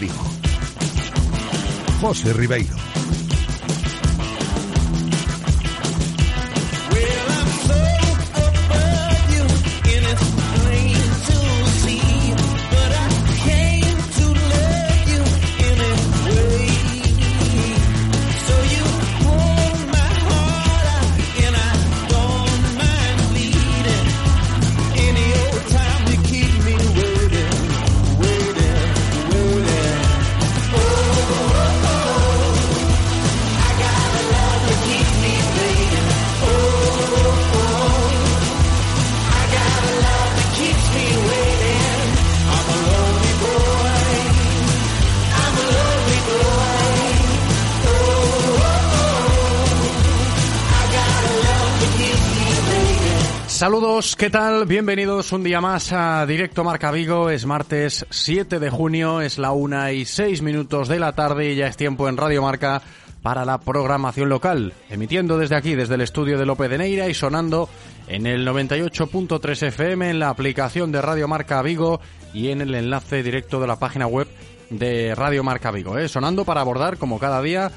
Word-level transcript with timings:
Vigo. 0.00 0.24
José 2.00 2.32
Ribeiro. 2.32 2.99
Saludos, 53.60 54.16
¿qué 54.16 54.30
tal? 54.30 54.64
Bienvenidos 54.64 55.32
un 55.32 55.42
día 55.42 55.60
más 55.60 55.92
a 55.92 56.24
Directo 56.24 56.64
Marca 56.64 56.90
Vigo. 56.90 57.28
Es 57.28 57.44
martes 57.44 58.06
7 58.08 58.58
de 58.58 58.70
junio, 58.70 59.20
es 59.20 59.36
la 59.36 59.52
una 59.52 59.92
y 59.92 60.06
seis 60.06 60.40
minutos 60.40 60.88
de 60.88 60.98
la 60.98 61.12
tarde 61.12 61.52
y 61.52 61.56
ya 61.56 61.66
es 61.66 61.76
tiempo 61.76 62.08
en 62.08 62.16
Radio 62.16 62.40
Marca 62.40 62.80
para 63.20 63.44
la 63.44 63.58
programación 63.58 64.30
local, 64.30 64.72
emitiendo 64.88 65.36
desde 65.36 65.56
aquí, 65.56 65.74
desde 65.74 65.96
el 65.96 66.00
estudio 66.00 66.38
de 66.38 66.46
López 66.46 66.70
de 66.70 66.78
Neira 66.78 67.10
y 67.10 67.12
sonando 67.12 67.68
en 68.08 68.24
el 68.24 68.48
98.3 68.48 69.66
FM, 69.66 70.08
en 70.08 70.20
la 70.20 70.30
aplicación 70.30 70.90
de 70.90 71.02
Radio 71.02 71.28
Marca 71.28 71.60
Vigo 71.60 72.00
y 72.32 72.48
en 72.48 72.62
el 72.62 72.74
enlace 72.74 73.22
directo 73.22 73.60
de 73.60 73.66
la 73.66 73.78
página 73.78 74.06
web 74.06 74.26
de 74.70 75.14
Radio 75.14 75.44
Marca 75.44 75.70
Vigo, 75.70 75.98
¿eh? 75.98 76.08
sonando 76.08 76.46
para 76.46 76.62
abordar, 76.62 76.96
como 76.96 77.18
cada 77.18 77.42
día, 77.42 77.70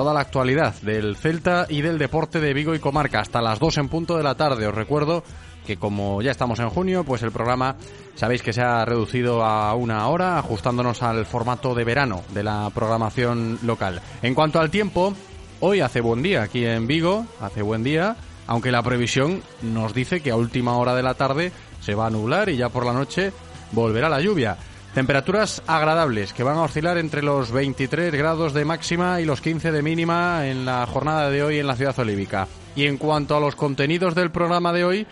toda 0.00 0.14
la 0.14 0.20
actualidad 0.20 0.72
del 0.80 1.14
Celta 1.14 1.66
y 1.68 1.82
del 1.82 1.98
deporte 1.98 2.40
de 2.40 2.54
Vigo 2.54 2.74
y 2.74 2.78
Comarca 2.78 3.20
hasta 3.20 3.42
las 3.42 3.58
2 3.58 3.76
en 3.76 3.88
punto 3.90 4.16
de 4.16 4.22
la 4.22 4.34
tarde. 4.34 4.66
Os 4.66 4.74
recuerdo 4.74 5.22
que 5.66 5.76
como 5.76 6.22
ya 6.22 6.30
estamos 6.30 6.58
en 6.58 6.70
junio, 6.70 7.04
pues 7.04 7.22
el 7.22 7.32
programa 7.32 7.76
sabéis 8.14 8.42
que 8.42 8.54
se 8.54 8.62
ha 8.62 8.82
reducido 8.86 9.44
a 9.44 9.74
una 9.74 10.08
hora, 10.08 10.38
ajustándonos 10.38 11.02
al 11.02 11.26
formato 11.26 11.74
de 11.74 11.84
verano 11.84 12.22
de 12.32 12.42
la 12.42 12.70
programación 12.74 13.58
local. 13.62 14.00
En 14.22 14.34
cuanto 14.34 14.58
al 14.58 14.70
tiempo, 14.70 15.12
hoy 15.60 15.80
hace 15.80 16.00
buen 16.00 16.22
día 16.22 16.44
aquí 16.44 16.64
en 16.64 16.86
Vigo, 16.86 17.26
hace 17.38 17.60
buen 17.60 17.84
día, 17.84 18.16
aunque 18.46 18.72
la 18.72 18.82
previsión 18.82 19.42
nos 19.60 19.92
dice 19.92 20.22
que 20.22 20.30
a 20.30 20.36
última 20.36 20.78
hora 20.78 20.94
de 20.94 21.02
la 21.02 21.12
tarde 21.12 21.52
se 21.82 21.94
va 21.94 22.06
a 22.06 22.10
nublar 22.10 22.48
y 22.48 22.56
ya 22.56 22.70
por 22.70 22.86
la 22.86 22.94
noche 22.94 23.34
volverá 23.72 24.08
la 24.08 24.22
lluvia. 24.22 24.56
Temperaturas 24.94 25.62
agradables 25.68 26.32
que 26.32 26.42
van 26.42 26.56
a 26.56 26.62
oscilar 26.62 26.98
entre 26.98 27.22
los 27.22 27.52
23 27.52 28.12
grados 28.12 28.52
de 28.52 28.64
máxima 28.64 29.20
y 29.20 29.24
los 29.24 29.40
15 29.40 29.70
de 29.70 29.82
mínima 29.82 30.48
en 30.48 30.64
la 30.64 30.84
jornada 30.86 31.30
de 31.30 31.44
hoy 31.44 31.58
en 31.58 31.68
la 31.68 31.76
ciudad 31.76 31.96
olívica. 32.00 32.48
Y 32.74 32.86
en 32.86 32.96
cuanto 32.96 33.36
a 33.36 33.40
los 33.40 33.54
contenidos 33.54 34.16
del 34.16 34.32
programa 34.32 34.72
de 34.72 34.84
hoy, 34.84 35.06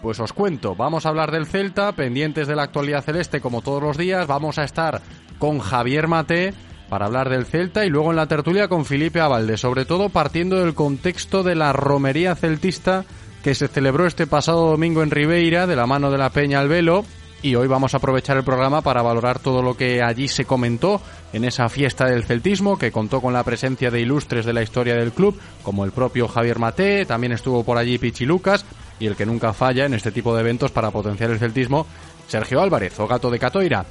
pues 0.00 0.18
os 0.20 0.32
cuento, 0.32 0.74
vamos 0.74 1.04
a 1.04 1.10
hablar 1.10 1.32
del 1.32 1.46
Celta, 1.46 1.92
pendientes 1.92 2.48
de 2.48 2.56
la 2.56 2.62
actualidad 2.62 3.04
celeste 3.04 3.42
como 3.42 3.60
todos 3.60 3.82
los 3.82 3.98
días, 3.98 4.26
vamos 4.26 4.58
a 4.58 4.64
estar 4.64 5.02
con 5.38 5.58
Javier 5.58 6.08
Mate 6.08 6.54
para 6.88 7.04
hablar 7.04 7.28
del 7.28 7.44
Celta 7.44 7.84
y 7.84 7.90
luego 7.90 8.10
en 8.10 8.16
la 8.16 8.26
tertulia 8.26 8.68
con 8.68 8.86
Felipe 8.86 9.20
Avalde, 9.20 9.58
sobre 9.58 9.84
todo 9.84 10.08
partiendo 10.08 10.60
del 10.60 10.74
contexto 10.74 11.42
de 11.42 11.56
la 11.56 11.74
romería 11.74 12.34
celtista 12.36 13.04
que 13.44 13.54
se 13.54 13.68
celebró 13.68 14.06
este 14.06 14.26
pasado 14.26 14.70
domingo 14.70 15.02
en 15.02 15.10
Ribeira 15.10 15.66
de 15.66 15.76
la 15.76 15.86
mano 15.86 16.10
de 16.10 16.18
la 16.18 16.30
Peña 16.30 16.60
al 16.60 16.68
Velo 16.68 17.04
y 17.42 17.54
hoy 17.54 17.66
vamos 17.66 17.94
a 17.94 17.96
aprovechar 17.96 18.36
el 18.36 18.44
programa 18.44 18.82
para 18.82 19.02
valorar 19.02 19.38
todo 19.38 19.62
lo 19.62 19.76
que 19.76 20.02
allí 20.02 20.28
se 20.28 20.44
comentó 20.44 21.00
en 21.32 21.44
esa 21.44 21.68
fiesta 21.68 22.06
del 22.06 22.24
celtismo 22.24 22.78
que 22.78 22.92
contó 22.92 23.20
con 23.20 23.32
la 23.32 23.44
presencia 23.44 23.90
de 23.90 24.00
ilustres 24.00 24.44
de 24.44 24.52
la 24.52 24.62
historia 24.62 24.94
del 24.94 25.12
club 25.12 25.38
como 25.62 25.84
el 25.84 25.92
propio 25.92 26.28
Javier 26.28 26.58
Mate, 26.58 27.06
también 27.06 27.32
estuvo 27.32 27.64
por 27.64 27.78
allí 27.78 27.98
Pichi 27.98 28.26
Lucas 28.26 28.64
y 28.98 29.06
el 29.06 29.16
que 29.16 29.26
nunca 29.26 29.52
falla 29.52 29.86
en 29.86 29.94
este 29.94 30.12
tipo 30.12 30.34
de 30.34 30.40
eventos 30.40 30.70
para 30.70 30.90
potenciar 30.90 31.30
el 31.30 31.38
celtismo, 31.38 31.86
Sergio 32.28 32.60
Álvarez 32.60 32.98
o 33.00 33.06
Gato 33.06 33.30
de 33.30 33.38
Catoira. 33.38 33.86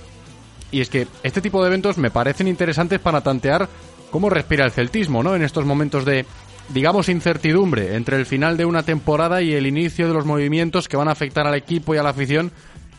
Y 0.72 0.82
es 0.82 0.90
que 0.90 1.08
este 1.24 1.42
tipo 1.42 1.62
de 1.62 1.70
eventos 1.70 1.98
me 1.98 2.12
parecen 2.12 2.48
interesantes 2.48 3.00
para 3.00 3.22
tantear 3.22 3.68
cómo 4.12 4.30
respira 4.30 4.66
el 4.66 4.72
celtismo, 4.72 5.24
¿no? 5.24 5.36
En 5.36 5.42
estos 5.42 5.66
momentos 5.66 6.06
de 6.06 6.26
digamos, 6.70 7.10
incertidumbre 7.10 7.96
entre 7.96 8.18
el 8.18 8.26
final 8.26 8.56
de 8.56 8.66
una 8.66 8.84
temporada 8.84 9.42
y 9.42 9.54
el 9.54 9.66
inicio 9.66 10.08
de 10.08 10.14
los 10.14 10.26
movimientos 10.26 10.88
que 10.88 10.98
van 10.98 11.08
a 11.08 11.14
afectar 11.14 11.48
al 11.48 11.56
equipo 11.56 11.96
y 11.96 11.98
a 11.98 12.04
la 12.04 12.10
afición 12.10 12.52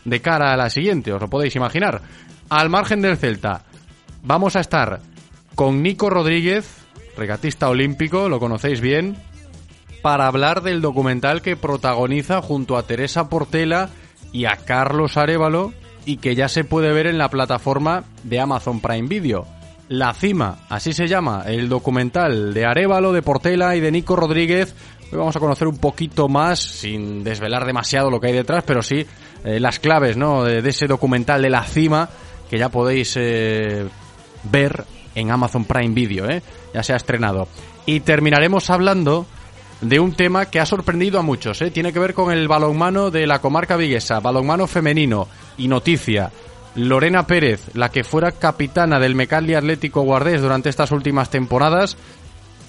de 0.05 0.21
cara 0.21 0.53
a 0.53 0.57
la 0.57 0.69
siguiente, 0.69 1.13
os 1.13 1.21
lo 1.21 1.29
podéis 1.29 1.55
imaginar. 1.55 2.01
Al 2.49 2.69
margen 2.69 3.01
del 3.01 3.17
Celta, 3.17 3.63
vamos 4.23 4.55
a 4.55 4.59
estar 4.59 4.99
con 5.55 5.81
Nico 5.81 6.09
Rodríguez, 6.09 6.85
regatista 7.17 7.69
olímpico, 7.69 8.29
lo 8.29 8.39
conocéis 8.39 8.81
bien, 8.81 9.17
para 10.01 10.27
hablar 10.27 10.61
del 10.61 10.81
documental 10.81 11.41
que 11.41 11.55
protagoniza 11.55 12.41
junto 12.41 12.77
a 12.77 12.83
Teresa 12.83 13.29
Portela 13.29 13.89
y 14.31 14.45
a 14.45 14.55
Carlos 14.55 15.17
Arevalo 15.17 15.73
y 16.05 16.17
que 16.17 16.35
ya 16.35 16.47
se 16.47 16.63
puede 16.63 16.91
ver 16.91 17.07
en 17.07 17.17
la 17.17 17.29
plataforma 17.29 18.03
de 18.23 18.39
Amazon 18.39 18.79
Prime 18.79 19.07
Video. 19.07 19.45
La 19.87 20.13
Cima, 20.13 20.59
así 20.69 20.93
se 20.93 21.07
llama, 21.07 21.43
el 21.45 21.67
documental 21.67 22.53
de 22.53 22.65
Arevalo, 22.65 23.11
de 23.11 23.21
Portela 23.21 23.75
y 23.75 23.81
de 23.81 23.91
Nico 23.91 24.15
Rodríguez. 24.15 24.73
Hoy 25.11 25.17
vamos 25.17 25.35
a 25.35 25.39
conocer 25.41 25.67
un 25.67 25.77
poquito 25.77 26.29
más, 26.29 26.59
sin 26.59 27.23
desvelar 27.23 27.65
demasiado 27.65 28.09
lo 28.09 28.19
que 28.21 28.27
hay 28.27 28.33
detrás, 28.33 28.63
pero 28.65 28.81
sí 28.81 29.05
eh, 29.43 29.59
las 29.59 29.79
claves 29.79 30.17
¿no? 30.17 30.43
De, 30.43 30.67
ese 30.67 30.87
documental 30.87 31.41
de 31.41 31.49
La 31.49 31.63
Cima 31.63 32.09
que 32.49 32.57
ya 32.57 32.69
podéis 32.69 33.13
eh, 33.17 33.87
ver 34.43 34.83
en 35.15 35.31
Amazon 35.31 35.65
Prime 35.65 35.93
Video, 35.93 36.29
¿eh? 36.29 36.41
ya 36.73 36.83
se 36.83 36.93
ha 36.93 36.97
estrenado. 36.97 37.47
Y 37.85 38.01
terminaremos 38.01 38.69
hablando 38.69 39.25
de 39.81 39.99
un 39.99 40.13
tema 40.13 40.45
que 40.45 40.59
ha 40.59 40.65
sorprendido 40.65 41.19
a 41.19 41.23
muchos. 41.23 41.61
¿eh? 41.61 41.71
Tiene 41.71 41.91
que 41.91 41.99
ver 41.99 42.13
con 42.13 42.31
el 42.31 42.47
balonmano 42.47 43.09
de 43.09 43.25
la 43.25 43.39
comarca 43.39 43.75
viguesa, 43.75 44.19
balonmano 44.19 44.67
femenino 44.67 45.27
y 45.57 45.67
noticia. 45.67 46.31
Lorena 46.75 47.27
Pérez, 47.27 47.69
la 47.73 47.89
que 47.89 48.03
fuera 48.03 48.31
capitana 48.31 48.99
del 48.99 49.15
Mecalli 49.15 49.55
Atlético 49.55 50.01
Guardés 50.03 50.41
durante 50.41 50.69
estas 50.69 50.91
últimas 50.91 51.29
temporadas, 51.29 51.97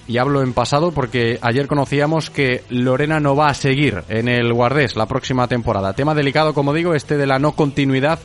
y 0.06 0.18
hablo 0.18 0.42
en 0.42 0.52
pasado 0.52 0.92
porque 0.92 1.38
ayer 1.42 1.66
conocíamos 1.66 2.30
que 2.30 2.64
Lorena 2.68 3.20
no 3.20 3.36
va 3.36 3.48
a 3.48 3.54
seguir 3.54 4.02
en 4.08 4.28
el 4.28 4.52
Guardés 4.52 4.96
la 4.96 5.06
próxima 5.06 5.46
temporada. 5.48 5.92
Tema 5.92 6.14
delicado, 6.14 6.54
como 6.54 6.74
digo, 6.74 6.94
este 6.94 7.16
de 7.16 7.26
la 7.26 7.38
no 7.38 7.52
continuidad 7.52 8.18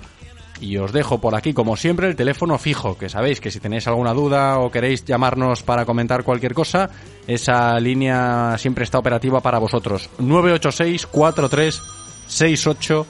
Y 0.59 0.77
os 0.77 0.91
dejo 0.93 1.19
por 1.19 1.35
aquí, 1.35 1.53
como 1.53 1.75
siempre, 1.75 2.07
el 2.07 2.15
teléfono 2.15 2.57
fijo, 2.57 2.97
que 2.97 3.09
sabéis 3.09 3.41
que 3.41 3.51
si 3.51 3.59
tenéis 3.59 3.87
alguna 3.87 4.13
duda 4.13 4.59
o 4.59 4.71
queréis 4.71 5.03
llamarnos 5.03 5.63
para 5.63 5.83
comentar 5.85 6.23
cualquier 6.23 6.53
cosa, 6.53 6.89
esa 7.27 7.77
línea 7.77 8.57
siempre 8.57 8.85
está 8.85 8.97
operativa 8.97 9.41
para 9.41 9.59
vosotros. 9.59 10.09
986 10.17 11.07
43 11.07 11.81
68 12.27 13.05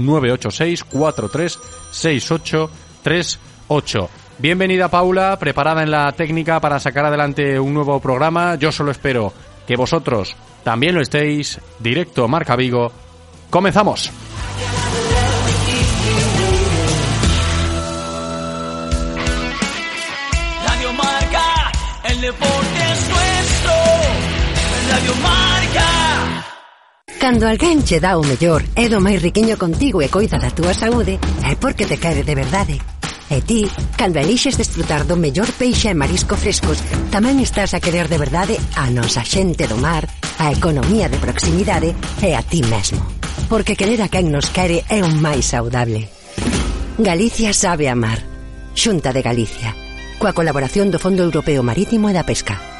38 0.00 0.48
986 0.50 0.84
43 0.84 1.58
68 1.90 2.70
38 3.02 4.10
Bienvenida 4.40 4.88
Paula, 4.88 5.38
preparada 5.38 5.82
en 5.82 5.90
la 5.90 6.10
técnica 6.12 6.60
para 6.60 6.80
sacar 6.80 7.04
adelante 7.04 7.60
un 7.60 7.74
nuevo 7.74 8.00
programa. 8.00 8.54
Yo 8.54 8.72
solo 8.72 8.90
espero 8.90 9.34
que 9.66 9.76
vosotros 9.76 10.34
también 10.64 10.94
lo 10.94 11.02
estéis. 11.02 11.60
Directo 11.78 12.26
Marca 12.26 12.56
Vigo. 12.56 12.90
Comenzamos. 13.50 14.10
Radio 20.66 20.92
Marca, 20.94 21.72
el 22.04 22.20
deporte 22.22 22.92
es 22.92 23.08
nuestro. 23.10 23.72
Radio 24.90 25.14
Marca. 25.22 25.49
Cando 27.20 27.46
alguén 27.46 27.84
che 27.84 28.00
dá 28.00 28.16
o 28.16 28.24
mellor 28.24 28.64
e 28.72 28.88
do 28.88 28.96
máis 28.96 29.20
riquiño 29.20 29.60
contigo 29.60 30.00
e 30.00 30.08
coida 30.08 30.40
da 30.40 30.48
túa 30.48 30.72
saúde, 30.72 31.20
é 31.44 31.52
porque 31.52 31.84
te 31.84 32.00
quere 32.00 32.24
de 32.24 32.32
verdade. 32.32 32.80
E 33.28 33.44
ti, 33.44 33.68
cando 34.00 34.16
elixes 34.24 34.56
desfrutar 34.56 35.04
do 35.04 35.20
mellor 35.20 35.44
peixe 35.52 35.92
e 35.92 35.94
marisco 35.94 36.32
frescos, 36.32 36.80
tamén 37.12 37.36
estás 37.44 37.76
a 37.76 37.82
querer 37.84 38.08
de 38.08 38.16
verdade 38.16 38.56
a 38.72 38.88
nosa 38.88 39.20
xente 39.20 39.68
do 39.68 39.76
mar, 39.76 40.08
a 40.40 40.48
economía 40.48 41.12
de 41.12 41.20
proximidade 41.20 41.92
e 42.24 42.32
a 42.32 42.40
ti 42.40 42.64
mesmo. 42.64 43.04
Porque 43.52 43.76
querer 43.76 44.00
a 44.00 44.08
quen 44.08 44.32
nos 44.32 44.48
quere 44.48 44.80
é 44.88 45.04
o 45.04 45.12
máis 45.12 45.52
saudable. 45.52 46.08
Galicia 46.96 47.52
sabe 47.52 47.92
amar. 47.92 48.24
Xunta 48.72 49.12
de 49.12 49.20
Galicia. 49.20 49.76
Coa 50.16 50.32
colaboración 50.32 50.88
do 50.88 50.96
Fondo 50.96 51.20
Europeo 51.20 51.60
Marítimo 51.60 52.08
e 52.08 52.16
da 52.16 52.24
Pesca. 52.24 52.79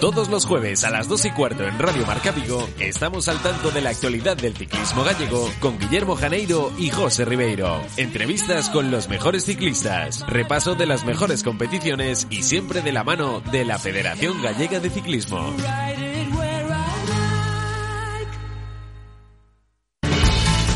Todos 0.00 0.28
los 0.28 0.46
jueves 0.46 0.84
a 0.84 0.90
las 0.90 1.08
2 1.08 1.24
y 1.26 1.30
cuarto 1.30 1.64
en 1.64 1.78
Radio 1.78 2.06
Marca 2.06 2.32
Vigo 2.32 2.68
estamos 2.78 3.28
al 3.28 3.40
tanto 3.40 3.70
de 3.70 3.80
la 3.80 3.90
actualidad 3.90 4.36
del 4.36 4.56
ciclismo 4.56 5.04
gallego 5.04 5.50
con 5.60 5.78
Guillermo 5.78 6.16
Janeiro 6.16 6.72
y 6.78 6.90
José 6.90 7.24
Ribeiro. 7.24 7.80
Entrevistas 7.96 8.70
con 8.70 8.90
los 8.90 9.08
mejores 9.08 9.44
ciclistas, 9.44 10.24
repaso 10.28 10.74
de 10.74 10.86
las 10.86 11.04
mejores 11.04 11.42
competiciones 11.42 12.26
y 12.30 12.42
siempre 12.42 12.82
de 12.82 12.92
la 12.92 13.04
mano 13.04 13.40
de 13.52 13.64
la 13.64 13.78
Federación 13.78 14.42
Gallega 14.42 14.80
de 14.80 14.90
Ciclismo. 14.90 15.54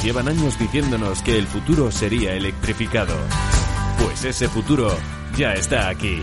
Llevan 0.03 0.29
años 0.29 0.59
diciéndonos 0.59 1.23
que 1.23 1.37
el 1.37 1.47
futuro 1.47 1.91
sería 1.93 2.33
electrificado. 2.33 3.15
Pues 4.03 4.25
ese 4.25 4.49
futuro 4.49 4.97
ya 5.37 5.53
está 5.53 5.89
aquí. 5.89 6.23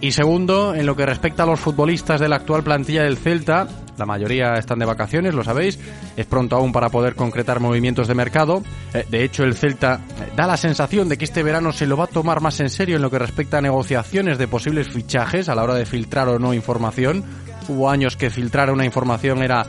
Y 0.00 0.12
segundo, 0.12 0.74
en 0.74 0.84
lo 0.84 0.94
que 0.94 1.06
respecta 1.06 1.44
a 1.44 1.46
los 1.46 1.58
futbolistas 1.58 2.20
de 2.20 2.28
la 2.28 2.36
actual 2.36 2.62
plantilla 2.62 3.02
del 3.02 3.16
Celta, 3.16 3.66
la 3.96 4.04
mayoría 4.04 4.54
están 4.54 4.78
de 4.78 4.84
vacaciones, 4.84 5.34
lo 5.34 5.42
sabéis, 5.42 5.78
es 6.16 6.26
pronto 6.26 6.54
aún 6.56 6.70
para 6.70 6.90
poder 6.90 7.14
concretar 7.14 7.60
movimientos 7.60 8.06
de 8.06 8.14
mercado. 8.14 8.62
Eh, 8.92 9.06
De 9.08 9.24
hecho, 9.24 9.42
el 9.42 9.54
Celta 9.54 10.00
eh, 10.20 10.32
da 10.36 10.46
la 10.46 10.58
sensación 10.58 11.08
de 11.08 11.16
que 11.16 11.24
este 11.24 11.42
verano 11.42 11.72
se 11.72 11.86
lo 11.86 11.96
va 11.96 12.04
a 12.04 12.08
tomar 12.08 12.42
más 12.42 12.60
en 12.60 12.68
serio 12.68 12.96
en 12.96 13.02
lo 13.02 13.10
que 13.10 13.18
respecta 13.18 13.58
a 13.58 13.62
negociaciones 13.62 14.36
de 14.36 14.48
posibles 14.48 14.88
fichajes 14.88 15.48
a 15.48 15.54
la 15.54 15.62
hora 15.64 15.74
de 15.74 15.86
filtrar 15.86 16.28
o 16.28 16.38
no 16.38 16.52
información. 16.52 17.24
Hubo 17.68 17.90
años 17.90 18.16
que 18.16 18.30
filtrar 18.30 18.70
una 18.70 18.84
información 18.84 19.42
era 19.42 19.66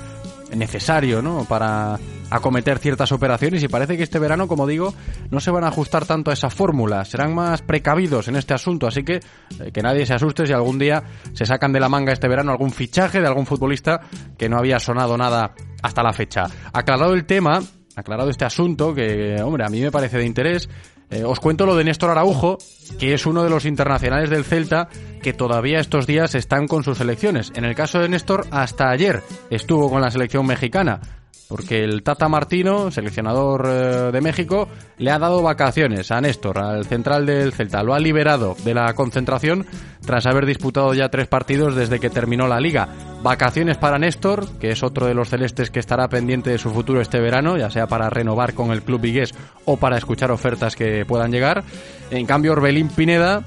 necesario, 0.55 1.21
¿no? 1.21 1.45
Para 1.45 1.99
acometer 2.29 2.79
ciertas 2.79 3.11
operaciones 3.11 3.63
y 3.63 3.67
parece 3.67 3.97
que 3.97 4.03
este 4.03 4.19
verano, 4.19 4.47
como 4.47 4.67
digo, 4.67 4.93
no 5.31 5.39
se 5.39 5.51
van 5.51 5.63
a 5.63 5.67
ajustar 5.67 6.05
tanto 6.05 6.31
a 6.31 6.33
esa 6.33 6.49
fórmula, 6.49 7.05
serán 7.05 7.33
más 7.33 7.61
precavidos 7.61 8.27
en 8.27 8.35
este 8.35 8.53
asunto, 8.53 8.87
así 8.87 9.03
que 9.03 9.19
eh, 9.59 9.71
que 9.71 9.81
nadie 9.81 10.05
se 10.05 10.13
asuste 10.13 10.45
si 10.45 10.53
algún 10.53 10.79
día 10.79 11.03
se 11.33 11.45
sacan 11.45 11.71
de 11.71 11.79
la 11.79 11.89
manga 11.89 12.13
este 12.13 12.27
verano 12.27 12.51
algún 12.51 12.71
fichaje 12.71 13.21
de 13.21 13.27
algún 13.27 13.45
futbolista 13.45 14.01
que 14.37 14.49
no 14.49 14.57
había 14.57 14.79
sonado 14.79 15.17
nada 15.17 15.53
hasta 15.81 16.03
la 16.03 16.13
fecha. 16.13 16.45
Aclarado 16.73 17.13
el 17.13 17.25
tema, 17.25 17.61
aclarado 17.95 18.29
este 18.29 18.45
asunto, 18.45 18.93
que, 18.93 19.41
hombre, 19.41 19.65
a 19.65 19.69
mí 19.69 19.81
me 19.81 19.91
parece 19.91 20.17
de 20.17 20.25
interés, 20.25 20.69
eh, 21.09 21.23
os 21.23 21.39
cuento 21.39 21.65
lo 21.65 21.75
de 21.75 21.85
Néstor 21.85 22.09
Araujo, 22.09 22.57
que 22.99 23.13
es 23.13 23.25
uno 23.25 23.43
de 23.43 23.49
los 23.49 23.65
internacionales 23.65 24.29
del 24.29 24.43
Celta 24.43 24.89
que 25.21 25.33
todavía 25.33 25.79
estos 25.79 26.05
días 26.05 26.35
están 26.35 26.67
con 26.67 26.83
sus 26.83 26.97
selecciones. 26.97 27.51
En 27.55 27.65
el 27.65 27.75
caso 27.75 27.99
de 27.99 28.09
Néstor, 28.09 28.45
hasta 28.51 28.89
ayer 28.89 29.23
estuvo 29.49 29.89
con 29.89 30.01
la 30.01 30.11
selección 30.11 30.45
mexicana. 30.45 30.99
Porque 31.47 31.83
el 31.83 32.03
Tata 32.03 32.27
Martino, 32.27 32.91
seleccionador 32.91 33.67
eh, 33.67 34.11
de 34.11 34.21
México, 34.21 34.67
le 34.97 35.11
ha 35.11 35.19
dado 35.19 35.41
vacaciones 35.41 36.11
a 36.11 36.19
Néstor, 36.19 36.59
al 36.59 36.85
central 36.85 37.25
del 37.25 37.53
Celta. 37.53 37.83
Lo 37.83 37.93
ha 37.93 37.99
liberado 37.99 38.55
de 38.63 38.73
la 38.73 38.93
concentración 38.93 39.65
tras 40.05 40.25
haber 40.25 40.45
disputado 40.45 40.93
ya 40.93 41.09
tres 41.09 41.27
partidos 41.27 41.75
desde 41.75 41.99
que 41.99 42.09
terminó 42.09 42.47
la 42.47 42.59
liga. 42.59 42.87
Vacaciones 43.23 43.77
para 43.77 43.97
Néstor, 43.97 44.47
que 44.59 44.71
es 44.71 44.83
otro 44.83 45.07
de 45.07 45.13
los 45.13 45.29
celestes 45.29 45.71
que 45.71 45.79
estará 45.79 46.07
pendiente 46.07 46.49
de 46.49 46.57
su 46.57 46.69
futuro 46.69 47.01
este 47.01 47.19
verano, 47.19 47.57
ya 47.57 47.69
sea 47.69 47.87
para 47.87 48.09
renovar 48.09 48.53
con 48.53 48.71
el 48.71 48.83
club 48.83 49.01
vigués 49.01 49.33
o 49.65 49.77
para 49.77 49.97
escuchar 49.97 50.31
ofertas 50.31 50.75
que 50.75 51.05
puedan 51.05 51.31
llegar. 51.31 51.63
En 52.11 52.25
cambio, 52.25 52.53
Orbelín 52.53 52.89
Pineda 52.89 53.43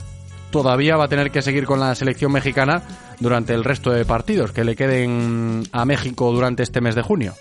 todavía 0.50 0.97
va 0.97 1.04
a 1.04 1.09
tener 1.09 1.30
que 1.30 1.42
seguir 1.42 1.64
con 1.64 1.80
la 1.80 1.95
selección 1.95 2.33
mexicana 2.33 2.83
durante 3.21 3.54
el 3.54 3.64
resto 3.64 3.90
de 3.90 4.04
partidos 4.04 4.52
que 4.52 4.64
le 4.64 4.76
queden 4.76 5.62
a 5.73 5.85
México 5.85 6.33
durante 6.33 6.62
este 6.62 6.80
mes 6.80 6.95
de 6.95 7.02
junio. 7.02 7.35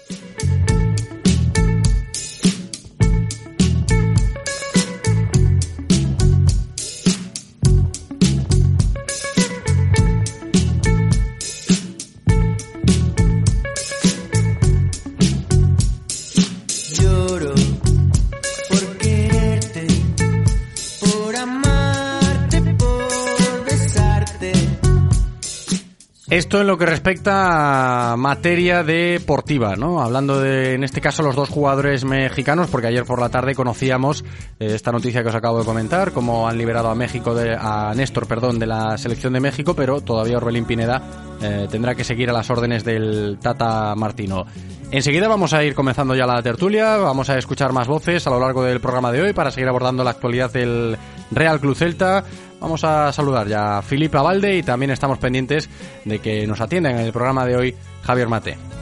Esto 26.30 26.62
en 26.62 26.68
lo 26.68 26.78
que 26.78 26.86
respecta 26.86 28.12
a 28.12 28.16
materia 28.16 28.84
deportiva, 28.84 29.76
¿no? 29.76 30.00
Hablando 30.00 30.40
de, 30.40 30.76
en 30.76 30.84
este 30.84 31.02
caso, 31.02 31.24
los 31.24 31.36
dos 31.36 31.50
jugadores 31.50 32.06
mexicanos, 32.06 32.70
porque 32.70 32.86
ayer 32.86 33.04
por 33.04 33.20
la 33.20 33.30
tarde 33.30 33.56
conocíamos 33.56 34.24
eh, 34.60 34.76
esta 34.76 34.92
noticia 34.92 35.24
que 35.24 35.30
os 35.30 35.36
acabo 35.36 35.58
de 35.58 35.66
comentar, 35.66 36.12
cómo 36.12 36.48
han 36.48 36.60
liberado 36.60 36.92
a 36.92 36.94
México, 36.94 37.34
de, 37.34 37.58
a 37.60 37.94
Néstor, 37.96 38.28
perdón, 38.28 38.60
de 38.60 38.68
la 38.68 38.96
selección 39.00 39.34
de 39.34 39.40
México, 39.40 39.74
pero 39.74 40.02
todavía 40.02 40.38
Orbelín 40.38 40.66
Pineda 40.66 41.02
eh, 41.42 41.68
tendrá 41.72 41.96
que 41.96 42.04
seguir 42.04 42.30
a 42.30 42.34
las 42.34 42.48
órdenes 42.52 42.84
del 42.84 43.40
Tata 43.42 43.96
Martino. 43.96 44.46
Enseguida 44.92 45.28
vamos 45.28 45.54
a 45.54 45.64
ir 45.64 45.74
comenzando 45.74 46.16
ya 46.16 46.28
la 46.28 46.44
tertulia, 46.44 46.98
vamos 46.98 47.32
a 47.32 47.40
escuchar 47.40 47.74
más 47.74 47.88
voces 47.88 48.28
a 48.28 48.30
lo 48.30 48.40
largo 48.40 48.64
del 48.64 48.80
programa 48.80 49.12
de 49.12 49.24
hoy 49.24 49.34
para 49.34 49.50
seguir 49.50 49.68
abordando 49.68 50.04
la 50.04 50.12
actualidad 50.12 50.52
del 50.52 50.96
Real 51.32 51.60
Club 51.60 51.76
Celta. 51.76 52.24
Vamos 52.60 52.84
a 52.84 53.12
saludar 53.14 53.48
ya 53.48 53.78
a 53.78 53.82
Filipe 53.82 54.18
Abalde 54.18 54.58
y 54.58 54.64
también 54.64 54.92
estamos 54.92 55.18
pendientes 55.18 55.70
de 56.06 56.20
que 56.20 56.46
nos 56.46 56.60
atiendan 56.60 56.96
en 56.96 57.06
el 57.06 57.14
programa 57.14 57.46
de 57.46 57.56
hoy 57.56 57.76
Javier 58.04 58.28
Mate. 58.28 58.79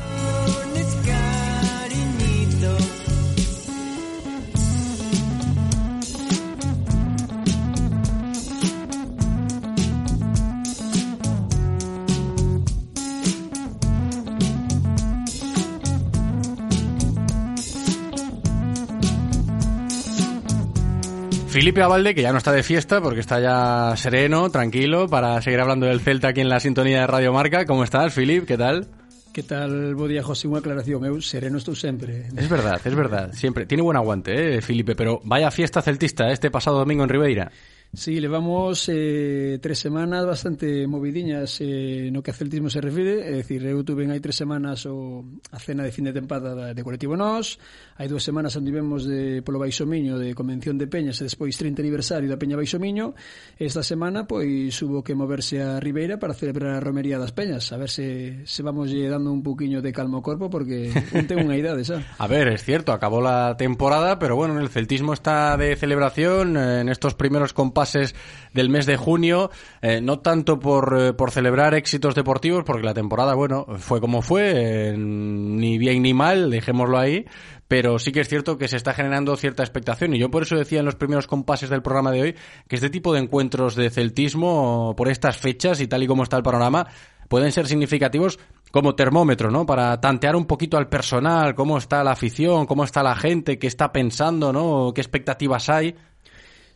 Felipe 21.57 21.81
Abalde, 21.81 22.13
que 22.13 22.21
ya 22.21 22.31
no 22.31 22.37
está 22.37 22.51
de 22.51 22.61
fiesta 22.61 23.01
porque 23.01 23.19
está 23.19 23.39
ya 23.39 23.95
sereno, 23.97 24.51
tranquilo, 24.51 25.07
para 25.07 25.41
seguir 25.41 25.59
hablando 25.59 25.87
del 25.87 26.01
Celta 26.01 26.27
aquí 26.27 26.41
en 26.41 26.49
la 26.49 26.59
sintonía 26.59 27.01
de 27.01 27.07
Radio 27.07 27.33
Marca. 27.33 27.65
¿Cómo 27.65 27.83
estás, 27.83 28.13
Filip? 28.13 28.45
¿Qué 28.45 28.59
tal? 28.59 28.87
Que 29.33 29.41
tal, 29.41 29.95
bo 29.95 30.07
día, 30.07 30.21
José? 30.21 30.45
Unha 30.45 30.61
aclaración. 30.61 31.01
Eu 31.09 31.17
sereno 31.17 31.57
estou 31.57 31.73
sempre. 31.73 32.29
Es 32.37 32.45
verdad, 32.45 32.77
es 32.77 32.93
verdad. 32.93 33.33
Siempre. 33.33 33.65
Tiene 33.65 33.81
buen 33.81 33.97
aguante, 33.97 34.37
eh, 34.37 34.61
Felipe, 34.61 34.93
pero 34.93 35.17
vaya 35.25 35.49
fiesta 35.49 35.81
celtista 35.81 36.29
este 36.29 36.53
pasado 36.53 36.77
domingo 36.77 37.01
en 37.01 37.09
Ribeira. 37.09 37.49
Sí, 37.93 38.19
levamos 38.19 38.89
eh, 38.89 39.59
tres 39.61 39.79
semanas 39.79 40.25
bastante 40.25 40.85
movidiñas 40.87 41.57
eh, 41.61 42.09
no 42.11 42.21
que 42.21 42.31
a 42.31 42.33
celtismo 42.33 42.69
se 42.69 42.81
refire, 42.81 43.23
é 43.23 43.39
dicir, 43.39 43.63
eu 43.63 43.81
tuve 43.81 44.03
hai 44.05 44.19
tres 44.19 44.35
semanas 44.35 44.83
o, 44.85 45.23
a 45.55 45.57
cena 45.57 45.87
de 45.87 45.95
fin 45.95 46.03
de 46.03 46.13
tempada 46.13 46.75
de 46.75 46.83
Colectivo 46.83 47.15
Nós, 47.15 47.57
hai 47.95 48.11
dúas 48.11 48.27
semanas 48.27 48.53
onde 48.59 48.75
vivemos 48.75 49.07
de, 49.07 49.39
polo 49.41 49.57
Baixomiño 49.57 50.19
de 50.19 50.35
Convención 50.35 50.75
de 50.75 50.85
Peñas 50.91 51.23
e 51.23 51.31
despois 51.31 51.55
30 51.55 51.79
aniversario 51.79 52.27
da 52.27 52.35
Peña 52.35 52.59
Baixomiño, 52.59 53.15
esta 53.55 53.81
semana 53.81 54.27
pois 54.27 54.75
hubo 54.83 55.01
que 55.01 55.15
moverse 55.15 55.63
a 55.63 55.79
Ribeira 55.79 56.19
para 56.19 56.35
celebrar 56.35 56.77
a 56.77 56.83
Romería 56.83 57.17
das 57.17 57.31
Peñas, 57.31 57.71
a 57.71 57.79
ver 57.79 57.89
se, 57.89 58.43
se 58.43 58.61
vamos 58.61 58.91
lle 58.91 59.07
dando 59.07 59.31
un 59.31 59.41
poquinho 59.41 59.79
de 59.81 59.95
calmo 59.95 60.19
corpo 60.19 60.51
porque 60.51 60.91
un 61.15 61.23
ten 61.23 61.39
unha 61.39 61.55
idade, 61.55 61.87
xa. 61.87 62.03
a 62.19 62.27
ver, 62.27 62.51
es 62.51 62.67
cierto, 62.67 62.91
acabó 62.91 63.23
la 63.23 63.55
temporada, 63.55 64.19
pero 64.19 64.35
bueno, 64.35 64.59
el 64.59 64.67
celtismo 64.67 65.15
está 65.15 65.55
de 65.55 65.73
celebración 65.79 66.59
eh, 66.59 66.83
en 66.83 66.91
estos 66.91 67.15
primeros 67.15 67.55
compases 67.77 68.15
del 68.53 68.69
mes 68.69 68.87
de 68.87 68.97
junio, 68.97 69.51
eh, 69.83 70.01
no 70.01 70.17
tanto 70.19 70.57
por, 70.57 70.97
eh, 70.99 71.13
por 71.13 71.29
celebrar 71.29 71.75
éxitos 71.75 72.15
deportivos, 72.15 72.63
porque 72.63 72.83
la 72.83 72.95
temporada, 72.95 73.35
bueno, 73.35 73.67
fue 73.77 74.01
como 74.01 74.23
fue, 74.23 74.51
eh, 74.55 74.97
ni 74.97 75.77
bien 75.77 76.01
ni 76.01 76.15
mal, 76.15 76.49
dejémoslo 76.49 76.97
ahí, 76.97 77.25
pero 77.67 77.99
sí 77.99 78.11
que 78.11 78.21
es 78.21 78.29
cierto 78.29 78.57
que 78.57 78.67
se 78.67 78.77
está 78.77 78.95
generando 78.95 79.35
cierta 79.35 79.61
expectación 79.61 80.15
y 80.15 80.17
yo 80.17 80.31
por 80.31 80.41
eso 80.41 80.55
decía 80.55 80.79
en 80.79 80.85
los 80.85 80.95
primeros 80.95 81.27
compases 81.27 81.69
del 81.69 81.83
programa 81.83 82.11
de 82.11 82.21
hoy 82.21 82.35
que 82.67 82.77
este 82.77 82.89
tipo 82.89 83.13
de 83.13 83.19
encuentros 83.19 83.75
de 83.75 83.91
celtismo 83.91 84.95
por 84.97 85.07
estas 85.07 85.37
fechas 85.37 85.79
y 85.79 85.87
tal 85.87 86.01
y 86.01 86.07
como 86.07 86.23
está 86.23 86.37
el 86.37 86.43
panorama 86.43 86.87
pueden 87.27 87.51
ser 87.51 87.67
significativos 87.67 88.39
como 88.71 88.95
termómetro, 88.95 89.51
¿no? 89.51 89.65
Para 89.65 89.99
tantear 90.01 90.35
un 90.35 90.45
poquito 90.45 90.77
al 90.77 90.87
personal, 90.87 91.55
cómo 91.55 91.77
está 91.77 92.03
la 92.03 92.11
afición, 92.11 92.65
cómo 92.65 92.83
está 92.83 93.03
la 93.03 93.15
gente, 93.15 93.59
qué 93.59 93.67
está 93.67 93.91
pensando, 93.91 94.51
¿no? 94.51 94.93
¿Qué 94.93 95.01
expectativas 95.01 95.69
hay? 95.69 95.95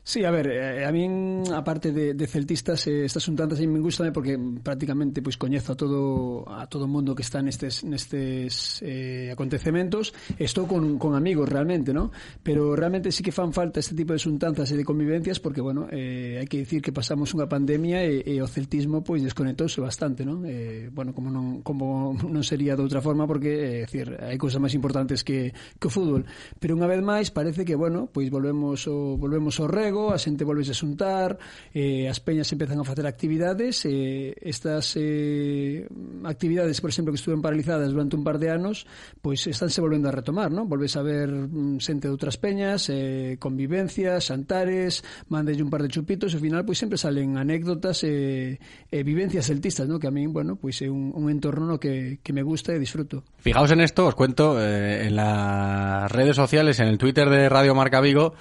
Sí, 0.03 0.25
a 0.25 0.31
ver, 0.31 0.47
eh, 0.47 0.83
a 0.83 0.91
min 0.91 1.45
a 1.53 1.61
parte 1.63 1.91
de, 1.93 2.15
de 2.17 2.25
celtistas 2.25 2.87
eh, 2.89 3.05
estas 3.05 3.27
untanzas 3.29 3.61
aí 3.61 3.69
me 3.69 3.77
gustan 3.77 4.09
eh, 4.09 4.11
porque 4.11 4.33
prácticamente 4.33 5.21
pois 5.21 5.37
coñezo 5.37 5.73
a 5.73 5.77
todo 5.77 6.41
a 6.49 6.65
todo 6.65 6.89
mundo 6.89 7.13
que 7.13 7.21
está 7.21 7.37
nestes 7.37 7.85
nestes 7.85 8.81
eh, 8.81 9.29
acontecementos. 9.29 10.09
Estou 10.41 10.65
con, 10.65 10.97
con 10.97 11.13
amigos 11.13 11.45
realmente, 11.45 11.93
¿no? 11.93 12.09
Pero 12.41 12.73
realmente 12.73 13.13
sí 13.13 13.21
que 13.21 13.29
fan 13.29 13.53
falta 13.53 13.77
este 13.77 13.93
tipo 13.93 14.17
de 14.17 14.17
suntanzas 14.17 14.73
e 14.73 14.75
de 14.75 14.81
convivencias 14.81 15.37
porque 15.37 15.61
bueno, 15.61 15.85
eh, 15.93 16.41
hai 16.41 16.49
que 16.49 16.65
dicir 16.65 16.81
que 16.81 16.89
pasamos 16.89 17.37
unha 17.37 17.45
pandemia 17.45 18.01
e, 18.01 18.25
e 18.25 18.41
o 18.41 18.49
celtismo 18.49 19.05
pois 19.05 19.21
desconectouse 19.21 19.85
bastante, 19.85 20.25
¿no? 20.25 20.41
Eh, 20.49 20.89
bueno, 20.89 21.13
como 21.13 21.29
non 21.29 21.61
como 21.61 22.17
non 22.25 22.41
sería 22.41 22.73
de 22.73 22.81
outra 22.81 23.05
forma 23.05 23.29
porque 23.29 23.53
eh, 23.53 23.85
decir, 23.85 24.17
hai 24.17 24.41
cousas 24.41 24.57
máis 24.57 24.73
importantes 24.73 25.21
que 25.21 25.53
que 25.77 25.85
o 25.85 25.93
fútbol, 25.93 26.25
pero 26.57 26.73
unha 26.73 26.89
vez 26.89 27.05
máis 27.05 27.29
parece 27.29 27.61
que 27.69 27.77
bueno, 27.77 28.09
pois 28.09 28.33
volvemos 28.33 28.89
o 28.89 29.13
volvemos 29.13 29.61
ao 29.61 29.69
rego 29.69 29.90
emprego, 29.91 30.13
a 30.13 30.17
xente 30.17 30.47
volvese 30.47 30.71
a 30.71 30.77
xuntar, 30.77 31.37
eh, 31.75 32.07
as 32.07 32.19
peñas 32.23 32.47
empezan 32.51 32.79
a 32.79 32.87
facer 32.87 33.05
actividades, 33.05 33.83
eh, 33.85 34.33
estas 34.39 34.95
eh, 34.95 35.85
actividades, 36.23 36.79
por 36.79 36.89
exemplo, 36.89 37.11
que 37.11 37.19
estuven 37.19 37.43
paralizadas 37.43 37.91
durante 37.91 38.15
un 38.15 38.23
par 38.23 38.39
de 38.39 38.49
anos, 38.49 38.87
pois 39.21 39.43
estánse 39.45 39.83
volvendo 39.83 40.07
a 40.07 40.15
retomar, 40.15 40.49
non? 40.49 40.71
Volves 40.71 40.95
a 40.95 41.03
ver 41.03 41.27
mm, 41.27 41.83
xente 41.83 42.07
de 42.07 42.13
outras 42.15 42.39
peñas, 42.39 42.87
eh, 42.87 43.35
convivencias, 43.37 44.31
xantares, 44.31 45.03
mandelle 45.27 45.61
un 45.61 45.69
par 45.69 45.83
de 45.83 45.91
chupitos, 45.91 46.31
e 46.31 46.39
ao 46.39 46.43
final 46.43 46.63
pois 46.63 46.79
sempre 46.79 46.95
salen 46.95 47.35
anécdotas 47.35 48.01
e, 48.07 48.57
e 48.87 48.97
vivencias 49.03 49.51
celtistas, 49.51 49.85
non? 49.91 49.99
Que 49.99 50.07
a 50.07 50.15
mí, 50.15 50.23
bueno, 50.31 50.55
pois 50.55 50.79
é 50.79 50.87
un, 50.87 51.11
un 51.11 51.27
entorno 51.27 51.67
no 51.67 51.77
que, 51.77 52.23
que 52.23 52.31
me 52.31 52.41
gusta 52.41 52.71
e 52.71 52.79
disfruto. 52.79 53.27
Fijaos 53.43 53.69
en 53.75 53.83
esto, 53.83 54.07
os 54.07 54.15
cuento, 54.15 54.55
eh, 54.57 55.07
en 55.07 55.19
las 55.19 56.09
redes 56.11 56.35
sociales, 56.35 56.79
en 56.79 56.87
el 56.87 56.97
Twitter 56.97 57.29
de 57.29 57.49
Radio 57.49 57.75
Marca 57.75 57.99
Vigo, 58.01 58.33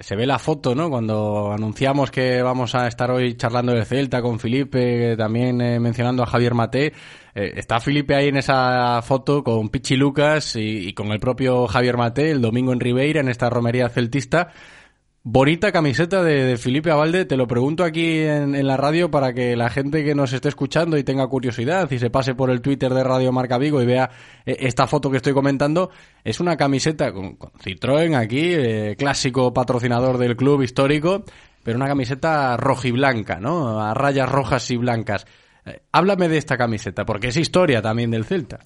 se 0.00 0.16
ve 0.16 0.26
la 0.26 0.38
foto, 0.38 0.74
¿no? 0.74 0.90
Cuando 0.90 1.52
anunciamos 1.52 2.10
que 2.10 2.42
vamos 2.42 2.74
a 2.74 2.88
estar 2.88 3.10
hoy 3.10 3.36
charlando 3.36 3.72
de 3.72 3.84
Celta 3.84 4.20
con 4.20 4.40
Felipe, 4.40 5.16
también 5.16 5.60
eh, 5.60 5.78
mencionando 5.78 6.22
a 6.22 6.26
Javier 6.26 6.54
Mate. 6.54 6.92
Eh, 7.34 7.52
está 7.56 7.78
Felipe 7.78 8.16
ahí 8.16 8.28
en 8.28 8.38
esa 8.38 9.00
foto 9.02 9.44
con 9.44 9.68
Pichi 9.68 9.96
Lucas 9.96 10.56
y, 10.56 10.88
y 10.88 10.92
con 10.94 11.12
el 11.12 11.20
propio 11.20 11.68
Javier 11.68 11.96
Mate 11.96 12.30
el 12.30 12.40
domingo 12.40 12.72
en 12.72 12.80
Ribeira, 12.80 13.20
en 13.20 13.28
esta 13.28 13.50
romería 13.50 13.88
celtista. 13.88 14.52
Bonita 15.30 15.72
camiseta 15.72 16.22
de, 16.22 16.56
Felipe 16.56 16.90
Abalde, 16.90 17.26
te 17.26 17.36
lo 17.36 17.46
pregunto 17.46 17.84
aquí 17.84 18.20
en, 18.20 18.54
en, 18.54 18.66
la 18.66 18.78
radio 18.78 19.10
para 19.10 19.34
que 19.34 19.56
la 19.56 19.68
gente 19.68 20.02
que 20.02 20.14
nos 20.14 20.32
esté 20.32 20.48
escuchando 20.48 20.96
y 20.96 21.04
tenga 21.04 21.26
curiosidad 21.26 21.90
y 21.90 21.98
se 21.98 22.08
pase 22.08 22.34
por 22.34 22.48
el 22.48 22.62
Twitter 22.62 22.94
de 22.94 23.04
Radio 23.04 23.30
Marca 23.30 23.58
Vigo 23.58 23.82
y 23.82 23.84
vea 23.84 24.08
eh, 24.46 24.56
esta 24.60 24.86
foto 24.86 25.10
que 25.10 25.18
estoy 25.18 25.34
comentando, 25.34 25.90
es 26.24 26.40
una 26.40 26.56
camiseta 26.56 27.12
con, 27.12 27.36
con 27.36 27.50
Citroën 27.50 28.16
aquí, 28.16 28.40
eh, 28.42 28.96
clásico 28.98 29.52
patrocinador 29.52 30.16
del 30.16 30.34
club 30.34 30.62
histórico, 30.62 31.24
pero 31.62 31.76
una 31.76 31.88
camiseta 31.88 32.56
rojiblanca, 32.56 33.38
¿no? 33.38 33.82
A 33.82 33.92
rayas 33.92 34.30
rojas 34.30 34.70
y 34.70 34.78
blancas. 34.78 35.26
Eh, 35.66 35.82
háblame 35.92 36.30
de 36.30 36.38
esta 36.38 36.56
camiseta, 36.56 37.04
porque 37.04 37.28
es 37.28 37.36
historia 37.36 37.82
también 37.82 38.10
del 38.10 38.24
Celta. 38.24 38.60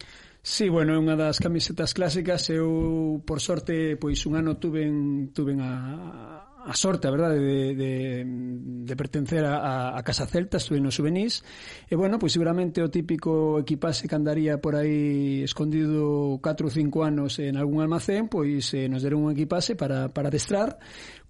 Sí, 0.45 0.69
bueno, 0.69 0.95
é 0.95 0.99
unha 0.99 1.15
das 1.15 1.39
camisetas 1.39 1.95
clásicas 1.95 2.51
Eu, 2.51 3.23
por 3.23 3.39
sorte, 3.39 3.95
pois 3.95 4.27
un 4.27 4.35
ano 4.35 4.59
tuven, 4.59 5.31
tuven 5.31 5.63
a, 5.63 6.52
a 6.65 6.75
sorte, 6.75 7.09
a 7.09 7.11
verdade, 7.11 7.39
de, 7.41 7.75
de, 7.75 8.25
de 8.27 8.97
pertencer 8.97 9.45
a, 9.45 9.97
a 9.99 10.03
Casa 10.03 10.27
Celta, 10.27 10.57
estuve 10.59 10.81
nos 10.81 10.95
Subenís, 10.95 11.43
e 11.91 11.95
bueno, 11.99 12.19
pois 12.19 12.33
seguramente 12.33 12.83
o 12.83 12.91
típico 12.91 13.59
equipase 13.59 14.07
que 14.07 14.15
andaría 14.15 14.63
por 14.63 14.79
aí 14.79 15.43
escondido 15.43 16.39
4 16.39 16.67
ou 16.67 16.73
5 16.73 17.03
anos 17.03 17.39
en 17.43 17.59
algún 17.59 17.83
almacén, 17.83 18.31
pois 18.31 18.71
eh, 18.75 18.87
nos 18.87 19.03
deron 19.03 19.27
un 19.27 19.35
equipase 19.35 19.75
para, 19.75 20.15
para 20.15 20.31
adestrar, 20.31 20.79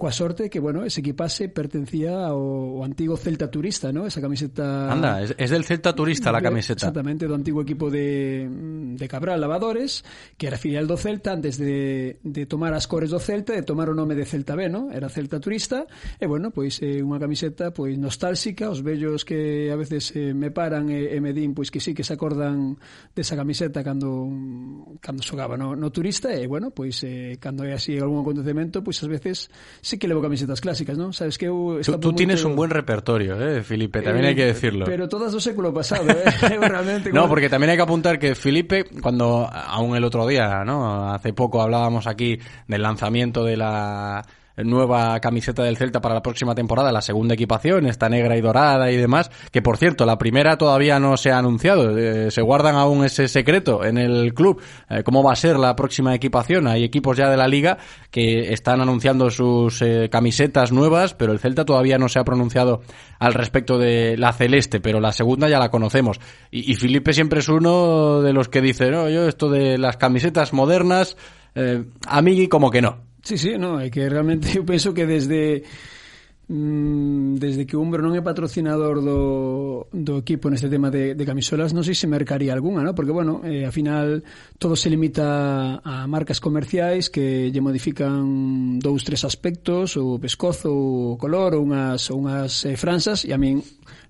coa 0.02 0.10
sorte 0.10 0.50
que, 0.50 0.58
bueno, 0.58 0.82
ese 0.82 0.98
equipase 0.98 1.46
pertencía 1.46 2.26
ao, 2.26 2.74
ao 2.74 2.82
antigo 2.82 3.14
Celta 3.14 3.46
Turista, 3.54 3.94
¿no? 3.94 4.02
Esa 4.02 4.18
camiseta... 4.18 4.90
Anda, 4.90 5.22
es, 5.22 5.30
es 5.38 5.54
del 5.54 5.62
Celta 5.62 5.94
Turista 5.94 6.34
de, 6.34 6.34
la 6.34 6.42
camiseta. 6.42 6.90
Exactamente, 6.90 7.30
do 7.30 7.38
antigo 7.38 7.62
equipo 7.62 7.86
de, 7.86 8.50
de 8.50 9.06
Cabral 9.06 9.38
Lavadores, 9.38 10.02
que 10.34 10.50
era 10.50 10.58
filial 10.58 10.90
do 10.90 10.98
Celta 10.98 11.30
antes 11.30 11.54
de, 11.54 12.18
de 12.26 12.42
tomar 12.50 12.74
as 12.74 12.90
cores 12.90 13.14
do 13.14 13.22
Celta, 13.22 13.54
de 13.54 13.62
tomar 13.62 13.86
o 13.86 13.94
nome 13.94 14.18
de 14.18 14.26
Celta 14.26 14.58
B, 14.58 14.66
¿no? 14.66 14.90
Era 14.90 15.06
Celta 15.06 15.38
Turista, 15.38 15.86
e, 16.18 16.26
bueno, 16.26 16.50
pois 16.50 16.82
eh, 16.82 16.98
unha 16.98 17.22
camiseta 17.22 17.70
pois 17.70 17.94
nostálxica, 17.94 18.74
os 18.74 18.82
vellos 18.82 19.22
que 19.22 19.70
a 19.70 19.78
veces 19.78 20.10
eh, 20.18 20.34
me 20.34 20.50
paran 20.50 20.90
e, 20.90 21.14
e 21.14 21.22
me 21.22 21.30
din 21.30 21.54
pois 21.54 21.70
que 21.70 21.78
sí 21.78 21.94
que 21.94 22.02
se 22.02 22.18
acordan 22.18 22.74
desa 23.14 23.38
camiseta 23.38 23.86
cando 23.86 24.26
cando 24.98 25.22
xogaba 25.22 25.54
no, 25.54 25.78
no 25.78 25.94
Turista, 25.94 26.34
e, 26.34 26.50
bueno, 26.50 26.74
pois 26.74 27.06
eh, 27.06 27.38
cando 27.38 27.62
é 27.62 27.78
así 27.78 27.94
algún 28.02 28.26
acontecemento, 28.26 28.82
pois 28.82 28.98
ás 28.98 29.06
veces 29.06 29.46
sí 29.92 29.98
que 29.98 30.08
levo 30.08 30.22
camisetas 30.22 30.60
clásicas, 30.60 30.96
¿no? 30.96 31.12
Sabes 31.12 31.36
que 31.36 31.46
eu 31.46 31.80
Tú, 32.00 32.12
tienes 32.14 32.44
un 32.44 32.56
buen 32.56 32.70
repertorio, 32.70 33.36
eh, 33.36 33.62
Felipe, 33.62 34.00
también 34.00 34.24
Eh, 34.24 34.28
hay 34.28 34.34
que 34.34 34.46
decirlo. 34.46 34.86
Pero 34.86 35.08
todas 35.08 35.32
do 35.32 35.40
século 35.40 35.68
pasado, 35.68 36.08
eh? 36.08 36.24
Realmente, 36.60 37.12
No, 37.16 37.28
porque 37.28 37.52
también 37.52 37.70
hay 37.70 37.76
que 37.76 37.84
apuntar 37.84 38.18
que 38.18 38.34
Felipe, 38.34 38.84
cuando 39.02 39.44
aún 39.52 39.94
el 39.94 40.04
otro 40.04 40.26
día, 40.26 40.64
¿no? 40.64 41.12
Hace 41.12 41.32
poco 41.34 41.60
hablábamos 41.60 42.06
aquí 42.06 42.38
del 42.66 42.80
lanzamiento 42.80 43.44
de 43.44 43.56
la 43.58 44.24
nueva 44.56 45.18
camiseta 45.20 45.62
del 45.62 45.76
Celta 45.76 46.00
para 46.00 46.14
la 46.14 46.22
próxima 46.22 46.54
temporada, 46.54 46.92
la 46.92 47.00
segunda 47.00 47.34
equipación, 47.34 47.86
esta 47.86 48.08
negra 48.08 48.36
y 48.36 48.40
dorada 48.40 48.90
y 48.90 48.96
demás, 48.96 49.30
que 49.50 49.62
por 49.62 49.76
cierto, 49.76 50.04
la 50.04 50.18
primera 50.18 50.56
todavía 50.58 50.98
no 50.98 51.16
se 51.16 51.30
ha 51.30 51.38
anunciado, 51.38 51.96
eh, 51.96 52.30
se 52.30 52.42
guardan 52.42 52.76
aún 52.76 53.04
ese 53.04 53.28
secreto 53.28 53.84
en 53.84 53.98
el 53.98 54.34
club, 54.34 54.60
eh, 54.90 55.02
cómo 55.04 55.22
va 55.22 55.32
a 55.32 55.36
ser 55.36 55.58
la 55.58 55.74
próxima 55.74 56.14
equipación, 56.14 56.66
hay 56.66 56.84
equipos 56.84 57.16
ya 57.16 57.30
de 57.30 57.36
la 57.36 57.48
liga 57.48 57.78
que 58.10 58.52
están 58.52 58.80
anunciando 58.80 59.30
sus 59.30 59.80
eh, 59.82 60.08
camisetas 60.10 60.72
nuevas, 60.72 61.14
pero 61.14 61.32
el 61.32 61.38
Celta 61.38 61.64
todavía 61.64 61.98
no 61.98 62.08
se 62.08 62.18
ha 62.18 62.24
pronunciado 62.24 62.82
al 63.18 63.34
respecto 63.34 63.78
de 63.78 64.16
la 64.16 64.32
celeste, 64.32 64.80
pero 64.80 65.00
la 65.00 65.12
segunda 65.12 65.48
ya 65.48 65.58
la 65.58 65.70
conocemos. 65.70 66.20
Y, 66.50 66.70
y 66.70 66.74
Felipe 66.74 67.12
siempre 67.12 67.40
es 67.40 67.48
uno 67.48 68.20
de 68.20 68.32
los 68.32 68.48
que 68.48 68.60
dice, 68.60 68.90
no, 68.90 69.08
yo 69.08 69.26
esto 69.26 69.48
de 69.48 69.78
las 69.78 69.96
camisetas 69.96 70.52
modernas, 70.52 71.16
a 72.06 72.22
mí 72.22 72.48
como 72.48 72.70
que 72.70 72.80
no. 72.80 73.11
Sí, 73.22 73.38
sí, 73.38 73.56
no, 73.56 73.78
é 73.78 73.88
que 73.88 74.08
realmente 74.08 74.50
eu 74.58 74.64
penso 74.66 74.90
que 74.92 75.06
desde 75.06 75.62
mm, 76.50 77.38
desde 77.38 77.66
que 77.66 77.78
Umbro 77.78 78.02
non 78.02 78.18
é 78.18 78.22
patrocinador 78.22 78.98
do, 78.98 79.86
do 79.94 80.18
equipo 80.18 80.50
neste 80.50 80.66
tema 80.66 80.90
de, 80.90 81.14
de 81.14 81.24
camisolas, 81.24 81.70
non 81.70 81.86
sei 81.86 81.94
se 81.94 82.10
mercaría 82.10 82.50
algunha, 82.50 82.82
¿no? 82.82 82.98
porque, 82.98 83.14
bueno, 83.14 83.46
eh, 83.46 83.62
a 83.62 83.70
final 83.70 84.26
todo 84.58 84.74
se 84.74 84.90
limita 84.90 85.78
a 85.86 86.02
marcas 86.10 86.42
comerciais 86.42 87.14
que 87.14 87.46
lle 87.54 87.62
modifican 87.62 88.82
dous, 88.82 89.06
tres 89.06 89.22
aspectos, 89.22 89.94
o 89.94 90.18
pescozo, 90.18 91.14
o 91.14 91.14
color, 91.14 91.54
ou 91.54 91.62
unhas, 91.62 92.10
unhas 92.10 92.66
eh, 92.66 92.74
franzas, 92.74 93.22
e 93.22 93.30
a 93.30 93.38
min 93.38 93.62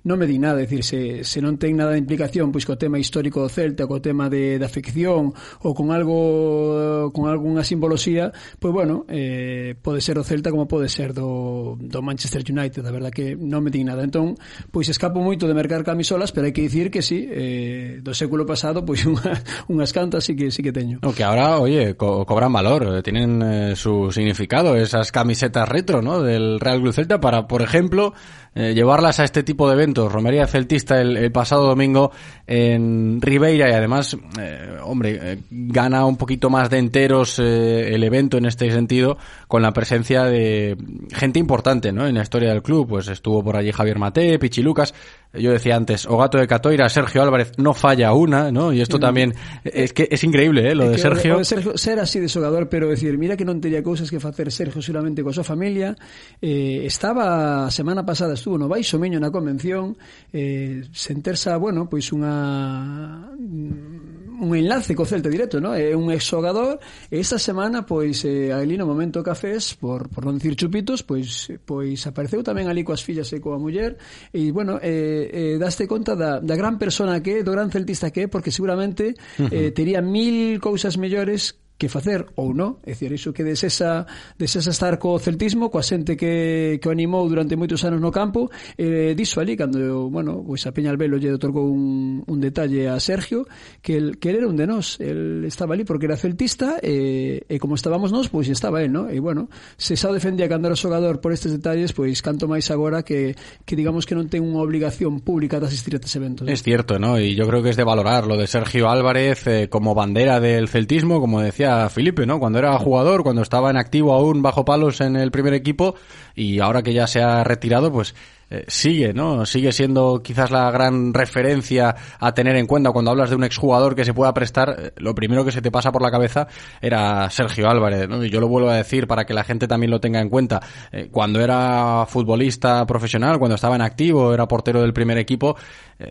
non 0.03 0.19
me 0.19 0.27
di 0.27 0.39
nada, 0.39 0.59
é 0.59 0.67
dicir, 0.67 0.83
se, 0.83 1.01
se 1.23 1.39
non 1.39 1.55
ten 1.63 1.79
nada 1.79 1.95
de 1.95 2.03
implicación 2.03 2.51
pois 2.51 2.67
co 2.67 2.75
tema 2.75 2.99
histórico 2.99 3.39
do 3.39 3.51
Celta, 3.51 3.87
co 3.87 4.03
tema 4.03 4.27
de, 4.27 4.59
da 4.59 4.67
ficción 4.67 5.31
ou 5.63 5.71
con 5.75 5.95
algo 5.95 7.15
con 7.15 7.31
algunha 7.31 7.63
simboloxía, 7.63 8.35
pois 8.59 8.75
bueno, 8.75 9.07
eh, 9.07 9.79
pode 9.79 10.03
ser 10.03 10.19
o 10.19 10.27
Celta 10.27 10.51
como 10.51 10.67
pode 10.67 10.91
ser 10.91 11.15
do, 11.15 11.79
do 11.79 12.03
Manchester 12.03 12.43
United, 12.43 12.83
a 12.83 12.91
verdad 12.91 13.15
que 13.15 13.39
non 13.39 13.63
me 13.63 13.71
di 13.71 13.87
nada. 13.87 14.03
Entón, 14.03 14.35
pois 14.75 14.91
escapo 14.91 15.23
moito 15.23 15.47
de 15.47 15.55
mercar 15.55 15.87
camisolas, 15.87 16.35
pero 16.35 16.51
hai 16.51 16.55
que 16.55 16.67
dicir 16.67 16.91
que 16.91 17.03
sí, 17.07 17.31
eh, 17.31 18.03
do 18.03 18.11
século 18.11 18.43
pasado, 18.43 18.83
pois 18.83 19.07
unha, 19.11 19.39
unhas 19.71 19.95
cantas 19.95 20.27
sí 20.27 20.35
que, 20.35 20.51
sí 20.51 20.67
que 20.67 20.75
teño. 20.75 20.99
No, 20.99 21.15
que 21.15 21.23
ahora, 21.23 21.63
oye, 21.63 21.95
co 21.95 22.27
cobran 22.27 22.51
valor, 22.51 22.99
eh, 22.99 23.03
tienen 23.07 23.39
eh, 23.43 23.79
su 23.79 24.11
significado, 24.11 24.75
esas 24.75 25.15
camisetas 25.15 25.69
retro, 25.71 26.03
¿no? 26.03 26.23
Del 26.27 26.59
Real 26.59 26.83
Club 26.83 26.91
Celta 26.91 27.23
para, 27.23 27.47
por 27.47 27.63
ejemplo, 27.63 28.15
eh, 28.55 28.75
llevarlas 28.75 29.21
a 29.21 29.25
este 29.25 29.43
tipo 29.43 29.69
de 29.69 29.75
eventos. 29.75 30.13
Romería 30.13 30.47
Celtista 30.47 31.01
el, 31.01 31.17
el 31.17 31.33
pasado 31.33 31.67
domingo 31.67 32.13
en 32.47 33.21
Ribeira 33.21 33.69
y 33.69 33.73
además, 33.73 34.17
eh, 34.39 34.77
hombre, 34.83 35.19
eh, 35.23 35.39
gana 35.51 36.05
un 36.05 36.17
poquito 36.17 36.51
más 36.51 36.69
de 36.71 36.79
enteros 36.79 37.39
eh, 37.39 37.95
el 37.95 38.05
evento 38.05 38.37
en 38.37 38.47
este 38.47 38.71
sentido 38.71 39.17
con 39.49 39.63
la 39.63 39.73
presencia 39.73 40.25
de 40.25 40.77
gente 41.13 41.39
importante, 41.39 41.93
¿no? 41.93 42.07
En 42.07 42.15
la 42.15 42.23
historia 42.23 42.51
del 42.51 42.63
club, 42.63 42.89
pues 42.89 43.09
estuvo 43.09 43.43
por 43.43 43.57
allí 43.57 43.73
Javier 43.73 43.99
Mate, 43.99 44.39
Pichi 44.39 44.63
Lucas, 44.63 44.95
yo 45.35 45.51
decía 45.51 45.77
antes, 45.77 46.05
Ogato 46.07 46.37
de 46.37 46.47
Catoira, 46.47 46.89
Sergio 46.91 47.23
Álvarez, 47.23 47.53
no 47.57 47.73
falla 47.73 48.13
una, 48.13 48.53
¿no? 48.53 48.73
Y 48.73 48.83
esto 48.83 48.99
también, 48.99 49.35
es 49.65 49.95
que 49.95 50.07
es 50.11 50.23
increíble, 50.25 50.71
¿eh? 50.71 50.75
Lo 50.75 50.91
de 50.91 50.99
Sergio. 50.99 51.39
de 51.39 51.45
Sergio 51.45 51.79
ser 51.79 52.01
así 52.01 52.21
de 52.21 52.29
xogador, 52.29 52.69
pero 52.69 52.89
decir, 52.89 53.17
mira 53.17 53.37
que 53.37 53.49
non 53.49 53.57
tería 53.65 53.81
cousas 53.81 54.13
que 54.13 54.21
facer 54.21 54.53
Sergio 54.53 54.85
seguramente 54.85 55.25
coa 55.25 55.33
súa 55.33 55.47
familia. 55.47 55.97
Eh, 56.37 56.85
estaba 56.85 57.65
a 57.65 57.73
semana 57.73 58.05
pasada 58.05 58.37
estuvo 58.43 58.59
no 58.59 58.67
Baixo 58.67 58.99
Miño 58.99 59.23
na 59.23 59.31
convención 59.31 59.95
eh, 60.35 60.83
sentersa, 60.91 61.55
bueno, 61.63 61.87
pois 61.87 62.11
unha 62.11 63.31
mm, 63.39 64.43
un 64.43 64.51
enlace 64.59 64.99
co 64.99 65.07
Celta 65.07 65.31
directo, 65.31 65.63
no? 65.63 65.79
É 65.79 65.95
un 65.95 66.11
exogador 66.11 66.83
e 67.07 67.23
esa 67.23 67.39
semana, 67.39 67.87
pois, 67.87 68.27
eh, 68.27 68.51
ali 68.51 68.75
no 68.75 68.83
momento 68.83 69.23
cafés, 69.23 69.79
por, 69.79 70.11
por 70.11 70.27
non 70.27 70.43
dicir 70.43 70.59
chupitos, 70.59 71.07
pois, 71.07 71.55
pois 71.63 72.03
apareceu 72.11 72.43
tamén 72.43 72.67
ali 72.67 72.83
coas 72.83 73.07
fillas 73.07 73.31
e 73.31 73.39
coa 73.39 73.63
muller 73.63 73.95
e, 74.35 74.51
bueno, 74.51 74.83
eh, 74.83 75.31
eh, 75.31 75.55
daste 75.63 75.87
conta 75.87 76.19
da, 76.19 76.43
da 76.43 76.59
gran 76.59 76.83
persona 76.83 77.23
que 77.23 77.39
é, 77.39 77.47
do 77.47 77.55
gran 77.55 77.71
celtista 77.71 78.11
que 78.11 78.27
é, 78.27 78.29
porque 78.29 78.51
seguramente 78.51 79.15
uh 79.39 79.47
-huh. 79.47 79.55
eh, 79.55 79.71
tería 79.71 80.03
mil 80.03 80.59
cousas 80.59 80.99
mellores 80.99 81.62
que 81.83 81.91
facer 81.91 82.31
ou 82.39 82.55
non. 82.55 82.79
É 82.87 82.95
dicir, 82.95 83.11
iso 83.11 83.35
que 83.35 83.43
desesa, 83.43 84.07
desesa 84.39 84.71
estar 84.71 85.03
co 85.03 85.19
celtismo, 85.19 85.67
coa 85.67 85.83
xente 85.83 86.15
que, 86.15 86.79
que 86.79 86.87
o 86.87 86.95
animou 86.95 87.27
durante 87.27 87.59
moitos 87.59 87.83
anos 87.83 87.99
no 87.99 88.15
campo, 88.15 88.55
eh, 88.79 89.19
diso 89.19 89.43
ali, 89.43 89.59
cando, 89.59 90.07
bueno, 90.07 90.47
pois 90.47 90.63
a 90.63 90.71
Peña 90.71 90.95
Albelo 90.95 91.19
lle 91.19 91.35
otorgou 91.35 91.67
un, 91.67 92.23
un 92.23 92.39
detalle 92.39 92.87
a 92.87 93.03
Sergio, 93.03 93.51
que 93.83 93.99
el, 93.99 94.23
que 94.23 94.31
el 94.31 94.39
era 94.39 94.47
un 94.47 94.55
de 94.55 94.71
nós, 94.71 95.03
el 95.03 95.43
estaba 95.43 95.75
ali 95.75 95.83
porque 95.83 96.07
era 96.07 96.15
celtista, 96.15 96.79
e, 96.79 97.43
eh, 97.43 97.51
e 97.51 97.59
como 97.59 97.75
estábamos 97.75 98.15
nós, 98.15 98.31
pois 98.31 98.47
estaba 98.47 98.79
el, 98.79 98.95
non? 98.95 99.11
E 99.11 99.19
bueno, 99.19 99.51
se 99.75 99.99
xa 99.99 100.15
defendía 100.15 100.47
cando 100.47 100.71
era 100.71 100.79
xogador 100.79 101.19
por 101.19 101.35
estes 101.35 101.51
detalles, 101.51 101.91
pois 101.91 102.23
canto 102.23 102.47
máis 102.47 102.71
agora 102.71 103.03
que, 103.03 103.35
que 103.67 103.75
digamos 103.75 104.07
que 104.07 104.15
non 104.15 104.31
ten 104.31 104.47
unha 104.47 104.63
obligación 104.63 105.19
pública 105.19 105.59
de 105.59 105.67
asistir 105.67 105.97
a 105.97 105.99
estes 105.99 106.15
eventos. 106.15 106.47
Es 106.47 106.63
cierto, 106.63 107.03
¿no? 107.03 107.19
Y 107.19 107.35
yo 107.35 107.51
creo 107.51 107.59
que 107.59 107.75
es 107.75 107.79
de 107.81 107.83
valorar 107.83 108.31
lo 108.31 108.39
de 108.39 108.47
Sergio 108.47 108.87
Álvarez 108.87 109.43
eh, 109.51 109.67
como 109.67 109.99
bandera 109.99 110.39
del 110.39 110.71
celtismo, 110.71 111.19
como 111.19 111.43
decía 111.43 111.72
Felipe, 111.91 112.27
¿no? 112.27 112.39
Cuando 112.39 112.59
era 112.59 112.79
jugador, 112.79 113.23
cuando 113.23 113.43
estaba 113.43 113.71
en 113.71 113.77
activo 113.77 114.13
aún 114.13 114.43
bajo 114.43 114.65
palos 114.65 115.01
en 115.01 115.17
el 115.17 115.31
primer 115.31 115.55
equipo 115.55 115.95
y 116.35 116.61
ahora 116.61 116.83
que 116.83 116.93
ya 116.93 117.07
se 117.07 117.23
ha 117.23 117.45
retirado, 117.45 117.93
pues 117.93 118.15
eh, 118.51 118.65
sigue, 118.69 119.15
¿no? 119.15 119.47
Sigue 119.47 119.73
siendo 119.73 120.23
quizás 120.23 120.51
la 120.51 120.71
gran 120.71 121.15
referencia 121.15 121.95
a 122.19 122.35
tener 122.35 122.57
en 122.57 122.67
cuenta 122.67 122.91
cuando 122.91 123.11
hablas 123.11 123.31
de 123.31 123.37
un 123.37 123.45
exjugador 123.45 123.95
que 123.95 124.05
se 124.05 124.13
pueda 124.13 124.35
prestar. 124.35 124.77
eh, 124.79 124.93
Lo 124.97 125.15
primero 125.15 125.45
que 125.45 125.53
se 125.53 125.63
te 125.63 125.71
pasa 125.71 125.91
por 125.91 126.03
la 126.03 126.11
cabeza 126.11 126.47
era 126.81 127.31
Sergio 127.31 127.69
Álvarez. 127.69 128.09
Y 128.25 128.29
yo 128.31 128.41
lo 128.41 128.49
vuelvo 128.49 128.69
a 128.69 128.77
decir 128.77 129.07
para 129.07 129.25
que 129.25 129.33
la 129.33 129.45
gente 129.45 129.67
también 129.67 129.91
lo 129.91 130.01
tenga 130.01 130.21
en 130.21 130.29
cuenta. 130.29 130.61
Eh, 130.91 131.09
cuando 131.11 131.41
era 131.41 132.05
futbolista 132.07 132.85
profesional, 132.87 133.39
cuando 133.39 133.55
estaba 133.55 133.75
en 133.77 133.83
activo, 133.83 134.35
era 134.35 134.47
portero 134.47 134.83
del 134.83 134.93
primer 134.93 135.17
equipo, 135.17 135.57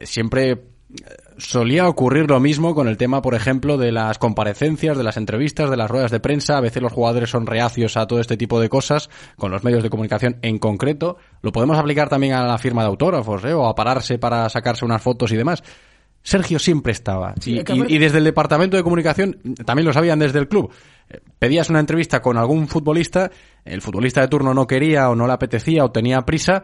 siempre 0.02 0.63
solía 1.38 1.88
ocurrir 1.88 2.30
lo 2.30 2.39
mismo 2.39 2.74
con 2.76 2.88
el 2.88 2.98
tema, 2.98 3.22
por 3.22 3.36
ejemplo, 3.36 3.78
de 3.78 3.91
las 3.91 4.17
comparecencias, 4.17 4.98
de 4.98 5.04
las 5.04 5.17
entrevistas, 5.17 5.70
de 5.70 5.78
las 5.78 5.89
ruedas 5.89 6.12
de 6.12 6.20
prensa. 6.20 6.58
A 6.58 6.62
veces 6.62 6.82
los 6.82 6.91
jugadores 6.94 7.30
son 7.30 7.46
reacios 7.46 7.98
a 7.98 8.08
todo 8.08 8.20
este 8.20 8.38
tipo 8.38 8.60
de 8.60 8.70
cosas, 8.70 9.10
con 9.38 9.52
los 9.52 9.63
medios 9.63 9.84
de 9.84 9.89
comunicación 9.89 10.38
en 10.41 10.60
concreto. 10.60 11.17
Lo 11.41 11.52
podemos 11.52 11.78
aplicar 11.78 12.10
también 12.10 12.34
a 12.34 12.46
la 12.46 12.58
firma 12.58 12.82
de 12.84 12.89
autógrafos, 12.89 13.44
¿eh? 13.46 13.54
o 13.54 13.67
a 13.67 13.76
pararse 13.76 14.17
para 14.17 14.48
sacarse 14.50 14.86
unas 14.86 15.02
fotos 15.02 15.32
y 15.32 15.38
demás. 15.38 15.63
Sergio 16.24 16.60
siempre 16.60 16.91
estaba. 16.91 17.34
Sí, 17.39 17.63
y- 17.89 17.96
y 17.96 17.98
desde 17.98 18.20
el 18.20 18.24
departamento 18.24 18.78
de 18.78 18.84
comunicación 18.84 19.38
también 19.65 19.88
lo 19.88 19.94
sabían 19.94 20.20
desde 20.20 20.38
el 20.38 20.48
club. 20.48 20.72
Eh, 21.10 21.20
Pedías 21.39 21.72
una 21.72 21.80
entrevista 21.80 22.22
con 22.22 22.38
algún 22.38 22.67
futbolista, 22.67 23.32
el 23.65 23.82
futbolista 23.82 24.22
de 24.22 24.28
turno 24.28 24.54
no 24.54 24.67
quería 24.67 25.10
o 25.10 25.15
no 25.15 25.26
le 25.26 25.34
apetecía 25.34 25.84
o 25.84 25.91
tenía 25.91 26.22
prisa, 26.22 26.63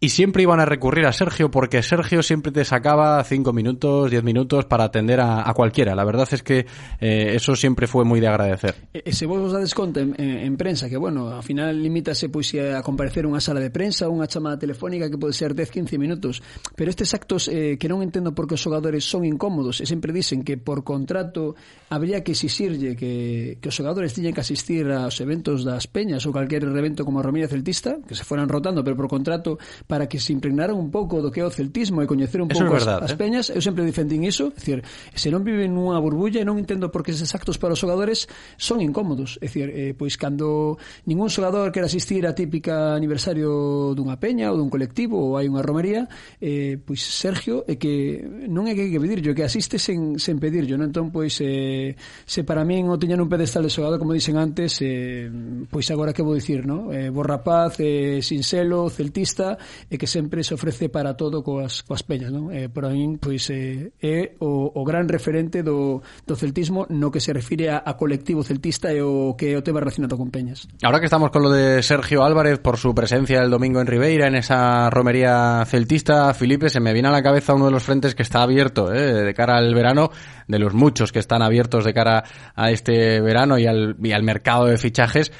y 0.00 0.08
siempre 0.08 0.42
iban 0.42 0.60
a 0.60 0.64
recurrir 0.64 1.04
a 1.04 1.12
Sergio 1.12 1.50
porque 1.50 1.82
Sergio 1.82 2.22
siempre 2.22 2.50
te 2.52 2.64
sacaba 2.64 3.22
cinco 3.22 3.52
minutos, 3.52 4.10
diez 4.10 4.24
minutos 4.24 4.64
para 4.64 4.84
atender 4.84 5.20
a, 5.20 5.48
a 5.48 5.52
cualquiera. 5.52 5.94
La 5.94 6.04
verdad 6.04 6.26
es 6.32 6.42
que 6.42 6.66
eh, 7.00 7.32
eso 7.34 7.54
siempre 7.54 7.86
fue 7.86 8.04
muy 8.06 8.18
de 8.18 8.28
agradecer. 8.28 8.74
E 8.96 9.12
se 9.12 9.28
vos 9.28 9.52
dades 9.52 9.76
conta 9.76 10.00
en, 10.00 10.16
en, 10.16 10.48
en 10.48 10.56
prensa 10.56 10.88
que, 10.88 10.96
bueno, 10.96 11.28
ao 11.28 11.44
final 11.44 11.76
limítase 11.76 12.32
pois 12.32 12.48
a 12.56 12.80
comparecer 12.80 13.28
unha 13.28 13.44
sala 13.44 13.60
de 13.60 13.68
prensa 13.68 14.08
unha 14.08 14.24
chamada 14.24 14.56
telefónica 14.56 15.12
que 15.12 15.20
pode 15.20 15.36
ser 15.36 15.52
10-15 15.52 16.00
minutos, 16.00 16.40
pero 16.72 16.88
estes 16.88 17.12
actos 17.12 17.52
eh, 17.52 17.76
que 17.76 17.84
non 17.84 18.00
entendo 18.00 18.32
por 18.32 18.48
que 18.48 18.56
os 18.56 18.62
xogadores 18.64 19.04
son 19.04 19.28
incómodos 19.28 19.84
e 19.84 19.86
sempre 19.86 20.16
dicen 20.16 20.40
que 20.40 20.56
por 20.56 20.80
contrato 20.80 21.60
habría 21.92 22.24
que 22.24 22.32
exixirlle 22.32 22.96
que, 22.96 23.60
que 23.60 23.68
os 23.68 23.76
xogadores 23.76 24.16
tiñen 24.16 24.32
que 24.32 24.40
asistir 24.40 24.88
aos 24.88 25.20
eventos 25.20 25.60
das 25.60 25.84
peñas 25.84 26.24
ou 26.24 26.32
calquer 26.32 26.64
evento 26.64 27.04
como 27.04 27.20
a 27.20 27.48
Celtista, 27.50 28.00
que 28.08 28.16
se 28.16 28.24
fueran 28.24 28.48
rotando, 28.48 28.80
pero 28.80 28.96
por 28.96 29.08
contrato 29.08 29.60
para 29.90 30.06
que 30.06 30.22
se 30.22 30.30
impregnaran 30.30 30.78
un 30.78 30.94
pouco 30.94 31.18
do 31.18 31.34
que 31.34 31.42
é 31.42 31.44
o 31.44 31.50
celtismo 31.50 31.98
e 31.98 32.06
coñecer 32.06 32.38
un 32.38 32.46
pouco 32.46 32.78
as, 32.78 32.86
verdad, 32.86 33.02
as, 33.02 33.10
as 33.10 33.12
eh? 33.12 33.18
peñas. 33.18 33.50
Eu 33.50 33.58
sempre 33.58 33.82
defendín 33.82 34.22
iso, 34.22 34.54
é 34.54 34.54
dicir, 34.54 34.78
se 35.10 35.34
non 35.34 35.42
viven 35.42 35.74
nunha 35.74 35.98
burbulla, 35.98 36.46
non 36.46 36.62
entendo 36.62 36.94
por 36.94 37.02
que 37.02 37.10
eses 37.10 37.34
actos 37.34 37.58
para 37.58 37.74
os 37.74 37.82
xogadores 37.82 38.30
son 38.54 38.78
incómodos. 38.78 39.42
É 39.42 39.50
dicir, 39.50 39.66
eh, 39.74 39.92
pois 39.98 40.14
cando 40.14 40.78
ningún 41.10 41.26
xogador 41.26 41.74
quer 41.74 41.82
asistir 41.90 42.22
a 42.22 42.38
típica 42.38 42.94
aniversario 42.94 43.90
dunha 43.98 44.14
peña 44.22 44.54
ou 44.54 44.56
dun 44.62 44.70
colectivo 44.70 45.18
ou 45.18 45.34
hai 45.34 45.50
unha 45.50 45.66
romería, 45.66 46.06
eh, 46.38 46.78
pois 46.78 47.02
Sergio 47.02 47.66
é 47.66 47.74
que 47.74 48.22
non 48.46 48.70
é 48.70 48.78
que 48.78 48.86
hai 48.86 48.90
que 48.94 49.02
pedirlo, 49.02 49.34
que 49.34 49.42
asiste 49.42 49.82
sen, 49.82 50.22
sen 50.22 50.38
pedirlo, 50.38 50.78
non? 50.78 50.94
Entón, 50.94 51.10
pois, 51.10 51.34
eh, 51.42 51.98
se 52.22 52.46
para 52.46 52.62
min 52.62 52.86
o 52.86 52.94
tiñan 52.94 53.18
un 53.18 53.26
pedestal 53.26 53.66
de 53.66 53.74
xogador 53.74 53.98
como 53.98 54.14
dicen 54.14 54.38
antes, 54.38 54.78
eh, 54.86 55.26
pois 55.66 55.90
agora 55.90 56.14
que 56.14 56.22
vou 56.22 56.38
dicir, 56.38 56.62
non? 56.62 56.94
Eh, 56.94 57.10
bo 57.10 57.26
rapaz, 57.26 57.80
eh, 57.82 58.22
sinxelo, 58.22 58.86
celtista, 58.92 59.58
e 59.88 59.96
que 59.96 60.10
sempre 60.10 60.44
se 60.44 60.52
ofrece 60.52 60.90
para 60.90 61.16
todo 61.16 61.40
coas, 61.40 61.80
coas 61.86 62.02
peñas, 62.04 62.28
non? 62.28 62.52
Eh, 62.52 62.68
por 62.68 62.84
aí, 62.84 63.06
pois, 63.16 63.48
eh, 63.48 63.94
é 64.02 64.36
o, 64.42 64.68
o 64.74 64.82
gran 64.84 65.08
referente 65.08 65.62
do, 65.62 66.02
do 66.26 66.34
celtismo 66.36 66.84
no 66.90 67.08
que 67.08 67.22
se 67.22 67.32
refire 67.32 67.70
a, 67.70 67.80
a 67.80 67.96
colectivo 67.96 68.42
celtista 68.44 68.92
e 68.92 69.00
o 69.00 69.38
que 69.38 69.56
o 69.56 69.62
tema 69.64 69.80
relacionado 69.80 70.18
con 70.18 70.28
peñas. 70.28 70.68
Ahora 70.82 71.00
que 71.00 71.06
estamos 71.06 71.30
con 71.30 71.42
lo 71.42 71.50
de 71.50 71.82
Sergio 71.82 72.24
Álvarez 72.24 72.58
por 72.58 72.76
su 72.76 72.94
presencia 72.94 73.40
el 73.40 73.50
domingo 73.50 73.80
en 73.80 73.86
Ribeira, 73.86 74.26
en 74.26 74.34
esa 74.34 74.90
romería 74.90 75.64
celtista, 75.66 76.32
Felipe, 76.34 76.68
se 76.68 76.80
me 76.80 76.92
viene 76.92 77.08
a 77.08 77.12
la 77.12 77.22
cabeza 77.22 77.54
uno 77.54 77.66
de 77.66 77.72
los 77.72 77.82
frentes 77.82 78.14
que 78.14 78.22
está 78.22 78.42
abierto 78.42 78.92
eh, 78.92 79.24
de 79.24 79.34
cara 79.34 79.56
al 79.56 79.74
verano, 79.74 80.10
de 80.48 80.58
los 80.58 80.74
muchos 80.74 81.12
que 81.12 81.18
están 81.18 81.42
abiertos 81.42 81.84
de 81.84 81.94
cara 81.94 82.24
a 82.54 82.70
este 82.70 83.20
verano 83.20 83.58
y 83.58 83.66
al, 83.66 83.96
y 84.02 84.12
al 84.12 84.22
mercado 84.22 84.66
de 84.66 84.78
fichajes. 84.78 85.32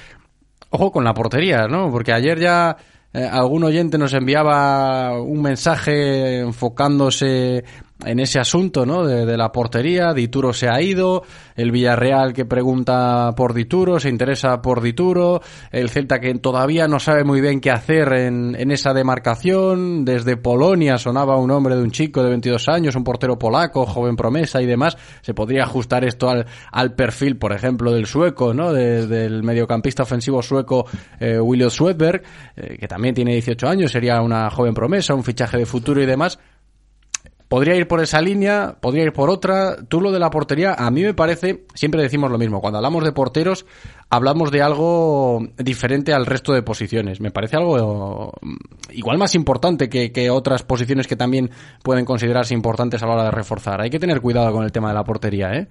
Ojo 0.71 0.93
con 0.93 1.05
la 1.05 1.15
portería, 1.15 1.67
¿no? 1.67 1.91
Porque 1.91 2.13
ayer 2.13 2.39
ya 2.39 2.77
eh, 3.13 3.29
algún 3.31 3.65
oyente 3.65 3.99
nos 3.99 4.15
enviaba 4.15 5.21
un 5.21 5.43
mensaje 5.43 6.41
enfocándose 6.41 7.65
en 8.05 8.21
ese 8.21 8.39
asunto, 8.39 8.87
¿no? 8.87 9.07
De, 9.07 9.37
la 9.37 9.53
portería, 9.53 10.13
Dituro 10.13 10.53
se 10.53 10.69
ha 10.69 10.81
ido, 10.81 11.23
el 11.57 11.71
Villarreal 11.71 12.33
que 12.33 12.45
pregunta 12.45 13.33
por 13.37 13.55
Dituro, 13.55 14.01
se 14.01 14.09
interesa 14.09 14.61
por 14.61 14.81
Dituro, 14.81 15.41
el 15.71 15.89
Celta 15.91 16.21
que 16.21 16.35
todavía 16.35 16.89
no 16.89 16.99
sabe 16.99 17.25
muy 17.25 17.41
bien 17.41 17.61
qué 17.61 17.71
hacer 17.71 18.13
en, 18.13 18.71
esa 18.71 18.93
demarcación, 18.93 20.05
desde 20.05 20.37
Polonia 20.37 20.99
sonaba 20.99 21.37
un 21.37 21.51
hombre 21.51 21.77
de 21.77 21.83
un 21.83 21.91
chico 21.91 22.23
de 22.23 22.31
22 22.31 22.69
años, 22.69 22.97
un 22.97 23.05
portero 23.05 23.39
polaco, 23.39 23.87
joven 23.87 24.17
promesa 24.17 24.61
y 24.61 24.67
demás, 24.67 24.97
se 25.23 25.35
podría 25.35 25.65
ajustar 25.65 26.05
esto 26.05 26.29
al, 26.29 26.47
al 26.73 26.95
perfil, 26.95 27.37
por 27.37 27.53
ejemplo, 27.53 27.93
del 27.93 28.07
sueco, 28.07 28.55
¿no? 28.55 28.73
De, 28.73 29.07
del 29.07 29.43
mediocampista 29.43 30.03
ofensivo 30.03 30.43
sueco 30.43 30.87
eh, 31.19 31.39
William 31.39 31.71
Swedberg, 31.71 32.23
eh, 32.57 32.77
que 32.79 32.89
también 32.89 33.15
tiene 33.15 33.33
18 33.33 33.69
años, 33.69 33.93
sería 33.93 34.21
una 34.21 34.51
joven 34.51 34.75
promesa, 34.75 35.15
un 35.15 35.25
fichaje 35.25 35.59
de 35.59 35.67
futuro 35.67 36.03
y 36.03 36.07
demás, 36.07 36.39
Podría 37.51 37.75
ir 37.75 37.89
por 37.89 38.01
esa 38.01 38.21
línea, 38.21 38.77
podría 38.81 39.03
ir 39.03 39.13
por 39.13 39.29
otra. 39.29 39.75
Tú 39.89 40.01
lo 40.01 40.13
de 40.13 40.21
la 40.21 40.31
portería, 40.31 40.75
a 40.75 40.89
mí 40.93 41.03
me 41.03 41.15
parece, 41.15 41.65
siempre 41.75 42.01
decimos 42.01 42.31
lo 42.31 42.39
mismo, 42.39 42.61
cuando 42.61 42.79
hablamos 42.79 43.03
de 43.03 43.11
porteros, 43.11 43.67
hablamos 44.09 44.53
de 44.53 44.63
algo 44.63 45.43
diferente 45.59 46.13
al 46.13 46.27
resto 46.27 46.53
de 46.53 46.63
posiciones. 46.63 47.21
Me 47.21 47.33
parece 47.33 47.57
algo 47.57 48.33
igual 48.91 49.19
más 49.19 49.35
importante 49.35 49.89
que, 49.89 50.13
que 50.13 50.31
otras 50.31 50.63
posiciones 50.63 51.09
que 51.09 51.17
también 51.17 51.51
pueden 51.83 52.05
considerarse 52.05 52.55
importantes 52.55 53.03
a 53.03 53.07
la 53.07 53.15
hora 53.15 53.25
de 53.25 53.31
reforzar. 53.33 53.81
Hay 53.81 53.91
que 53.91 53.99
tener 53.99 54.21
cuidado 54.21 54.53
con 54.53 54.63
el 54.63 54.71
tema 54.71 54.91
de 54.91 54.95
la 54.95 55.03
portería, 55.03 55.53
¿eh? 55.53 55.67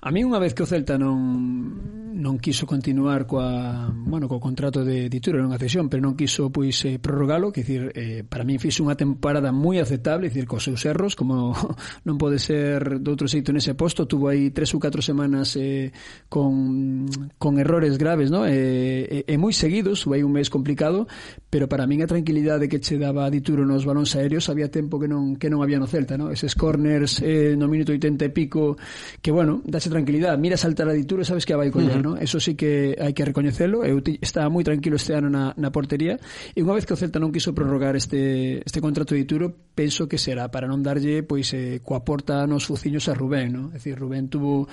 A 0.00 0.08
mí 0.08 0.24
unha 0.24 0.40
vez 0.40 0.56
que 0.56 0.64
o 0.64 0.70
Celta 0.70 0.96
non 0.96 2.00
non 2.20 2.36
quiso 2.36 2.66
continuar 2.66 3.24
coa, 3.24 3.88
bueno, 3.94 4.28
co 4.28 4.38
contrato 4.38 4.84
de 4.84 5.08
Dituro, 5.08 5.40
non 5.40 5.54
a 5.54 5.58
cesión, 5.58 5.88
pero 5.88 6.04
non 6.04 6.18
quiso 6.18 6.52
pois 6.52 6.76
eh, 6.84 7.00
prorrogalo, 7.00 7.48
que 7.48 7.64
dicir, 7.64 7.92
eh, 7.96 8.22
para 8.26 8.44
min 8.44 8.60
fixo 8.60 8.84
unha 8.84 8.98
temporada 8.98 9.54
moi 9.54 9.80
aceptable, 9.80 10.28
dicir, 10.28 10.44
cos 10.44 10.66
seus 10.68 10.84
erros, 10.84 11.16
como 11.16 11.54
non 12.06 12.16
pode 12.20 12.36
ser 12.42 13.00
doutro 13.00 13.30
xeito 13.30 13.54
nese 13.54 13.72
posto, 13.72 14.04
tuvo 14.04 14.28
aí 14.28 14.52
tres 14.52 14.72
ou 14.76 14.80
catro 14.82 15.00
semanas 15.00 15.56
eh, 15.56 15.94
con, 16.28 17.08
con 17.40 17.56
errores 17.56 17.96
graves, 17.96 18.28
no? 18.28 18.44
E, 18.44 19.24
eh, 19.24 19.24
eh, 19.24 19.38
moi 19.40 19.56
seguidos, 19.56 20.04
tuvo 20.04 20.18
aí 20.18 20.22
un 20.22 20.34
mes 20.34 20.52
complicado, 20.52 21.08
pero 21.48 21.70
para 21.70 21.88
min 21.88 22.04
a 22.04 22.10
tranquilidade 22.10 22.68
que 22.68 22.82
che 22.82 23.00
daba 23.00 23.30
Dituro 23.32 23.64
nos 23.64 23.88
balóns 23.88 24.12
aéreos 24.18 24.50
había 24.52 24.68
tempo 24.68 25.00
que 25.00 25.08
non 25.08 25.40
que 25.40 25.48
non 25.48 25.64
había 25.64 25.80
no 25.80 25.88
Celta, 25.88 26.20
no? 26.20 26.28
Eses 26.28 26.52
corners 26.52 27.22
eh, 27.24 27.56
no 27.56 27.70
minuto 27.70 27.96
80 27.96 28.28
e 28.28 28.30
pico 28.34 28.76
que 29.22 29.32
bueno, 29.32 29.62
dache 29.64 29.89
tranquilidade. 29.90 30.38
Miras 30.38 30.64
a 30.64 30.68
Alteradituro 30.70 31.24
sabes 31.26 31.44
que 31.44 31.54
vai 31.58 31.70
coller, 31.70 31.98
uh 31.98 32.14
-huh. 32.14 32.14
¿no? 32.14 32.16
Eso 32.16 32.38
sí 32.38 32.54
que 32.54 32.96
hai 32.96 33.12
que 33.12 33.26
recoñecelo. 33.26 33.82
Eu 33.84 33.98
estaba 34.22 34.48
moi 34.48 34.62
tranquilo 34.62 34.96
este 34.96 35.12
ano 35.12 35.28
na, 35.28 35.52
na 35.58 35.74
portería 35.74 36.16
e 36.54 36.62
unha 36.62 36.78
vez 36.78 36.86
que 36.86 36.94
o 36.94 36.98
Celta 36.98 37.18
non 37.18 37.34
quiso 37.34 37.50
prorrogar 37.52 37.98
este, 37.98 38.62
este 38.62 38.78
contrato 38.78 39.12
de 39.12 39.26
Dituro, 39.26 39.50
penso 39.74 40.06
que 40.06 40.16
será 40.16 40.48
para 40.48 40.70
non 40.70 40.80
darlle 40.80 41.26
pois 41.26 41.50
eh, 41.52 41.80
coa 41.82 42.04
porta 42.04 42.46
nos 42.46 42.68
fuciños 42.68 43.08
a 43.08 43.14
Rubén, 43.14 43.50
¿no? 43.52 43.64
É 43.72 43.80
dicir, 43.80 43.96
Rubén 43.96 44.28
tuvo 44.28 44.68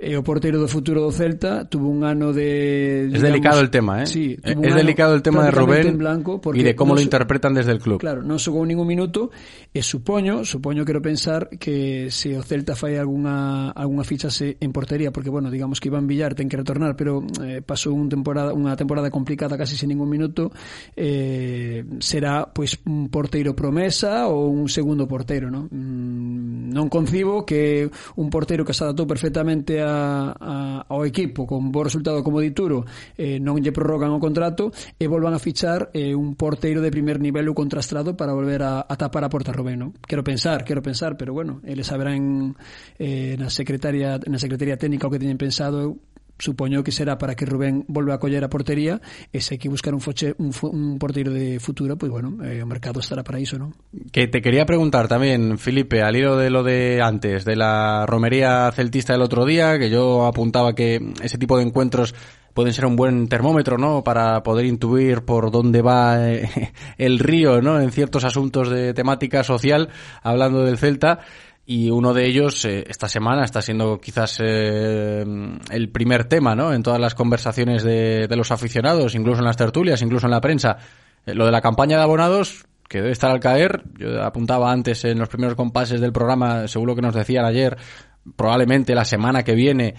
eh, 0.00 0.16
o 0.16 0.22
porteiro 0.24 0.58
do 0.58 0.66
futuro 0.66 1.04
do 1.04 1.12
Celta, 1.12 1.68
tuvo 1.68 1.92
un 1.92 2.02
ano 2.02 2.32
de 2.32 3.06
digamos, 3.06 3.16
Es 3.16 3.22
delicado 3.22 3.60
el 3.60 3.70
tema, 3.70 4.02
eh? 4.02 4.06
Sí, 4.06 4.36
es 4.42 4.74
delicado 4.74 5.14
el 5.14 5.22
tema 5.22 5.44
de 5.44 5.50
Rubén 5.50 5.86
en 5.86 5.98
blanco 5.98 6.40
porque 6.40 6.60
y 6.60 6.62
de 6.64 6.74
cómo 6.74 6.92
no, 6.92 6.96
lo 6.96 7.02
interpretan 7.02 7.54
desde 7.54 7.72
el 7.72 7.78
club. 7.78 8.00
Claro, 8.00 8.24
non 8.24 8.40
xogou 8.40 8.64
ningún 8.64 8.88
minuto 8.88 9.30
e 9.70 9.84
supoño, 9.84 10.42
supoño 10.48 10.82
quero 10.88 11.04
pensar 11.04 11.52
que 11.60 12.10
se 12.10 12.34
o 12.34 12.42
Celta 12.42 12.74
fai 12.74 12.96
algunha 12.96 13.70
algunha 13.70 14.02
ficha 14.02 14.32
se 14.32 14.49
en 14.58 14.72
portería 14.72 15.12
porque 15.12 15.30
bueno, 15.30 15.50
digamos 15.50 15.78
que 15.78 15.88
Iván 15.88 16.06
Villar 16.06 16.34
ten 16.34 16.48
que 16.48 16.56
retornar, 16.56 16.96
pero 16.96 17.22
eh, 17.44 17.62
pasou 17.62 17.94
un 17.94 18.08
temporada 18.08 18.50
unha 18.56 18.74
temporada 18.74 19.12
complicada 19.12 19.54
casi 19.54 19.76
sin 19.76 19.92
ningún 19.94 20.10
minuto, 20.10 20.50
eh, 20.96 21.86
será 22.02 22.48
pois 22.50 22.80
un 22.88 23.12
porteiro 23.12 23.54
promesa 23.54 24.26
ou 24.26 24.50
un 24.50 24.66
segundo 24.66 25.06
porteiro, 25.06 25.52
non? 25.52 25.68
Mm, 25.70 26.74
non 26.74 26.88
concibo 26.88 27.46
que 27.46 27.86
un 28.18 28.28
porteiro 28.32 28.64
que 28.64 28.74
se 28.74 28.82
adaptou 28.82 29.06
perfectamente 29.06 29.78
a, 29.84 30.34
a, 30.34 30.54
ao 30.88 31.06
equipo 31.06 31.46
con 31.46 31.70
bo 31.70 31.84
resultado 31.86 32.24
como 32.24 32.42
dituro, 32.42 32.88
eh, 33.14 33.38
non 33.38 33.60
lle 33.60 33.74
prorrogan 33.74 34.10
o 34.16 34.22
contrato 34.22 34.74
e 34.98 35.04
volvan 35.06 35.36
a 35.36 35.42
fichar 35.42 35.92
eh, 35.94 36.16
un 36.16 36.34
porteiro 36.34 36.80
de 36.80 36.90
primer 36.90 37.20
nivel 37.20 37.46
ou 37.46 37.54
contrastrado 37.54 38.16
para 38.16 38.34
volver 38.34 38.64
a, 38.64 38.82
a 38.88 38.94
tapar 38.96 39.22
a 39.22 39.30
Porta 39.30 39.52
Rubén, 39.52 39.78
non? 39.78 39.90
Quero 40.02 40.24
pensar, 40.24 40.64
quero 40.64 40.80
pensar, 40.80 41.14
pero 41.20 41.36
bueno, 41.36 41.60
eles 41.62 41.86
saberán 41.86 42.56
eh, 42.96 43.36
na 43.36 43.52
secretaria 43.52 44.16
na 44.24 44.39
secretaría 44.40 44.80
técnica 44.80 45.06
o 45.06 45.12
que 45.12 45.20
teñen 45.20 45.36
pensado 45.36 45.78
eu 45.84 46.00
supoño 46.40 46.82
que 46.82 46.92
será 46.92 47.18
para 47.18 47.34
que 47.34 47.44
Rubén 47.46 47.84
volva 47.86 48.14
a 48.14 48.18
coller 48.18 48.42
a 48.42 48.50
portería 48.50 48.98
e 49.30 49.44
se 49.44 49.54
hai 49.54 49.60
que 49.60 49.68
buscar 49.68 49.92
un, 49.92 50.00
foche, 50.00 50.32
un, 50.40 50.50
un 50.72 50.96
de 50.96 51.60
futuro, 51.60 51.96
pues 52.00 52.10
bueno, 52.10 52.40
eh, 52.42 52.64
o 52.64 52.66
mercado 52.66 52.98
estará 52.98 53.22
para 53.22 53.38
iso, 53.38 53.60
non? 53.60 53.76
Que 54.10 54.26
te 54.26 54.40
quería 54.40 54.64
preguntar 54.64 55.06
también, 55.06 55.60
Felipe, 55.60 56.02
al 56.02 56.16
hilo 56.16 56.40
de 56.40 56.48
lo 56.50 56.64
de 56.64 57.04
antes, 57.04 57.44
de 57.44 57.56
la 57.56 58.08
romería 58.08 58.72
celtista 58.72 59.12
del 59.12 59.22
otro 59.22 59.44
día, 59.44 59.78
que 59.78 59.90
yo 59.92 60.26
apuntaba 60.26 60.74
que 60.74 60.98
ese 61.22 61.38
tipo 61.38 61.60
de 61.60 61.68
encuentros 61.68 62.14
pueden 62.54 62.72
ser 62.72 62.86
un 62.86 62.96
buen 62.96 63.28
termómetro, 63.28 63.78
¿no? 63.78 64.02
Para 64.02 64.42
poder 64.42 64.66
intuir 64.66 65.22
por 65.22 65.50
dónde 65.50 65.82
va 65.82 66.28
eh, 66.28 66.72
el 66.98 67.18
río, 67.18 67.60
¿no? 67.60 67.80
En 67.80 67.92
ciertos 67.92 68.24
asuntos 68.24 68.70
de 68.70 68.94
temática 68.94 69.44
social, 69.44 69.88
hablando 70.22 70.64
del 70.64 70.78
Celta 70.78 71.20
y 71.70 71.88
uno 71.88 72.12
de 72.12 72.26
ellos 72.26 72.64
eh, 72.64 72.82
esta 72.88 73.08
semana 73.08 73.44
está 73.44 73.62
siendo 73.62 74.00
quizás 74.00 74.40
eh, 74.42 75.24
el 75.70 75.88
primer 75.90 76.24
tema 76.24 76.56
¿no? 76.56 76.72
en 76.72 76.82
todas 76.82 76.98
las 76.98 77.14
conversaciones 77.14 77.84
de, 77.84 78.26
los 78.30 78.50
aficionados, 78.50 79.14
incluso 79.14 79.38
en 79.38 79.44
las 79.44 79.56
tertulias, 79.56 80.02
incluso 80.02 80.26
en 80.26 80.32
la 80.32 80.40
prensa. 80.40 80.78
Eh, 81.24 81.32
lo 81.32 81.46
de 81.46 81.52
la 81.52 81.60
campaña 81.60 81.96
de 81.96 82.02
abonados, 82.02 82.66
que 82.88 82.98
debe 82.98 83.12
estar 83.12 83.30
al 83.30 83.38
caer, 83.38 83.84
yo 83.96 84.20
apuntaba 84.20 84.72
antes 84.72 85.04
en 85.04 85.20
los 85.20 85.28
primeros 85.28 85.54
compases 85.54 86.00
del 86.00 86.10
programa, 86.10 86.66
seguro 86.66 86.96
que 86.96 87.02
nos 87.02 87.14
decían 87.14 87.44
ayer, 87.44 87.76
probablemente 88.34 88.92
la 88.96 89.04
semana 89.04 89.44
que 89.44 89.54
viene 89.54 89.94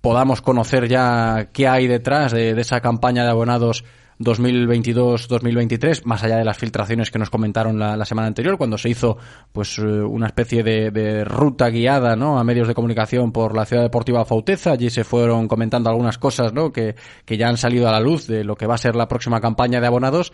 podamos 0.00 0.40
conocer 0.40 0.88
ya 0.88 1.50
qué 1.52 1.68
hay 1.68 1.86
detrás 1.86 2.32
de, 2.32 2.54
de 2.54 2.60
esa 2.62 2.80
campaña 2.80 3.24
de 3.24 3.30
abonados 3.30 3.84
2022-2023, 4.20 6.04
más 6.04 6.22
allá 6.22 6.36
de 6.36 6.44
las 6.44 6.58
filtraciones 6.58 7.10
que 7.10 7.18
nos 7.18 7.30
comentaron 7.30 7.78
la, 7.78 8.04
semana 8.04 8.28
anterior, 8.28 8.58
cuando 8.58 8.78
se 8.78 8.88
hizo 8.88 9.18
pues 9.52 9.78
una 9.78 10.26
especie 10.26 10.62
de, 10.62 10.90
de, 10.90 11.24
ruta 11.24 11.68
guiada 11.68 12.16
¿no? 12.16 12.38
a 12.38 12.44
medios 12.44 12.68
de 12.68 12.74
comunicación 12.74 13.32
por 13.32 13.54
la 13.54 13.64
ciudad 13.64 13.82
deportiva 13.82 14.24
Fauteza. 14.24 14.72
Allí 14.72 14.90
se 14.90 15.04
fueron 15.04 15.48
comentando 15.48 15.90
algunas 15.90 16.18
cosas 16.18 16.52
¿no? 16.52 16.72
que, 16.72 16.96
que 17.24 17.36
ya 17.36 17.48
han 17.48 17.56
salido 17.56 17.88
a 17.88 17.92
la 17.92 18.00
luz 18.00 18.26
de 18.26 18.44
lo 18.44 18.56
que 18.56 18.66
va 18.66 18.74
a 18.74 18.78
ser 18.78 18.96
la 18.96 19.08
próxima 19.08 19.40
campaña 19.40 19.80
de 19.80 19.86
abonados. 19.86 20.32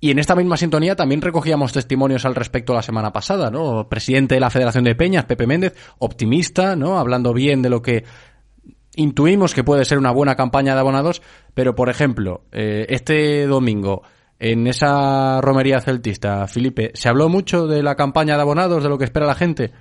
Y 0.00 0.12
en 0.12 0.20
esta 0.20 0.36
misma 0.36 0.56
sintonía 0.56 0.94
también 0.94 1.20
recogíamos 1.20 1.72
testimonios 1.72 2.24
al 2.24 2.36
respecto 2.36 2.72
la 2.72 2.82
semana 2.82 3.12
pasada, 3.12 3.50
¿no? 3.50 3.88
Presidente 3.88 4.36
de 4.36 4.40
la 4.40 4.50
Federación 4.50 4.84
de 4.84 4.94
Peñas, 4.94 5.24
Pepe 5.24 5.46
Méndez, 5.46 5.74
optimista, 5.98 6.76
¿no? 6.76 7.00
Hablando 7.00 7.34
bien 7.34 7.62
de 7.62 7.70
lo 7.70 7.82
que 7.82 8.04
intuimos 8.98 9.54
que 9.54 9.64
puede 9.64 9.84
ser 9.84 9.98
una 9.98 10.10
buena 10.10 10.34
campaña 10.34 10.74
de 10.74 10.80
abonados, 10.80 11.22
pero 11.54 11.74
por 11.74 11.88
ejemplo, 11.88 12.42
eh, 12.52 12.84
este 12.88 13.46
domingo, 13.46 14.02
en 14.40 14.66
esa 14.66 15.40
romería 15.40 15.80
celtista, 15.80 16.46
Felipe, 16.46 16.90
¿se 16.94 17.08
habló 17.08 17.28
mucho 17.28 17.66
de 17.66 17.82
la 17.82 17.94
campaña 17.94 18.34
de 18.34 18.42
abonados, 18.42 18.82
de 18.82 18.88
lo 18.88 18.98
que 18.98 19.04
espera 19.04 19.26
la 19.26 19.34
gente? 19.34 19.72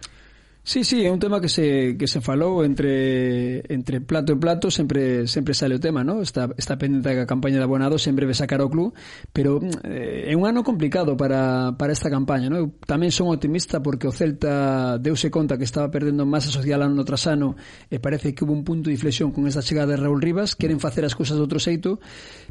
Sí, 0.67 0.83
sí, 0.83 1.05
é 1.05 1.09
un 1.09 1.17
tema 1.17 1.39
que 1.39 1.47
se, 1.47 1.95
que 1.95 2.07
se 2.07 2.19
falou 2.19 2.59
entre, 2.65 3.63
entre 3.71 4.01
plato 4.03 4.33
e 4.33 4.35
plato 4.35 4.67
sempre 4.67 5.23
sempre 5.23 5.55
sale 5.55 5.75
o 5.75 5.79
tema, 5.79 6.03
¿no? 6.03 6.19
Está, 6.19 6.51
está 6.59 6.75
pendente 6.75 7.07
a 7.07 7.23
campaña 7.23 7.55
de 7.55 7.63
abonados 7.63 8.03
sempre 8.03 8.27
ve 8.27 8.35
sacar 8.35 8.59
o 8.59 8.67
club 8.67 8.91
pero 9.31 9.63
mm, 9.63 9.87
eh, 9.87 10.27
é 10.27 10.35
un 10.35 10.43
ano 10.43 10.67
complicado 10.67 11.15
para, 11.15 11.71
para 11.79 11.95
esta 11.95 12.11
campaña, 12.11 12.51
¿no? 12.51 12.59
Eu 12.59 12.67
tamén 12.83 13.15
son 13.15 13.31
optimista 13.31 13.79
porque 13.79 14.11
o 14.11 14.13
Celta 14.13 14.99
deuse 14.99 15.31
conta 15.31 15.55
que 15.55 15.63
estaba 15.63 15.87
perdendo 15.87 16.27
masa 16.27 16.51
social 16.51 16.83
ano 16.83 16.99
tras 17.07 17.31
ano 17.31 17.55
e 17.87 18.03
parece 18.03 18.35
que 18.35 18.43
hubo 18.43 18.51
un 18.51 18.67
punto 18.67 18.91
de 18.91 18.99
inflexión 18.99 19.31
con 19.31 19.47
esta 19.47 19.63
chegada 19.63 19.95
de 19.95 20.03
Raúl 20.03 20.19
Rivas 20.19 20.59
queren 20.59 20.83
facer 20.83 21.07
as 21.07 21.15
cousas 21.15 21.39
de 21.39 21.47
outro 21.47 21.63
xeito 21.63 22.03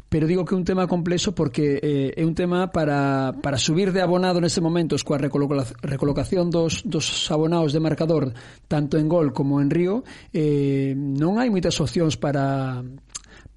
pero 0.09 0.27
digo 0.27 0.45
que 0.45 0.55
é 0.55 0.59
un 0.59 0.63
tema 0.63 0.87
complexo 0.87 1.35
porque 1.35 1.79
eh, 1.83 2.15
é 2.15 2.23
un 2.23 2.35
tema 2.35 2.71
para, 2.71 3.35
para 3.43 3.59
subir 3.59 3.91
de 3.91 3.99
abonado 3.99 4.39
neste 4.39 4.63
momentos 4.63 5.03
coa 5.03 5.19
recolocación 5.19 6.47
dos, 6.47 6.83
dos 6.87 7.07
abonados 7.27 7.75
de 7.75 7.83
marcador 7.83 8.31
tanto 8.71 8.95
en 8.95 9.11
gol 9.11 9.35
como 9.35 9.59
en 9.59 9.67
río 9.67 10.07
eh, 10.31 10.95
non 10.95 11.39
hai 11.39 11.51
moitas 11.51 11.75
opcións 11.83 12.15
para 12.15 12.83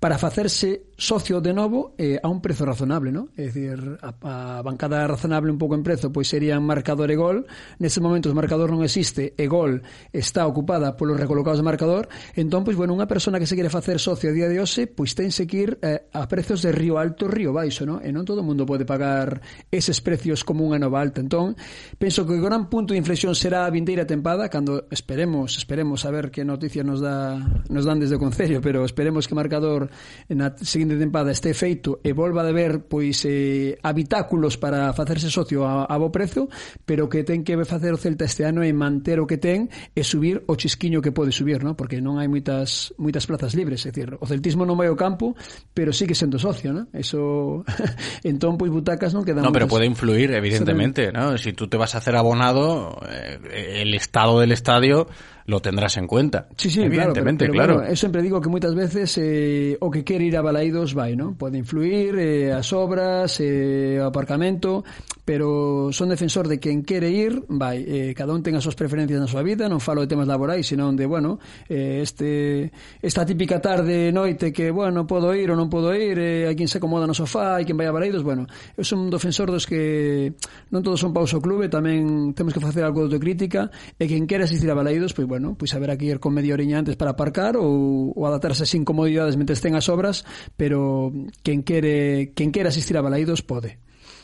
para 0.01 0.17
facerse 0.17 0.90
socio 1.01 1.41
de 1.41 1.55
novo 1.55 1.95
eh, 1.97 2.21
a 2.23 2.29
un 2.29 2.45
prezo 2.45 2.69
razonable, 2.69 3.11
¿no? 3.11 3.33
É 3.33 3.49
dicir, 3.49 3.97
a, 4.05 4.13
a 4.61 4.61
bancada 4.61 5.01
razonable 5.09 5.49
un 5.49 5.57
pouco 5.57 5.73
en 5.73 5.81
prezo, 5.81 6.13
pois 6.13 6.29
serían 6.29 6.61
marcador 6.61 7.09
e 7.09 7.17
gol. 7.17 7.49
Nese 7.81 8.05
momento 8.05 8.29
o 8.29 8.37
marcador 8.37 8.69
non 8.69 8.85
existe 8.85 9.33
e 9.33 9.49
gol 9.49 9.81
está 10.13 10.45
ocupada 10.45 11.01
polos 11.01 11.17
recolocados 11.17 11.57
de 11.57 11.65
marcador. 11.65 12.13
Entón, 12.37 12.69
pois, 12.69 12.77
bueno, 12.77 12.93
unha 12.93 13.09
persona 13.09 13.41
que 13.41 13.49
se 13.49 13.57
quere 13.57 13.73
facer 13.73 13.97
socio 13.97 14.29
a 14.29 14.37
día 14.37 14.45
de 14.53 14.61
hoxe, 14.61 14.93
pois 14.93 15.17
tense 15.17 15.49
que 15.49 15.57
ir 15.57 15.71
eh, 15.81 16.05
a 16.13 16.29
prezos 16.29 16.61
de 16.61 16.69
río 16.69 17.01
alto, 17.01 17.25
río 17.25 17.57
baixo, 17.57 17.89
¿no? 17.89 18.05
E 18.05 18.13
non 18.13 18.29
todo 18.29 18.45
o 18.45 18.47
mundo 18.47 18.69
pode 18.69 18.85
pagar 18.85 19.41
eses 19.73 20.05
precios 20.05 20.45
como 20.45 20.69
unha 20.69 20.77
nova 20.77 21.01
alta. 21.01 21.25
Entón, 21.25 21.57
penso 21.97 22.29
que 22.29 22.37
o 22.37 22.45
gran 22.45 22.69
punto 22.69 22.93
de 22.93 23.01
inflexión 23.01 23.33
será 23.33 23.65
a 23.65 23.73
vindeira 23.73 24.05
tempada, 24.05 24.53
cando 24.53 24.85
esperemos, 24.93 25.57
esperemos 25.57 26.05
a 26.05 26.13
ver 26.13 26.29
que 26.29 26.45
noticias 26.45 26.85
nos, 26.85 27.01
dá, 27.01 27.41
nos 27.73 27.89
dan 27.89 28.05
desde 28.05 28.21
o 28.21 28.23
Concello, 28.23 28.61
pero 28.61 28.85
esperemos 28.85 29.25
que 29.25 29.33
marcador 29.33 29.89
na 30.29 30.53
seguinte 30.61 30.90
Grande 30.91 31.25
de 31.25 31.33
este 31.33 31.55
feito 31.55 32.01
e 32.03 32.11
volva 32.11 32.43
de 32.43 32.51
ver 32.51 32.83
pois 32.91 33.23
eh, 33.23 33.79
habitáculos 33.79 34.59
para 34.59 34.91
facerse 34.91 35.31
socio 35.31 35.63
a, 35.63 35.87
a 35.87 35.97
bo 36.03 36.11
prezo, 36.11 36.51
pero 36.83 37.07
que 37.07 37.23
ten 37.23 37.47
que 37.47 37.55
facer 37.63 37.95
o 37.95 37.99
Celta 38.01 38.27
este 38.27 38.43
ano 38.43 38.67
é 38.67 38.73
manter 38.75 39.23
o 39.23 39.27
que 39.29 39.39
ten 39.39 39.71
e 39.95 40.03
subir 40.03 40.43
o 40.51 40.59
chisquiño 40.59 40.99
que 40.99 41.15
pode 41.15 41.31
subir, 41.31 41.63
¿no? 41.63 41.79
Porque 41.79 42.03
non 42.03 42.19
hai 42.19 42.27
moitas 42.27 42.91
moitas 42.99 43.23
plazas 43.23 43.55
libres, 43.55 43.87
é 43.87 43.95
dicir, 43.95 44.19
o 44.19 44.27
celtismo 44.27 44.67
non 44.67 44.75
vai 44.75 44.91
ao 44.91 44.99
campo, 44.99 45.39
pero 45.71 45.95
sigue 45.95 46.19
sendo 46.19 46.43
socio, 46.43 46.75
¿no? 46.75 46.91
Eso 46.91 47.63
entón 48.27 48.59
pois 48.59 48.75
butacas 48.75 49.15
non 49.15 49.23
quedan. 49.23 49.47
Non, 49.47 49.55
pero 49.55 49.71
pode 49.71 49.87
influir 49.87 50.35
evidentemente, 50.35 51.15
¿no? 51.15 51.39
Si 51.39 51.55
tú 51.55 51.71
te 51.71 51.79
vas 51.79 51.95
a 51.95 52.03
hacer 52.03 52.19
abonado, 52.19 52.99
eh, 53.07 53.87
el 53.87 53.95
estado 53.95 54.43
del 54.43 54.51
estadio 54.51 55.07
lo 55.47 55.61
tendrás 55.61 55.97
en 55.97 56.07
cuenta. 56.07 56.49
Sí, 56.57 56.71
sí, 56.71 56.83
evidentemente, 56.83 57.49
claro. 57.49 57.51
Pero, 57.51 57.53
pero 57.53 57.53
claro. 57.53 57.75
Bueno, 57.81 57.91
eu 57.91 57.97
sempre 57.97 58.23
digo 58.23 58.41
que 58.41 58.49
moitas 58.49 58.75
veces 58.75 59.17
eh, 59.19 59.77
o 59.81 59.91
que 59.91 60.05
quer 60.05 60.21
ir 60.23 60.37
a 60.37 60.43
Balaídos 60.43 60.95
vai, 60.95 61.17
non? 61.17 61.35
Pode 61.37 61.59
influir 61.59 62.17
eh, 62.19 62.53
as 62.53 62.71
obras, 62.73 63.39
eh, 63.41 63.99
o 64.01 64.07
aparcamento, 64.07 64.85
pero 65.31 65.93
son 65.93 66.09
defensor 66.09 66.49
de 66.49 66.59
quen 66.59 66.83
quere 66.83 67.09
ir, 67.09 67.45
vai, 67.47 67.85
eh, 67.87 68.15
cada 68.19 68.35
un 68.35 68.43
ten 68.43 68.59
as 68.59 68.67
súas 68.67 68.75
preferencias 68.75 69.15
na 69.15 69.31
súa 69.31 69.47
vida, 69.47 69.71
non 69.71 69.79
falo 69.79 70.03
de 70.03 70.11
temas 70.11 70.27
laborais, 70.27 70.67
senón 70.67 70.99
de, 70.99 71.07
bueno, 71.07 71.39
eh, 71.71 72.03
este, 72.03 72.75
esta 72.99 73.23
típica 73.23 73.63
tarde 73.63 74.11
noite 74.11 74.51
que, 74.51 74.75
bueno, 74.75 75.07
podo 75.07 75.31
ir 75.31 75.47
ou 75.47 75.55
non 75.55 75.71
podo 75.71 75.95
ir, 75.95 76.19
eh, 76.19 76.51
hai 76.51 76.59
quen 76.59 76.67
se 76.67 76.83
acomoda 76.83 77.07
no 77.07 77.15
sofá, 77.15 77.63
hai 77.63 77.63
quen 77.63 77.79
vai 77.79 77.87
a 77.87 77.95
Baleidos, 77.95 78.27
bueno, 78.27 78.51
eu 78.75 78.83
son 78.83 79.07
defensor 79.07 79.55
dos 79.55 79.71
que 79.71 80.35
non 80.75 80.83
todos 80.83 80.99
son 80.99 81.15
pauso 81.15 81.39
clube, 81.39 81.71
tamén 81.71 82.35
temos 82.35 82.51
que 82.51 82.59
facer 82.59 82.83
algo 82.83 83.07
de 83.07 83.15
autocrítica, 83.15 83.71
e 84.03 84.11
quen 84.11 84.27
quere 84.27 84.51
asistir 84.51 84.67
a 84.67 84.75
Baleidos, 84.75 85.15
pois, 85.15 85.31
bueno, 85.31 85.55
pois 85.55 85.71
haberá 85.79 85.95
que 85.95 86.11
ir 86.11 86.19
con 86.19 86.35
media 86.35 86.59
oriña 86.59 86.83
antes 86.83 86.99
para 86.99 87.15
aparcar 87.15 87.55
ou, 87.55 88.11
ou 88.19 88.27
adaptarse 88.27 88.67
sin 88.67 88.83
comodidades 88.83 89.39
mentre 89.39 89.55
estén 89.55 89.79
as 89.79 89.87
obras, 89.87 90.27
pero 90.59 91.15
quen 91.47 91.63
quere, 91.63 92.35
quen 92.35 92.51
quere 92.51 92.75
asistir 92.75 92.99
a 92.99 93.07
Baleidos 93.07 93.47
pode. 93.47 93.79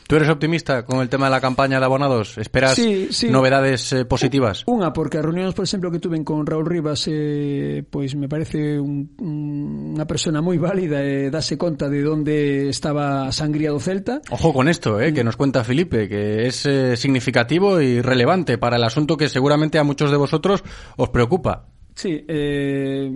¿Tú 0.07 0.15
eres 0.15 0.29
optimista 0.29 0.85
con 0.85 1.01
el 1.01 1.09
tema 1.09 1.25
de 1.25 1.31
la 1.31 1.41
campaña 1.41 1.79
de 1.79 1.85
abonados? 1.85 2.37
¿Esperas 2.37 2.75
sí, 2.75 3.09
sí. 3.11 3.29
novedades 3.29 3.91
eh, 3.91 4.05
positivas? 4.05 4.63
Unha, 4.63 4.95
porque 4.95 5.19
as 5.19 5.25
reunións, 5.27 5.51
por 5.51 5.67
exemplo, 5.67 5.91
que 5.91 5.99
tuven 5.99 6.23
con 6.23 6.47
Raúl 6.47 6.63
Rivas, 6.63 7.11
eh, 7.11 7.83
pois 7.83 8.15
me 8.15 8.31
parece 8.31 8.79
un, 8.79 9.11
un, 9.19 9.99
unha 9.99 10.07
persona 10.07 10.39
moi 10.39 10.55
válida 10.55 11.03
e 11.03 11.27
eh, 11.27 11.29
dase 11.29 11.59
conta 11.59 11.91
de 11.91 12.07
onde 12.07 12.71
estaba 12.71 13.27
a 13.27 13.35
sangría 13.35 13.75
do 13.75 13.83
Celta. 13.83 14.23
Ojo 14.31 14.55
con 14.55 14.71
esto, 14.71 14.95
eh, 15.03 15.11
que 15.11 15.27
nos 15.27 15.35
cuenta 15.35 15.67
Felipe, 15.67 16.07
que 16.07 16.47
es 16.47 16.63
eh, 16.63 16.95
significativo 16.95 17.83
y 17.83 17.99
relevante 17.99 18.55
para 18.55 18.79
el 18.79 18.87
asunto 18.87 19.19
que 19.19 19.27
seguramente 19.27 19.75
a 19.75 19.83
muchos 19.83 20.07
de 20.07 20.15
vosotros 20.15 20.63
os 20.95 21.11
preocupa. 21.11 21.67
Sí, 21.97 22.23
eh, 22.29 23.09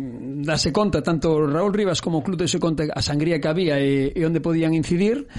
dase 0.44 0.74
conta 0.74 1.00
tanto 1.00 1.40
Raúl 1.48 1.72
Rivas 1.72 2.04
como 2.04 2.20
o 2.20 2.26
club 2.26 2.36
dese 2.36 2.60
conta 2.60 2.84
a 2.92 3.00
sangría 3.00 3.40
que 3.40 3.48
había 3.48 3.80
eh, 3.80 4.12
e, 4.12 4.20
e 4.20 4.26
onde 4.28 4.44
podían 4.44 4.76
incidir 4.76 5.30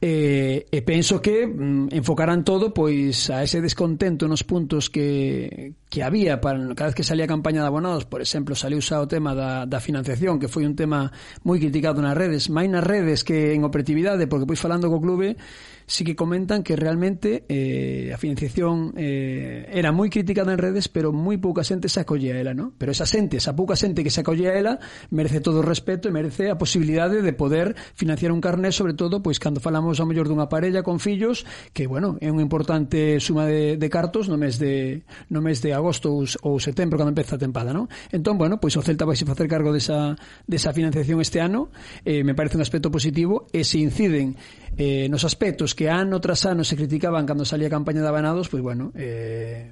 E, 0.00 0.64
e 0.72 0.80
penso 0.80 1.20
que 1.20 1.44
mm, 1.44 1.92
enfocarán 1.92 2.40
todo 2.40 2.72
pois 2.72 3.28
a 3.28 3.44
ese 3.44 3.60
descontento 3.60 4.24
nos 4.24 4.48
puntos 4.48 4.88
que, 4.88 5.76
que 5.92 6.00
había 6.00 6.40
para 6.40 6.56
cada 6.72 6.88
vez 6.88 6.96
que 6.96 7.04
salía 7.04 7.28
a 7.28 7.34
campaña 7.34 7.60
de 7.60 7.68
abonados, 7.68 8.08
por 8.08 8.24
exemplo, 8.24 8.56
saliu 8.56 8.80
xa 8.80 8.96
o 8.96 9.04
tema 9.04 9.36
da, 9.36 9.68
da 9.68 9.76
financiación, 9.76 10.40
que 10.40 10.48
foi 10.48 10.64
un 10.64 10.72
tema 10.72 11.12
moi 11.44 11.60
criticado 11.60 12.00
nas 12.00 12.16
redes, 12.16 12.48
máis 12.48 12.72
nas 12.72 12.80
redes 12.80 13.28
que 13.28 13.52
en 13.52 13.60
operatividade, 13.60 14.24
porque 14.24 14.48
pois 14.48 14.56
falando 14.56 14.88
co 14.88 15.04
clube 15.04 15.36
sí 15.90 16.04
que 16.04 16.14
comentan 16.14 16.62
que 16.62 16.76
realmente 16.76 17.44
eh, 17.48 18.12
a 18.14 18.16
financiación 18.16 18.94
eh, 18.96 19.66
era 19.74 19.90
moi 19.90 20.06
criticada 20.06 20.54
en 20.54 20.62
redes, 20.62 20.86
pero 20.86 21.10
moi 21.10 21.34
pouca 21.42 21.66
xente 21.66 21.90
se 21.90 21.98
acollía 21.98 22.38
a 22.38 22.40
ela, 22.40 22.54
¿no? 22.54 22.70
Pero 22.78 22.94
esa 22.94 23.10
xente, 23.10 23.42
esa 23.42 23.58
pouca 23.58 23.74
xente 23.74 24.06
que 24.06 24.14
se 24.14 24.22
acollía 24.22 24.54
a 24.54 24.56
ela, 24.56 24.74
merece 25.10 25.42
todo 25.42 25.60
o 25.60 25.66
respeto 25.66 26.06
e 26.06 26.14
merece 26.14 26.46
a 26.46 26.54
posibilidade 26.54 27.26
de 27.26 27.32
poder 27.34 27.74
financiar 27.98 28.30
un 28.30 28.38
carné, 28.38 28.70
sobre 28.70 28.94
todo, 28.94 29.18
pois 29.18 29.42
cando 29.42 29.58
falamos 29.58 29.98
ao 29.98 30.06
mellor 30.06 30.30
dunha 30.30 30.46
parella 30.46 30.86
con 30.86 31.02
fillos, 31.02 31.42
que, 31.74 31.90
bueno, 31.90 32.14
é 32.22 32.30
unha 32.30 32.46
importante 32.46 33.18
suma 33.18 33.50
de, 33.50 33.74
de 33.74 33.88
cartos 33.90 34.30
no 34.30 34.38
mes 34.38 34.62
de 34.62 35.02
no 35.26 35.42
mes 35.42 35.58
de 35.58 35.74
agosto 35.74 36.14
ou, 36.14 36.22
ou 36.46 36.62
setembro 36.62 37.02
cando 37.02 37.10
empeza 37.10 37.34
a 37.34 37.42
tempada, 37.42 37.74
¿no? 37.74 37.90
Entón, 38.14 38.38
bueno, 38.38 38.62
pois 38.62 38.78
o 38.78 38.82
Celta 38.86 39.02
vai 39.02 39.18
se 39.18 39.26
facer 39.26 39.50
cargo 39.50 39.74
desa, 39.74 40.14
desa 40.46 40.70
financiación 40.70 41.18
este 41.18 41.42
ano, 41.42 41.74
eh, 42.06 42.22
me 42.22 42.38
parece 42.38 42.54
un 42.54 42.62
aspecto 42.62 42.94
positivo, 42.94 43.50
eh, 43.50 43.58
e 43.58 43.66
se 43.66 43.82
inciden 43.82 44.38
eh, 44.76 45.08
nos 45.08 45.24
aspectos 45.24 45.74
que 45.74 45.88
ano 45.88 46.20
tras 46.20 46.46
ano 46.46 46.64
se 46.64 46.76
criticaban 46.76 47.26
cando 47.26 47.44
salía 47.44 47.68
a 47.68 47.74
campaña 47.74 48.02
de 48.02 48.08
Abanados, 48.08 48.48
pois 48.48 48.62
pues, 48.62 48.76
bueno, 48.76 48.92
eh, 48.94 49.70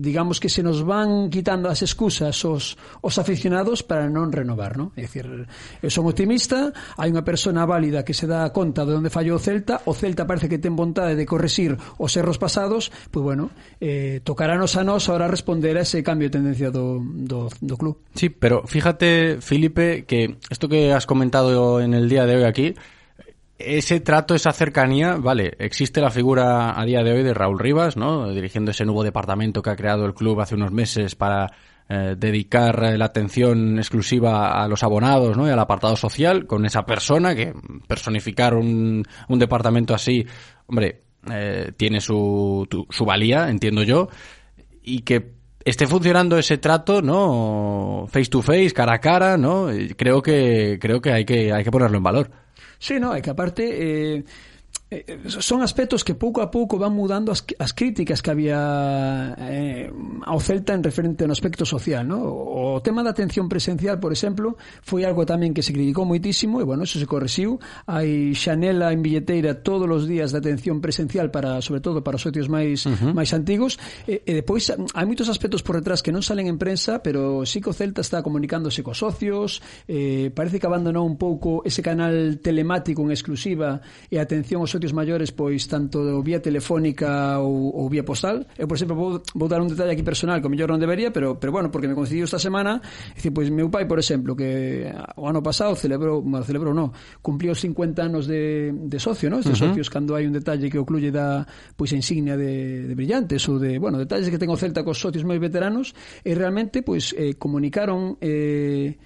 digamos 0.00 0.40
que 0.40 0.48
se 0.48 0.62
nos 0.62 0.82
van 0.84 1.28
quitando 1.28 1.68
as 1.68 1.82
excusas 1.82 2.44
os, 2.44 2.76
os 3.00 3.14
aficionados 3.18 3.84
para 3.84 4.08
non 4.08 4.32
renovar, 4.32 4.80
non? 4.80 4.96
É 4.96 5.04
dicir, 5.04 5.28
eu 5.28 5.90
son 5.92 6.08
optimista, 6.08 6.72
hai 6.96 7.12
unha 7.12 7.20
persona 7.20 7.68
válida 7.68 8.00
que 8.00 8.16
se 8.16 8.24
dá 8.24 8.48
conta 8.50 8.88
de 8.88 8.96
onde 8.96 9.12
fallou 9.12 9.36
o 9.36 9.42
Celta, 9.42 9.84
o 9.84 9.92
Celta 9.92 10.24
parece 10.24 10.48
que 10.48 10.56
ten 10.56 10.72
vontade 10.72 11.14
de 11.14 11.28
corresir 11.28 11.76
os 12.00 12.12
erros 12.16 12.40
pasados, 12.40 12.88
pois 13.12 13.22
bueno, 13.22 13.52
eh, 13.78 14.24
tocarános 14.24 14.80
a 14.80 14.82
nós 14.82 15.12
ahora 15.12 15.28
responder 15.28 15.76
a 15.76 15.84
ese 15.84 16.00
cambio 16.00 16.32
de 16.32 16.40
tendencia 16.40 16.72
do, 16.72 17.04
do, 17.04 17.52
do 17.60 17.74
club. 17.76 18.00
Sí, 18.16 18.32
pero 18.32 18.64
fíjate, 18.64 19.44
Felipe, 19.44 20.08
que 20.08 20.40
isto 20.48 20.68
que 20.68 20.96
has 20.96 21.04
comentado 21.04 21.80
en 21.80 21.92
el 21.92 22.08
día 22.08 22.24
de 22.24 22.40
hoy 22.40 22.44
aquí, 22.48 22.74
ese 23.64 24.00
trato, 24.00 24.34
esa 24.34 24.52
cercanía, 24.52 25.16
vale, 25.16 25.54
existe 25.58 26.00
la 26.00 26.10
figura 26.10 26.78
a 26.80 26.84
día 26.84 27.02
de 27.02 27.12
hoy 27.12 27.22
de 27.22 27.34
Raúl 27.34 27.58
Rivas, 27.58 27.96
¿no? 27.96 28.30
Dirigiendo 28.32 28.70
ese 28.70 28.84
nuevo 28.84 29.04
departamento 29.04 29.62
que 29.62 29.70
ha 29.70 29.76
creado 29.76 30.06
el 30.06 30.14
club 30.14 30.40
hace 30.40 30.54
unos 30.54 30.72
meses 30.72 31.14
para 31.14 31.52
eh, 31.88 32.14
dedicar 32.16 32.96
la 32.96 33.04
atención 33.04 33.78
exclusiva 33.78 34.62
a 34.62 34.68
los 34.68 34.82
abonados, 34.82 35.36
¿no? 35.36 35.46
Y 35.46 35.50
al 35.50 35.58
apartado 35.58 35.96
social, 35.96 36.46
con 36.46 36.64
esa 36.66 36.84
persona 36.86 37.34
que 37.34 37.52
personificar 37.88 38.54
un, 38.54 39.04
un 39.28 39.38
departamento 39.38 39.94
así, 39.94 40.24
hombre, 40.66 41.02
eh, 41.30 41.72
tiene 41.76 42.00
su, 42.00 42.66
tu- 42.70 42.86
su 42.90 43.04
valía, 43.04 43.48
entiendo 43.50 43.82
yo, 43.82 44.08
y 44.82 45.00
que 45.00 45.32
esté 45.64 45.86
funcionando 45.86 46.38
ese 46.38 46.58
trato, 46.58 47.02
¿no? 47.02 48.06
Face 48.08 48.30
to 48.30 48.40
face, 48.40 48.70
cara 48.72 48.94
a 48.94 48.98
cara, 49.00 49.36
¿no? 49.36 49.66
Creo 49.96 50.22
que 50.22 50.78
creo 50.80 51.00
que 51.00 51.12
hay 51.12 51.24
que 51.24 51.52
hay 51.52 51.64
que 51.64 51.70
ponerlo 51.70 51.98
en 51.98 52.02
valor. 52.02 52.30
Sí, 52.86 52.94
no, 52.98 53.14
é 53.14 53.20
que 53.20 53.30
aparte 53.30 53.62
eh, 54.16 54.24
Eh, 54.90 55.22
son 55.38 55.62
aspectos 55.62 56.02
que 56.02 56.18
pouco 56.18 56.42
a 56.42 56.50
pouco 56.50 56.74
van 56.74 56.90
mudando 56.90 57.30
as, 57.30 57.46
as 57.62 57.70
críticas 57.70 58.18
que 58.18 58.30
había 58.34 59.38
eh, 59.38 59.86
ao 60.26 60.42
Celta 60.42 60.74
en 60.74 60.82
referente 60.82 61.22
ao 61.22 61.30
aspecto 61.30 61.62
social, 61.62 62.02
¿no? 62.02 62.18
O 62.26 62.82
tema 62.82 63.06
da 63.06 63.14
atención 63.14 63.46
presencial, 63.46 64.02
por 64.02 64.10
exemplo, 64.10 64.58
foi 64.82 65.06
algo 65.06 65.22
tamén 65.22 65.54
que 65.54 65.62
se 65.62 65.70
criticou 65.70 66.02
moitísimo 66.02 66.58
e 66.58 66.66
bueno, 66.66 66.82
eso 66.82 66.98
se 66.98 67.06
correxiu. 67.06 67.62
Hai 67.86 68.34
xanela 68.34 68.90
en 68.90 68.98
billeteira 68.98 69.62
todos 69.62 69.86
os 69.86 70.10
días 70.10 70.34
de 70.34 70.42
atención 70.42 70.82
presencial 70.82 71.30
para 71.30 71.62
sobre 71.62 71.78
todo 71.78 72.02
para 72.02 72.18
os 72.18 72.26
socios 72.26 72.50
máis 72.50 72.82
uh 72.82 72.90
-huh. 72.90 73.14
máis 73.14 73.30
antigos 73.30 73.78
e, 74.10 74.26
e 74.26 74.42
depois 74.42 74.74
hai 74.74 75.06
moitos 75.06 75.30
aspectos 75.30 75.62
por 75.62 75.78
detrás 75.78 76.02
que 76.02 76.10
non 76.10 76.26
salen 76.26 76.50
en 76.50 76.58
prensa, 76.58 76.98
pero 76.98 77.46
sí 77.46 77.62
que 77.62 77.70
o 77.70 77.74
Celta 77.78 78.02
está 78.02 78.26
comunicándose 78.26 78.82
cos 78.82 78.98
socios, 78.98 79.62
eh 79.86 80.34
parece 80.34 80.58
que 80.58 80.66
abandonou 80.66 81.06
un 81.06 81.14
pouco 81.14 81.62
ese 81.62 81.78
canal 81.78 82.42
telemático 82.42 83.06
en 83.06 83.14
exclusiva 83.14 83.78
e 84.10 84.18
atención 84.18 84.66
aos 84.66 84.79
territorios 84.80 84.96
maiores 84.96 85.30
pois 85.30 85.68
tanto 85.68 86.00
vía 86.24 86.40
telefónica 86.40 87.38
ou, 87.38 87.68
ou 87.76 87.84
vía 87.92 88.02
postal. 88.02 88.48
Eu, 88.56 88.64
por 88.64 88.76
exemplo, 88.80 88.96
vou, 88.96 89.20
vou 89.36 89.48
dar 89.48 89.60
un 89.60 89.68
detalle 89.68 89.92
aquí 89.92 90.02
personal 90.02 90.40
que 90.40 90.48
mellor 90.48 90.72
non 90.72 90.80
debería, 90.80 91.12
pero 91.12 91.36
pero 91.36 91.52
bueno, 91.52 91.68
porque 91.68 91.84
me 91.84 91.92
coincidiu 91.92 92.24
esta 92.24 92.40
semana, 92.40 92.80
dicir, 93.12 93.30
pois 93.30 93.52
meu 93.52 93.68
pai, 93.68 93.84
por 93.84 94.00
exemplo, 94.00 94.32
que 94.32 94.88
o 95.20 95.28
ano 95.28 95.44
pasado 95.44 95.76
celebrou, 95.76 96.24
bueno, 96.24 96.40
celebrou 96.48 96.72
no, 96.72 96.96
cumpliu 97.20 97.52
50 97.52 98.00
anos 98.00 98.24
de, 98.24 98.72
de 98.72 98.98
socio, 98.98 99.28
¿no? 99.28 99.44
de 99.44 99.52
uh 99.52 99.52
-huh. 99.52 99.68
socios 99.68 99.92
cando 99.92 100.16
hai 100.16 100.24
un 100.24 100.32
detalle 100.32 100.72
que 100.72 100.80
ocluye 100.80 101.12
da 101.12 101.44
pois 101.76 101.92
a 101.92 101.96
insignia 102.00 102.40
de, 102.40 102.88
de 102.88 102.94
brillantes 102.96 103.44
ou 103.52 103.60
de, 103.60 103.76
bueno, 103.76 104.00
detalles 104.00 104.32
que 104.32 104.40
ten 104.40 104.48
o 104.48 104.56
Celta 104.56 104.80
cos 104.80 104.96
socios 104.96 105.28
moi 105.28 105.36
veteranos 105.36 105.92
e 106.24 106.32
realmente 106.32 106.80
pois 106.80 107.12
eh, 107.12 107.36
comunicaron 107.36 108.16
eh 108.24 108.96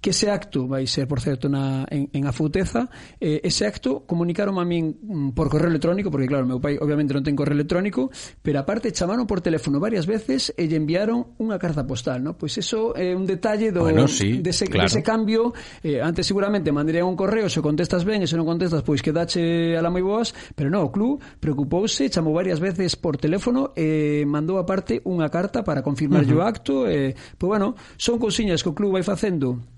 que 0.00 0.10
ese 0.10 0.30
acto 0.30 0.68
vai 0.68 0.86
ser, 0.86 1.08
por 1.08 1.20
certo, 1.20 1.48
na, 1.48 1.86
en, 1.90 2.08
en 2.12 2.26
a 2.26 2.32
Fouteza, 2.32 2.88
eh, 3.18 3.40
ese 3.42 3.66
acto 3.66 4.04
comunicaron 4.06 4.58
a 4.60 4.64
min 4.64 4.94
mm, 5.02 5.30
por 5.32 5.48
correo 5.48 5.68
electrónico, 5.68 6.10
porque 6.10 6.28
claro, 6.28 6.46
meu 6.46 6.60
pai 6.60 6.78
obviamente 6.78 7.16
non 7.16 7.24
ten 7.24 7.34
correo 7.34 7.56
electrónico, 7.56 8.12
pero 8.44 8.60
aparte 8.60 8.92
chamaron 8.92 9.26
por 9.26 9.40
teléfono 9.40 9.80
varias 9.80 10.06
veces 10.06 10.52
e 10.54 10.68
lle 10.68 10.78
enviaron 10.78 11.34
unha 11.40 11.58
carta 11.58 11.82
postal, 11.88 12.22
¿no? 12.22 12.36
Pois 12.36 12.54
eso 12.60 12.94
é 12.94 13.10
eh, 13.10 13.18
un 13.18 13.26
detalle 13.26 13.72
do, 13.72 13.82
bueno, 13.82 14.06
sí, 14.06 14.38
dese, 14.44 14.68
de 14.68 14.78
claro. 14.78 14.86
dese 14.86 15.00
cambio, 15.02 15.56
eh, 15.82 15.98
antes 15.98 16.28
seguramente 16.28 16.70
mandaría 16.70 17.02
un 17.02 17.16
correo, 17.16 17.48
se 17.48 17.64
contestas 17.64 18.04
ben, 18.04 18.22
e 18.22 18.28
se 18.28 18.36
non 18.36 18.46
contestas, 18.46 18.84
pois 18.84 19.00
quedache 19.00 19.74
a 19.74 19.82
la 19.82 19.90
moi 19.90 20.04
boas, 20.04 20.36
pero 20.54 20.68
non, 20.68 20.86
o 20.86 20.90
club 20.92 21.18
preocupouse, 21.40 22.12
chamou 22.12 22.36
varias 22.36 22.60
veces 22.60 22.94
por 22.94 23.16
teléfono 23.16 23.72
e 23.74 24.22
eh, 24.22 24.24
mandou 24.28 24.60
aparte 24.60 25.00
unha 25.08 25.32
carta 25.32 25.64
para 25.64 25.80
confirmar 25.80 26.22
uh 26.22 26.30
-huh. 26.30 26.38
o 26.38 26.46
acto, 26.46 26.74
eh, 26.86 27.16
pois 27.40 27.58
bueno, 27.58 27.74
son 27.96 28.20
cousiñas 28.20 28.62
que 28.62 28.70
o 28.70 28.76
club 28.76 28.94
vai 28.94 29.02
facendo 29.02 29.75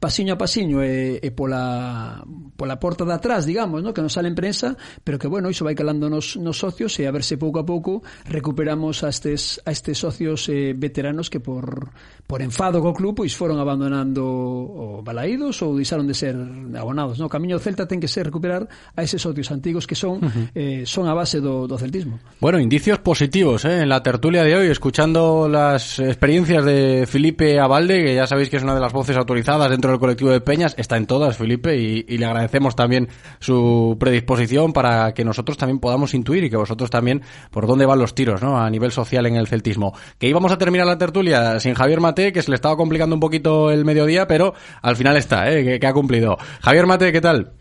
pasiño 0.00 0.34
a 0.34 0.38
pasiño 0.38 0.82
e, 0.82 1.18
e 1.22 1.30
pola, 1.30 2.22
pola 2.56 2.78
porta 2.78 3.04
de 3.04 3.14
atrás, 3.14 3.46
digamos, 3.46 3.82
no? 3.82 3.92
que 3.92 4.02
non 4.02 4.12
sale 4.12 4.30
en 4.30 4.36
prensa, 4.36 4.74
pero 5.02 5.18
que, 5.18 5.26
bueno, 5.26 5.50
iso 5.50 5.66
vai 5.66 5.74
calando 5.74 6.08
nos, 6.08 6.38
nos 6.38 6.58
socios 6.58 6.94
e 7.00 7.06
a 7.06 7.12
ver 7.12 7.26
se 7.26 7.36
pouco 7.36 7.58
a 7.60 7.66
pouco 7.66 8.02
recuperamos 8.28 9.02
a 9.02 9.10
estes, 9.10 9.60
a 9.66 9.70
estes 9.70 9.98
socios 9.98 10.48
eh, 10.48 10.74
veteranos 10.76 11.28
que 11.28 11.40
por, 11.40 11.90
por 12.26 12.40
enfado 12.40 12.80
co 12.80 12.94
club 12.94 13.22
pois 13.22 13.34
foron 13.34 13.58
abandonando 13.58 14.22
o 14.22 15.02
balaídos 15.02 15.60
ou 15.60 15.74
deixaron 15.74 16.06
de 16.06 16.14
ser 16.14 16.38
abonados. 16.78 17.18
No? 17.18 17.26
O 17.26 17.32
camiño 17.32 17.58
Celta 17.58 17.84
ten 17.90 18.00
que 18.00 18.08
ser 18.08 18.30
recuperar 18.30 18.66
a 18.96 19.00
eses 19.02 19.20
socios 19.20 19.50
antigos 19.50 19.84
que 19.86 19.98
son 19.98 20.22
uh 20.22 20.30
-huh. 20.30 20.46
eh, 20.54 20.82
son 20.86 21.10
a 21.10 21.14
base 21.14 21.42
do, 21.42 21.66
do 21.66 21.76
celtismo. 21.76 22.22
Bueno, 22.40 22.58
indicios 22.58 22.98
positivos 23.02 23.64
eh, 23.64 23.82
en 23.82 23.88
la 23.88 24.02
tertulia 24.02 24.42
de 24.44 24.56
hoy, 24.56 24.66
escuchando 24.68 25.48
las 25.48 25.98
experiencias 25.98 26.64
de 26.64 27.04
Felipe 27.06 27.58
Abalde, 27.58 28.04
que 28.04 28.14
ya 28.14 28.26
sabéis 28.26 28.48
que 28.48 28.56
es 28.56 28.62
una 28.62 28.74
de 28.74 28.80
las 28.80 28.92
voces 28.92 29.16
autorizadas 29.16 29.71
dentro 29.72 29.90
del 29.90 29.98
colectivo 29.98 30.30
de 30.30 30.40
Peñas, 30.40 30.74
está 30.78 30.96
en 30.96 31.06
todas, 31.06 31.36
Felipe, 31.36 31.76
y, 31.76 32.02
le 32.18 32.26
agradecemos 32.26 32.76
también 32.76 33.08
su 33.40 33.96
predisposición 33.98 34.72
para 34.72 35.12
que 35.14 35.24
nosotros 35.24 35.56
también 35.56 35.80
podamos 35.80 36.14
intuir 36.14 36.44
y 36.44 36.50
que 36.50 36.56
vosotros 36.56 36.90
también 36.90 37.22
por 37.50 37.66
dónde 37.66 37.86
van 37.86 37.98
los 37.98 38.14
tiros 38.14 38.42
¿no? 38.42 38.58
a 38.58 38.68
nivel 38.70 38.92
social 38.92 39.26
en 39.26 39.36
el 39.36 39.46
celtismo. 39.46 39.94
Que 40.18 40.28
íbamos 40.28 40.52
a 40.52 40.58
terminar 40.58 40.86
la 40.86 40.98
tertulia 40.98 41.58
sin 41.58 41.74
Javier 41.74 42.00
Mate, 42.00 42.32
que 42.32 42.42
se 42.42 42.50
le 42.50 42.54
estaba 42.54 42.76
complicando 42.76 43.16
un 43.16 43.20
poquito 43.20 43.70
el 43.70 43.84
mediodía, 43.84 44.26
pero 44.26 44.52
al 44.82 44.96
final 44.96 45.16
está, 45.16 45.50
¿eh? 45.50 45.80
que 45.80 45.86
ha 45.86 45.92
cumplido. 45.92 46.36
Javier 46.60 46.86
Mate, 46.86 47.10
¿qué 47.10 47.20
tal? 47.20 47.52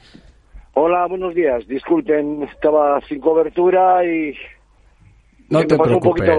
Hola, 0.74 1.06
buenos 1.08 1.34
días. 1.34 1.68
Disculpen, 1.68 2.44
estaba 2.44 3.00
sin 3.08 3.20
cobertura 3.20 4.06
y 4.06 4.34
no 5.52 5.68
te 5.68 5.78
preocupes. 5.78 6.30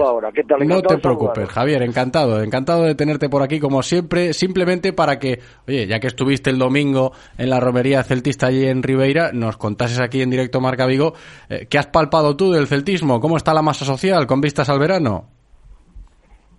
Tal, 0.47 0.67
no 0.67 0.81
te 0.81 0.97
preocupes, 0.97 1.49
Javier, 1.49 1.83
encantado, 1.83 2.41
encantado 2.41 2.83
de 2.83 2.95
tenerte 2.95 3.29
por 3.29 3.43
aquí 3.43 3.59
como 3.59 3.83
siempre, 3.83 4.33
simplemente 4.33 4.91
para 4.91 5.19
que, 5.19 5.39
oye, 5.67 5.87
ya 5.87 5.99
que 5.99 6.07
estuviste 6.07 6.49
el 6.49 6.57
domingo 6.57 7.11
en 7.37 7.49
la 7.49 7.59
romería 7.59 8.03
celtista 8.03 8.47
allí 8.47 8.65
en 8.65 8.81
Ribeira, 8.81 9.31
nos 9.31 9.57
contases 9.57 10.01
aquí 10.01 10.21
en 10.21 10.31
directo 10.31 10.59
Marca 10.59 10.87
Vigo, 10.87 11.13
eh, 11.49 11.67
¿qué 11.69 11.77
has 11.77 11.87
palpado 11.87 12.35
tú 12.35 12.51
del 12.51 12.67
celtismo? 12.67 13.19
¿Cómo 13.19 13.37
está 13.37 13.53
la 13.53 13.61
masa 13.61 13.85
social 13.85 14.25
con 14.25 14.41
vistas 14.41 14.69
al 14.69 14.79
verano? 14.79 15.25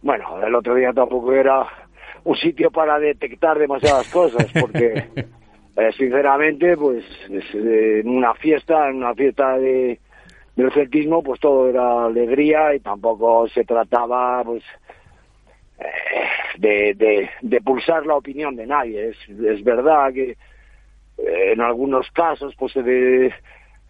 Bueno, 0.03 0.39
el 0.47 0.55
otro 0.55 0.75
día 0.75 0.93
tampoco 0.93 1.33
era 1.33 1.67
un 2.25 2.37
sitio 2.37 2.71
para 2.71 2.99
detectar 2.99 3.59
demasiadas 3.59 4.09
cosas, 4.13 4.47
porque 4.61 5.05
eh, 5.77 5.93
sinceramente, 5.97 6.77
pues 6.77 7.05
en 7.29 8.09
una 8.09 8.35
fiesta, 8.35 8.89
en 8.89 8.97
una 8.97 9.15
fiesta 9.15 9.57
de 9.59 9.99
del 10.57 10.73
celtismo 10.73 11.23
pues 11.23 11.41
todo 11.41 11.69
era 11.69 12.05
alegría 12.05 12.75
y 12.75 12.81
tampoco 12.81 13.49
se 13.49 13.65
trataba 13.65 14.43
pues 14.45 14.63
eh, 15.79 16.95
de, 16.95 17.29
de, 17.43 17.61
pulsar 17.61 18.07
la 18.07 18.15
opinión 18.15 18.55
de 18.55 18.67
nadie. 18.67 19.09
Es, 19.09 19.29
es 19.29 19.65
verdad 19.65 20.13
que 20.13 20.37
eh, 21.19 21.53
en 21.53 21.61
algunos 21.61 22.11
casos 22.13 22.55
pues 22.57 22.73
se, 22.73 23.33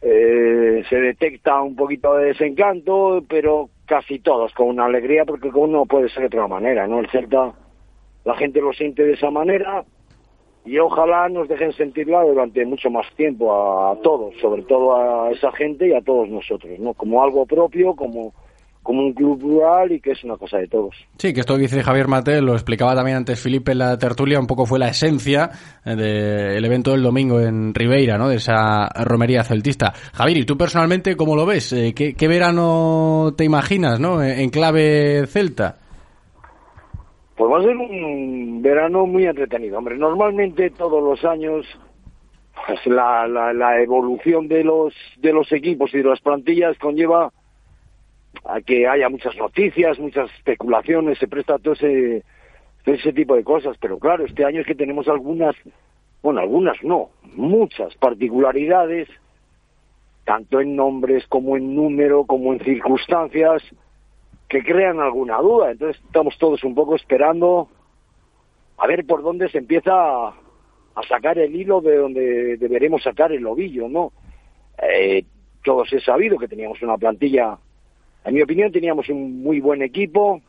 eh, 0.03 0.85
se 0.88 0.96
detecta 0.96 1.61
un 1.62 1.77
poquito 1.77 2.14
de 2.16 2.27
desencanto 2.27 3.24
pero 3.29 3.70
casi 3.87 4.18
todos 4.18 4.53
con 4.55 4.68
una 4.68 4.87
alegría 4.87 5.24
porque 5.24 5.50
como 5.50 5.66
no 5.66 5.87
puede 5.87 6.09
ser 6.09 6.20
de 6.20 6.27
otra 6.27 6.46
manera 6.46 6.87
no 6.87 7.00
el 7.00 7.11
Celta 7.11 7.53
la 8.24 8.35
gente 8.37 8.61
lo 8.61 8.72
siente 8.72 9.03
de 9.05 9.14
esa 9.14 9.31
manera 9.31 9.85
y 10.64 10.79
ojalá 10.79 11.29
nos 11.29 11.48
dejen 11.48 11.72
sentirla 11.72 12.22
durante 12.22 12.64
mucho 12.64 12.90
más 12.90 13.07
tiempo 13.16 13.53
a, 13.53 13.96
todos, 14.03 14.35
sobre 14.40 14.62
todo 14.62 14.96
a 14.96 15.31
esa 15.31 15.53
gente 15.53 15.88
y 15.88 15.92
a 15.92 16.00
todos 16.00 16.29
nosotros, 16.29 16.79
¿no? 16.79 16.94
Como 16.94 17.22
algo 17.22 17.44
propio, 17.46 17.94
como 17.94 18.33
como 18.85 19.00
un 19.00 19.14
club 19.14 19.40
rural 19.40 19.92
y 19.92 20.00
que 20.00 20.11
es 20.11 20.22
una 20.24 20.37
cosa 20.37 20.59
de 20.59 20.68
todos. 20.68 20.94
Sí, 21.16 21.33
que 21.33 21.40
esto 21.40 21.55
que 21.55 21.62
dice 21.62 21.83
Javier 21.83 22.07
Mate, 22.07 22.42
lo 22.42 22.53
explicaba 22.53 22.94
también 22.94 23.16
antes 23.16 23.40
Felipe 23.40 23.72
en 23.72 23.79
la 23.79 23.96
tertulia, 23.96 24.38
un 24.38 24.46
poco 24.46 24.66
fue 24.66 24.79
la 24.79 24.88
esencia 24.88 25.50
eh, 25.87 25.96
del 25.96 26.62
evento 26.62 26.90
del 26.90 27.03
domingo 27.03 27.40
en 27.40 27.72
Ribeira, 27.74 28.18
¿no? 28.18 28.29
De 28.29 28.37
esa 28.37 28.87
romería 29.05 29.42
celtista. 29.42 29.94
Javier, 30.12 30.37
¿y 30.37 30.44
tú 30.44 30.59
personalmente 30.59 31.16
cómo 31.16 31.35
lo 31.35 31.46
ves? 31.46 31.72
Eh, 31.72 31.94
¿Qué, 31.96 32.12
qué 32.12 32.29
verano 32.29 33.33
te 33.35 33.44
imaginas, 33.44 33.98
no? 33.98 34.22
En 34.22 34.50
clave 34.50 35.27
celta. 35.29 35.79
Pues 37.37 37.51
va 37.51 37.59
a 37.59 37.62
ser 37.62 37.77
un 37.77 38.62
verano 38.62 39.07
muy 39.07 39.27
entretenido. 39.27 39.79
Hombre, 39.79 39.97
normalmente 39.97 40.70
todos 40.70 41.03
los 41.03 41.25
años 41.25 41.66
pues 42.66 42.87
la, 42.87 43.27
la, 43.27 43.53
la, 43.53 43.83
evolución 43.83 44.47
de 44.49 44.62
los 44.62 44.94
de 45.18 45.33
los 45.33 45.51
equipos 45.53 45.92
y 45.92 45.99
de 45.99 46.05
las 46.05 46.20
plantillas 46.20 46.79
conlleva 46.79 47.33
a 48.44 48.61
que 48.61 48.87
haya 48.87 49.09
muchas 49.09 49.37
noticias, 49.37 49.99
muchas 49.99 50.31
especulaciones, 50.35 51.18
se 51.18 51.29
presta 51.29 51.59
todo 51.59 51.75
ese, 51.75 52.23
ese 52.85 53.12
tipo 53.12 53.35
de 53.35 53.44
cosas. 53.44 53.77
Pero 53.81 53.99
claro, 53.99 54.25
este 54.25 54.44
año 54.44 54.61
es 54.61 54.66
que 54.66 54.75
tenemos 54.75 55.09
algunas, 55.09 55.55
bueno, 56.23 56.40
algunas 56.40 56.83
no, 56.83 57.11
muchas 57.35 57.94
particularidades, 57.97 59.09
tanto 60.25 60.61
en 60.61 60.77
nombres 60.77 61.27
como 61.29 61.57
en 61.57 61.75
número, 61.75 62.25
como 62.25 62.53
en 62.53 62.61
circunstancias, 62.61 63.62
que 64.55 64.62
crean 64.62 65.01
alguna 65.01 65.38
duda. 65.38 65.73
Entonces 65.73 66.01
estamos 66.05 66.38
todos 66.38 66.62
un 66.62 66.77
poco 66.77 66.95
esperando 66.95 67.69
a 68.79 68.87
ver 68.87 69.05
por 69.05 69.21
dónde 69.23 69.49
se 69.49 69.59
empieza 69.59 69.93
a, 69.93 70.35
sacar 71.09 71.38
el 71.38 71.57
hilo 71.57 71.81
de 71.81 71.97
donde 71.97 72.57
deberemos 72.57 73.03
sacar 73.03 73.33
el 73.33 73.45
ovillo, 73.47 73.88
¿no? 73.88 74.12
Eh, 74.81 75.25
todos 75.64 75.93
he 75.93 75.99
sabido 76.01 76.38
que 76.38 76.47
teníamos 76.47 76.81
una 76.83 76.97
plantilla, 76.97 77.59
en 78.25 78.35
mi 78.35 78.43
opinión 78.43 78.71
teníamos 78.71 79.09
un 79.09 79.43
muy 79.43 79.59
buen 79.59 79.83
equipo, 79.83 80.40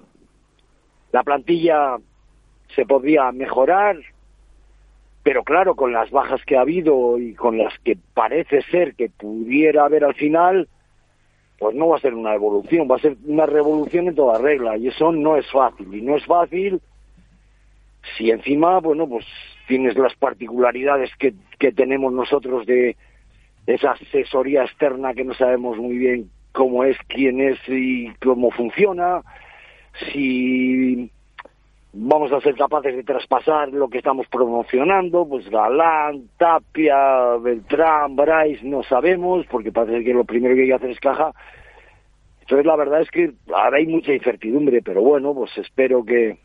la 1.11 1.23
plantilla 1.23 1.97
se 2.75 2.85
podría 2.85 3.31
mejorar, 3.31 3.97
pero 5.23 5.43
claro, 5.43 5.75
con 5.75 5.93
las 5.93 6.11
bajas 6.11 6.45
que 6.45 6.57
ha 6.57 6.61
habido 6.61 7.17
y 7.17 7.33
con 7.33 7.57
las 7.57 7.73
que 7.79 7.97
parece 8.13 8.61
ser 8.69 8.93
que 8.93 9.09
pudiera 9.09 9.85
haber 9.85 10.03
al 10.03 10.13
final, 10.13 10.67
pues 11.59 11.75
no 11.75 11.87
va 11.87 11.97
a 11.97 12.01
ser 12.01 12.13
una 12.13 12.33
evolución, 12.33 12.87
va 12.89 12.97
a 12.97 12.99
ser 12.99 13.17
una 13.25 13.45
revolución 13.45 14.07
en 14.07 14.15
toda 14.15 14.39
regla 14.39 14.77
y 14.77 14.87
eso 14.87 15.11
no 15.11 15.37
es 15.37 15.49
fácil 15.51 15.93
y 15.93 16.01
no 16.01 16.17
es 16.17 16.25
fácil 16.25 16.81
si 18.17 18.31
encima, 18.31 18.79
bueno, 18.79 19.07
pues 19.07 19.25
tienes 19.67 19.97
las 19.97 20.15
particularidades 20.15 21.09
que, 21.17 21.33
que 21.59 21.71
tenemos 21.71 22.13
nosotros 22.13 22.65
de 22.65 22.95
esa 23.65 23.91
asesoría 23.91 24.63
externa 24.63 25.13
que 25.13 25.23
no 25.23 25.33
sabemos 25.33 25.77
muy 25.77 25.97
bien 25.97 26.29
cómo 26.51 26.83
es, 26.83 26.97
quién 27.07 27.41
es 27.41 27.57
y 27.67 28.09
cómo 28.23 28.51
funciona, 28.51 29.21
si 30.11 31.11
vamos 31.97 32.31
a 32.33 32.41
ser 32.41 32.55
capaces 32.55 32.93
de 32.93 33.03
traspasar 33.03 33.69
lo 33.69 33.87
que 33.87 33.99
estamos 33.99 34.27
promocionando, 34.27 35.25
pues 35.25 35.49
Galán, 35.49 36.27
Tapia, 36.37 37.37
Beltrán, 37.41 38.17
Bryce, 38.17 38.65
no 38.65 38.83
sabemos, 38.83 39.45
porque 39.49 39.71
parece 39.71 40.03
que 40.03 40.13
lo 40.13 40.25
primero 40.25 40.55
que 40.55 40.63
hay 40.63 40.67
que 40.67 40.73
hacer 40.73 40.89
es 40.89 40.99
caja. 40.99 41.31
Entonces 42.41 42.65
la 42.65 42.75
verdad 42.75 43.01
es 43.01 43.09
que 43.09 43.31
ahora 43.53 43.77
hay 43.77 43.87
mucha 43.87 44.13
incertidumbre, 44.13 44.81
pero 44.81 45.01
bueno, 45.01 45.33
pues 45.33 45.57
espero 45.57 46.03
que 46.03 46.37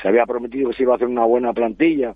se 0.00 0.08
había 0.08 0.24
prometido 0.24 0.70
que 0.70 0.76
se 0.76 0.84
iba 0.84 0.94
a 0.94 0.96
hacer 0.96 1.08
una 1.08 1.26
buena 1.26 1.52
plantilla. 1.52 2.14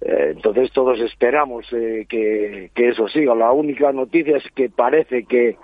Eh, 0.00 0.34
entonces 0.36 0.70
todos 0.72 1.00
esperamos 1.00 1.66
eh, 1.72 2.06
que, 2.08 2.70
que 2.74 2.88
eso 2.90 3.08
siga. 3.08 3.34
La 3.34 3.50
única 3.50 3.90
noticia 3.92 4.36
es 4.36 4.44
que 4.54 4.70
parece 4.70 5.24
que 5.24 5.56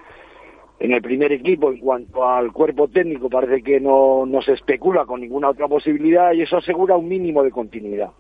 en 0.83 0.92
el 0.92 1.01
primer 1.01 1.31
equipo, 1.31 1.71
en 1.71 1.79
cuanto 1.79 2.29
al 2.29 2.51
cuerpo 2.53 2.88
técnico, 2.88 3.30
parece 3.30 3.62
que 3.62 3.78
no, 3.78 4.26
no 4.26 4.43
se 4.43 4.55
especula 4.55 5.07
con 5.07 5.20
ninguna 5.20 5.51
otra 5.51 5.68
posibilidad 5.68 6.33
y 6.33 6.43
eso 6.43 6.57
asegura 6.57 6.97
un 6.97 7.09
mínimo 7.09 7.45
de 7.45 7.53
continuidad. 7.53 8.11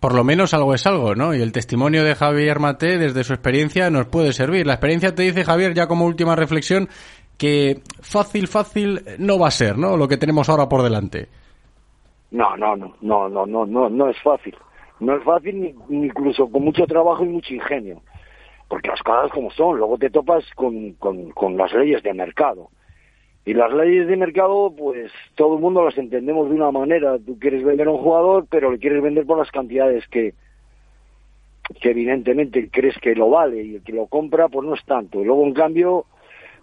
Por 0.00 0.14
lo 0.14 0.24
menos 0.24 0.54
algo 0.54 0.72
es 0.72 0.86
algo, 0.86 1.14
¿no? 1.14 1.34
Y 1.34 1.42
el 1.42 1.52
testimonio 1.52 2.04
de 2.04 2.14
Javier 2.14 2.58
Mate, 2.58 2.96
desde 2.96 3.22
su 3.22 3.34
experiencia, 3.34 3.90
nos 3.90 4.06
puede 4.06 4.32
servir. 4.32 4.66
La 4.66 4.74
experiencia 4.74 5.14
te 5.14 5.24
dice, 5.24 5.44
Javier, 5.44 5.74
ya 5.74 5.86
como 5.86 6.06
última 6.06 6.34
reflexión, 6.36 6.88
que 7.36 7.82
fácil, 8.00 8.48
fácil 8.48 9.02
no 9.18 9.38
va 9.38 9.48
a 9.48 9.50
ser, 9.50 9.76
¿no? 9.76 9.98
Lo 9.98 10.08
que 10.08 10.16
tenemos 10.16 10.48
ahora 10.48 10.70
por 10.70 10.82
delante. 10.82 11.28
No, 12.30 12.56
no, 12.56 12.76
no, 12.76 12.94
no, 13.02 13.28
no, 13.28 13.46
no, 13.46 13.66
no, 13.66 13.90
no 13.90 14.08
es 14.08 14.16
fácil. 14.22 14.56
No 15.00 15.14
es 15.16 15.22
fácil 15.22 15.60
ni 15.88 16.04
incluso 16.06 16.50
con 16.50 16.64
mucho 16.64 16.86
trabajo 16.86 17.24
y 17.24 17.28
mucho 17.28 17.52
ingenio. 17.52 18.00
Porque 18.68 18.88
las 18.88 19.02
cosas 19.02 19.30
como 19.32 19.50
son, 19.50 19.78
luego 19.78 19.96
te 19.98 20.10
topas 20.10 20.44
con, 20.54 20.92
con, 20.94 21.56
las 21.56 21.72
leyes 21.72 22.02
de 22.02 22.12
mercado. 22.12 22.68
Y 23.44 23.54
las 23.54 23.72
leyes 23.72 24.06
de 24.06 24.16
mercado, 24.16 24.74
pues 24.76 25.10
todo 25.34 25.54
el 25.54 25.60
mundo 25.62 25.82
las 25.84 25.96
entendemos 25.96 26.50
de 26.50 26.56
una 26.56 26.70
manera. 26.70 27.16
Tú 27.18 27.38
quieres 27.38 27.64
vender 27.64 27.88
a 27.88 27.92
un 27.92 28.02
jugador, 28.02 28.46
pero 28.50 28.70
le 28.70 28.78
quieres 28.78 29.02
vender 29.02 29.24
por 29.24 29.38
las 29.38 29.50
cantidades 29.50 30.06
que, 30.08 30.34
que 31.80 31.90
evidentemente 31.90 32.68
crees 32.70 32.98
que 32.98 33.14
lo 33.14 33.30
vale 33.30 33.62
y 33.62 33.76
el 33.76 33.82
que 33.82 33.92
lo 33.92 34.06
compra, 34.06 34.48
pues 34.48 34.66
no 34.68 34.74
es 34.74 34.84
tanto. 34.84 35.22
Y 35.22 35.24
luego, 35.24 35.46
en 35.46 35.54
cambio, 35.54 36.04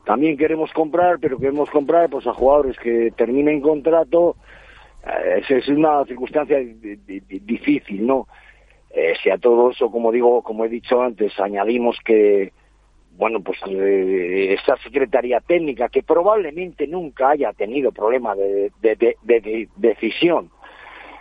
también 0.06 0.38
queremos 0.38 0.72
comprar, 0.74 1.18
pero 1.20 1.40
queremos 1.40 1.72
comprar 1.72 2.08
pues 2.10 2.28
a 2.28 2.34
jugadores 2.34 2.78
que 2.78 3.12
terminen 3.18 3.62
contrato. 3.62 4.36
Eh, 5.08 5.40
esa 5.40 5.56
es 5.56 5.68
una 5.70 6.06
circunstancia 6.06 6.58
di- 6.60 6.98
di- 6.98 7.20
di- 7.22 7.40
difícil, 7.40 8.06
¿no? 8.06 8.28
Eh, 8.98 9.14
si 9.22 9.30
a 9.30 9.38
todo 9.38 9.72
eso, 9.72 9.92
como 9.92 10.10
digo, 10.10 10.42
como 10.42 10.64
he 10.64 10.70
dicho 10.70 11.02
antes, 11.02 11.38
añadimos 11.38 11.98
que, 12.06 12.54
bueno, 13.18 13.42
pues 13.42 13.60
eh, 13.68 14.54
esa 14.58 14.78
secretaría 14.78 15.42
técnica 15.42 15.90
que 15.90 16.02
probablemente 16.02 16.88
nunca 16.88 17.32
haya 17.32 17.52
tenido 17.52 17.92
problema 17.92 18.36
de, 18.36 18.72
de- 18.82 18.96
de- 18.96 19.18
de- 19.22 19.42
de 19.42 19.70
decisión, 19.76 20.50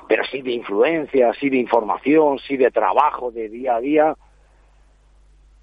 pero 0.08 0.22
sí 0.30 0.40
de 0.40 0.52
influencia, 0.52 1.32
sí 1.34 1.50
de 1.50 1.56
información, 1.56 2.38
sí 2.38 2.56
de 2.56 2.70
trabajo 2.70 3.32
de 3.32 3.48
día 3.48 3.74
a 3.74 3.80
día, 3.80 4.14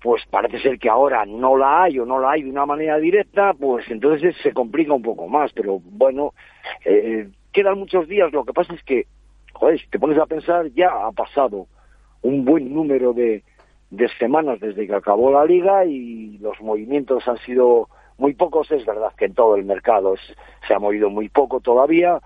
pues 0.02 0.24
parece 0.30 0.60
ser 0.60 0.80
que 0.80 0.90
ahora 0.90 1.26
no 1.26 1.56
la 1.56 1.84
hay 1.84 1.98
o 1.98 2.06
no 2.06 2.20
la 2.20 2.32
hay 2.32 2.42
de 2.44 2.50
una 2.50 2.66
manera 2.66 2.98
directa, 2.98 3.54
pues 3.54 3.90
entonces 3.90 4.36
se 4.44 4.52
complica 4.52 4.92
un 4.94 5.02
poco 5.04 5.30
más, 5.30 5.54
pero 5.54 5.80
bueno, 5.82 6.34
eh, 6.84 7.30
quedan 7.54 7.80
muchos 7.80 8.06
días, 8.10 8.34
lo 8.34 8.44
que 8.44 8.52
pasa 8.52 8.74
es 8.74 8.84
que, 8.84 9.06
joder, 9.54 9.80
si 9.80 9.88
te 9.88 9.98
pones 10.00 10.18
a 10.18 10.26
pensar, 10.26 10.68
ya 10.74 10.90
ha 10.90 11.12
pasado 11.14 11.68
un 12.24 12.46
buen 12.46 12.74
número 12.74 13.14
de, 13.14 13.44
de 13.90 14.08
semanas 14.20 14.60
desde 14.60 14.88
que 14.88 14.94
acabó 14.96 15.32
la 15.32 15.46
liga 15.46 15.86
y 15.86 16.38
los 16.40 16.60
movimientos 16.62 17.28
han 17.28 17.38
sido 17.40 17.88
muy 18.18 18.34
pocos, 18.36 18.72
es 18.72 18.86
verdad 18.86 19.12
que 19.18 19.26
en 19.26 19.34
todo 19.34 19.56
el 19.56 19.66
mercado 19.66 20.14
es- 20.14 20.36
se 20.68 20.74
ha 20.74 20.80
movido 20.80 21.10
muy 21.10 21.30
poco 21.30 21.60
todavía 21.60 22.20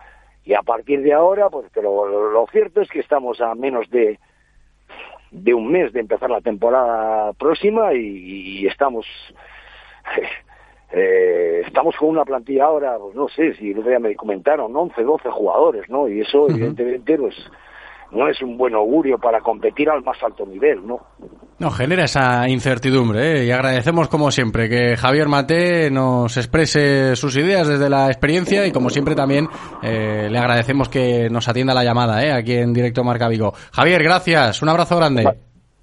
y 0.43 0.54
a 0.54 0.62
partir 0.62 1.02
de 1.02 1.14
ahora, 1.14 1.50
pues 1.50 1.68
pero 1.74 2.06
lo, 2.08 2.32
lo 2.32 2.46
cierto 2.48 2.82
es 2.82 2.89
que 2.89 3.00
estamos 3.00 3.39
a 3.41 3.56
menos 3.56 3.89
de 3.89 4.20
de 5.32 5.54
un 5.54 5.70
mes 5.72 5.91
de 5.91 6.00
empezar 6.02 6.30
la 6.30 6.39
temporada 6.39 7.34
próxima 7.34 7.93
y, 7.93 8.00
y 8.62 8.68
estamos 8.68 9.06
eh, 10.91 11.64
estamos 11.66 11.96
con 11.98 12.10
una 12.10 12.24
plantilla 12.26 12.66
ahora, 12.66 12.98
pues 13.00 13.16
no 13.16 13.28
sé 13.30 13.54
si 13.56 13.72
el 13.72 13.80
otro 13.80 13.89
día 13.89 14.00
me 14.00 14.16
comentaron, 14.16 14.76
11, 14.76 15.02
12 15.04 15.30
jugadores, 15.30 15.89
¿no? 15.89 16.08
Y 16.08 16.22
eso 16.22 16.48
evidentemente 16.50 17.18
pues 17.18 17.36
no 18.16 18.30
es 18.30 18.41
un 18.41 18.57
buen 18.57 18.74
augurio 18.74 19.18
para 19.18 19.41
competir 19.41 19.89
al 19.89 20.03
más 20.03 20.18
alto 20.24 20.45
nivel, 20.45 20.86
¿no? 20.88 20.99
No, 21.59 21.70
genera 21.70 22.05
esa 22.05 22.47
incertidumbre, 22.49 23.41
¿eh? 23.41 23.45
Y 23.45 23.51
agradecemos, 23.51 24.07
como 24.07 24.32
siempre, 24.32 24.70
que 24.70 24.97
Javier 24.97 25.28
Mate 25.28 25.89
nos 25.91 26.36
exprese 26.38 27.16
sus 27.16 27.36
ideas 27.38 27.68
desde 27.68 27.89
la 27.89 28.07
experiencia 28.07 28.66
y, 28.66 28.72
como 28.72 28.89
siempre, 28.89 29.16
también 29.16 29.47
eh, 29.84 30.28
le 30.30 30.38
agradecemos 30.38 30.89
que 30.89 31.30
nos 31.30 31.47
atienda 31.47 31.74
la 31.74 31.84
llamada, 31.84 32.26
¿eh? 32.26 32.32
Aquí 32.32 32.53
en 32.53 32.74
Directo 32.74 33.03
Marca 33.03 33.28
Vigo. 33.28 33.53
Javier, 33.72 34.03
gracias. 34.03 34.61
Un 34.61 34.70
abrazo 34.70 34.97
grande. 34.97 35.24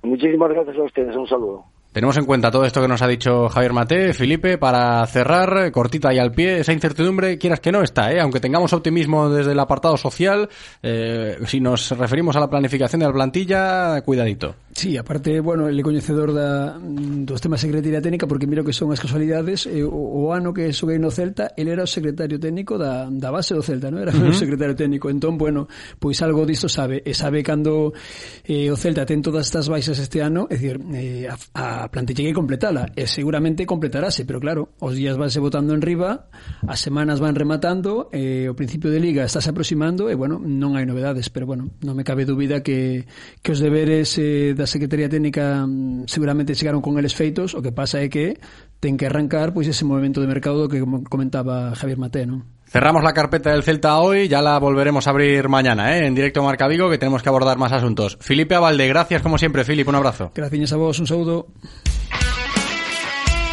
Muchísimas 0.03 0.51
gracias 0.51 0.76
a 0.76 0.83
ustedes, 0.83 1.16
un 1.16 1.26
saludo. 1.26 1.72
Tenemos 1.93 2.16
en 2.16 2.24
cuenta 2.24 2.51
todo 2.51 2.64
esto 2.64 2.80
que 2.80 2.88
nos 2.88 3.03
ha 3.03 3.07
dicho 3.07 3.51
Javier 3.51 3.74
Mate, 3.74 4.14
Felipe, 4.14 4.57
para 4.57 5.07
cerrar, 5.07 5.70
cortita 5.70 6.12
y 6.14 6.18
al 6.18 6.32
pie, 6.32 6.61
esa 6.61 6.72
incertidumbre, 6.72 7.36
quieras 7.36 7.61
que 7.61 7.70
no, 7.70 7.82
está, 7.82 8.11
¿eh? 8.11 8.18
aunque 8.18 8.40
tengamos 8.40 8.72
optimismo 8.72 9.28
desde 9.28 9.53
el 9.53 9.61
apartado 9.61 9.99
social, 9.99 10.49
eh, 10.82 11.36
si 11.47 11.61
nos 11.61 11.90
referimos 11.90 12.34
a 12.34 12.40
la 12.40 12.49
planificación 12.49 13.01
de 13.01 13.07
la 13.09 13.12
plantilla, 13.12 14.01
cuidadito. 14.01 14.55
Sí, 14.83 14.97
aparte, 14.97 15.39
bueno, 15.39 15.68
ele 15.68 15.80
coñecedor 15.80 16.35
da, 16.35 16.76
mm, 16.76 17.24
dos 17.24 17.41
temas 17.41 17.61
de 17.61 17.68
secretaría 17.68 18.03
técnica 18.03 18.26
porque 18.26 18.49
miro 18.49 18.64
que 18.64 18.72
son 18.72 18.91
as 18.91 18.99
casualidades 18.99 19.70
eh, 19.70 19.87
o, 19.87 19.95
o 19.95 20.35
ano 20.35 20.51
que 20.51 20.74
xoguei 20.74 20.99
no 20.99 21.07
Celta 21.14 21.55
ele 21.55 21.70
era 21.70 21.85
o 21.85 21.87
secretario 21.87 22.35
técnico 22.35 22.74
da, 22.74 23.07
da 23.07 23.30
base 23.30 23.55
do 23.55 23.62
Celta 23.62 23.95
non 23.95 24.03
era 24.03 24.11
uh 24.11 24.18
-huh. 24.18 24.35
o 24.35 24.35
secretario 24.35 24.74
técnico 24.74 25.07
entón, 25.07 25.39
bueno, 25.39 25.70
pois 26.03 26.18
algo 26.26 26.43
disto 26.43 26.66
sabe 26.66 26.99
e 27.07 27.14
sabe 27.14 27.47
cando 27.47 27.95
eh, 28.43 28.74
o 28.74 28.76
Celta 28.76 29.07
ten 29.07 29.22
todas 29.22 29.47
estas 29.47 29.70
baixas 29.70 30.03
este 30.03 30.18
ano 30.18 30.51
é 30.51 30.59
dicir, 30.59 30.83
eh, 30.99 31.30
a, 31.30 31.87
a 31.87 31.87
plantilla 31.87 32.26
que 32.26 32.35
completala 32.35 32.91
e 32.99 33.07
seguramente 33.07 33.62
completarase 33.62 34.26
pero 34.26 34.43
claro, 34.43 34.74
os 34.83 34.99
días 34.99 35.14
vanse 35.14 35.39
votando 35.39 35.78
en 35.78 35.80
riba 35.87 36.26
as 36.66 36.83
semanas 36.83 37.22
van 37.22 37.39
rematando 37.39 38.11
eh, 38.11 38.51
o 38.51 38.59
principio 38.59 38.91
de 38.91 38.99
Liga 38.99 39.22
estás 39.22 39.47
aproximando 39.47 40.11
e 40.11 40.18
bueno, 40.18 40.43
non 40.43 40.74
hai 40.74 40.83
novedades 40.91 41.30
pero 41.30 41.47
bueno, 41.47 41.70
non 41.87 41.95
me 41.95 42.03
cabe 42.03 42.26
dúbida 42.26 42.66
que, 42.66 43.07
que 43.47 43.55
os 43.55 43.62
deberes 43.62 44.18
eh, 44.18 44.59
das 44.59 44.72
Secretaría 44.73 45.09
Técnica 45.12 45.66
mm, 45.68 46.09
seguramente 46.09 46.57
chegaron 46.57 46.81
con 46.81 46.97
eles 46.97 47.12
feitos, 47.12 47.53
o 47.53 47.61
que 47.61 47.77
pasa 47.77 48.01
é 48.01 48.09
que 48.09 48.41
ten 48.81 48.97
que 48.97 49.05
arrancar 49.05 49.53
pois 49.53 49.68
ese 49.68 49.85
movimento 49.85 50.25
de 50.25 50.33
mercado 50.33 50.64
que 50.64 50.81
comentaba 50.81 51.77
Javier 51.77 52.01
Mate, 52.01 52.25
non? 52.25 52.49
Cerramos 52.73 53.05
la 53.05 53.12
carpeta 53.12 53.53
del 53.53 53.62
Celta 53.62 54.01
hoy, 54.01 54.33
ya 54.33 54.41
la 54.41 54.57
volveremos 54.57 55.05
a 55.07 55.11
abrir 55.12 55.45
mañana, 55.53 55.93
¿eh? 55.93 56.07
en 56.09 56.14
directo 56.16 56.43
Marca 56.43 56.66
Vigo, 56.66 56.89
que 56.89 56.97
tenemos 56.97 57.23
que 57.23 57.29
abordar 57.29 57.59
más 57.59 57.70
asuntos. 57.70 58.16
Felipe 58.25 58.55
Avalde, 58.55 58.89
gracias 58.89 59.20
como 59.20 59.37
siempre, 59.37 59.62
Filipe, 59.62 59.91
un 59.91 59.97
abrazo. 59.97 60.33
Gracias 60.35 60.73
a 60.73 60.77
vos, 60.77 60.99
un 60.99 61.07
saludo. 61.07 61.49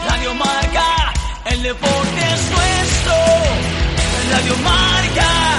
Radio 0.07 0.33
Marca, 0.35 1.13
el 1.51 1.63
deporte 1.63 2.21
es 2.31 2.51
nuestro. 2.55 3.13
Radio 4.31 4.55
Marca. 4.63 5.58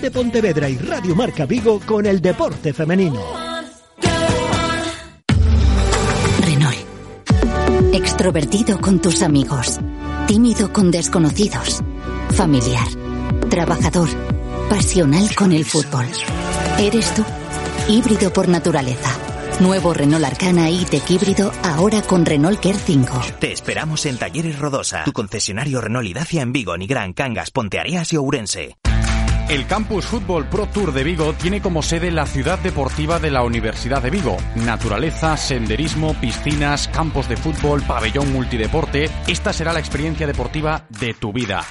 de 0.00 0.10
Pontevedra 0.10 0.68
y 0.68 0.76
Radio 0.76 1.14
Marca 1.14 1.46
Vigo 1.46 1.80
con 1.80 2.06
el 2.06 2.20
deporte 2.20 2.72
femenino. 2.72 3.20
Renault. 6.40 7.94
Extrovertido 7.94 8.80
con 8.80 9.00
tus 9.00 9.22
amigos. 9.22 9.78
Tímido 10.26 10.72
con 10.72 10.90
desconocidos. 10.90 11.82
Familiar. 12.30 12.86
Trabajador. 13.48 14.08
Pasional 14.68 15.34
con 15.34 15.52
el 15.52 15.64
fútbol. 15.64 16.06
¿Eres 16.78 17.14
tú? 17.14 17.24
Híbrido 17.88 18.32
por 18.32 18.48
naturaleza. 18.48 19.10
Nuevo 19.60 19.94
Renault 19.94 20.24
Arcana 20.24 20.68
E-Tech 20.68 21.08
híbrido 21.10 21.52
ahora 21.62 22.02
con 22.02 22.26
Renault 22.26 22.60
Care 22.60 22.78
5. 22.78 23.20
Te 23.38 23.52
esperamos 23.52 24.04
en 24.06 24.18
Talleres 24.18 24.58
Rodosa, 24.58 25.04
tu 25.04 25.12
concesionario 25.12 25.80
Renault 25.80 26.08
y 26.08 26.12
Dacia 26.12 26.42
en 26.42 26.52
Vigo, 26.52 26.76
Nigrán, 26.76 27.12
Cangas, 27.12 27.50
Ponteareas 27.50 28.12
y 28.12 28.16
Ourense. 28.16 28.76
El 29.48 29.66
Campus 29.66 30.06
Fútbol 30.06 30.46
Pro 30.46 30.66
Tour 30.66 30.92
de 30.92 31.04
Vigo 31.04 31.34
tiene 31.34 31.60
como 31.60 31.82
sede 31.82 32.10
la 32.10 32.24
ciudad 32.24 32.58
deportiva 32.58 33.18
de 33.18 33.30
la 33.30 33.42
Universidad 33.42 34.02
de 34.02 34.08
Vigo. 34.08 34.38
Naturaleza, 34.56 35.36
senderismo, 35.36 36.14
piscinas, 36.14 36.88
campos 36.88 37.28
de 37.28 37.36
fútbol, 37.36 37.82
pabellón 37.82 38.32
multideporte. 38.32 39.10
Esta 39.26 39.52
será 39.52 39.74
la 39.74 39.80
experiencia 39.80 40.26
deportiva 40.26 40.86
de 40.88 41.12
tu 41.12 41.32
vida. 41.32 41.62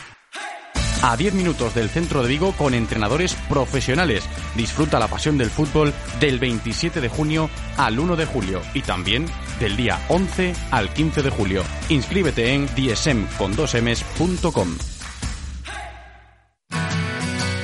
a 1.02 1.18
10 1.18 1.34
minutos 1.34 1.76
del 1.76 1.90
centro 1.90 2.22
de 2.22 2.30
Vigo 2.30 2.54
con 2.54 2.74
entrenadores 2.74 3.34
profesionales. 3.50 4.24
Disfruta 4.56 5.00
la 5.00 5.10
pasión 5.10 5.38
del 5.38 5.50
fútbol 5.50 5.92
del 6.22 6.40
27 6.40 7.02
de 7.02 7.10
junio 7.10 7.50
al 7.76 8.00
1 8.00 8.16
de 8.16 8.26
julio 8.26 8.62
y 8.74 8.84
también 8.84 9.26
del 9.60 9.76
día 9.76 10.00
11 10.08 10.54
al 10.72 10.94
15 10.94 11.24
de 11.24 11.30
julio. 11.30 11.64
Inscríbete 11.90 12.54
en 12.54 12.68
dsm.com. 12.68 13.74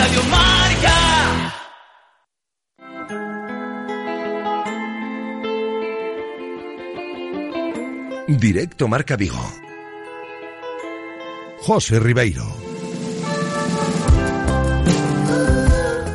Radio 0.00 0.22
Marca. 0.30 0.96
Directo 8.28 8.88
Marca 8.88 9.16
Vigo. 9.16 9.36
José 11.58 12.00
Ribeiro. 12.00 12.44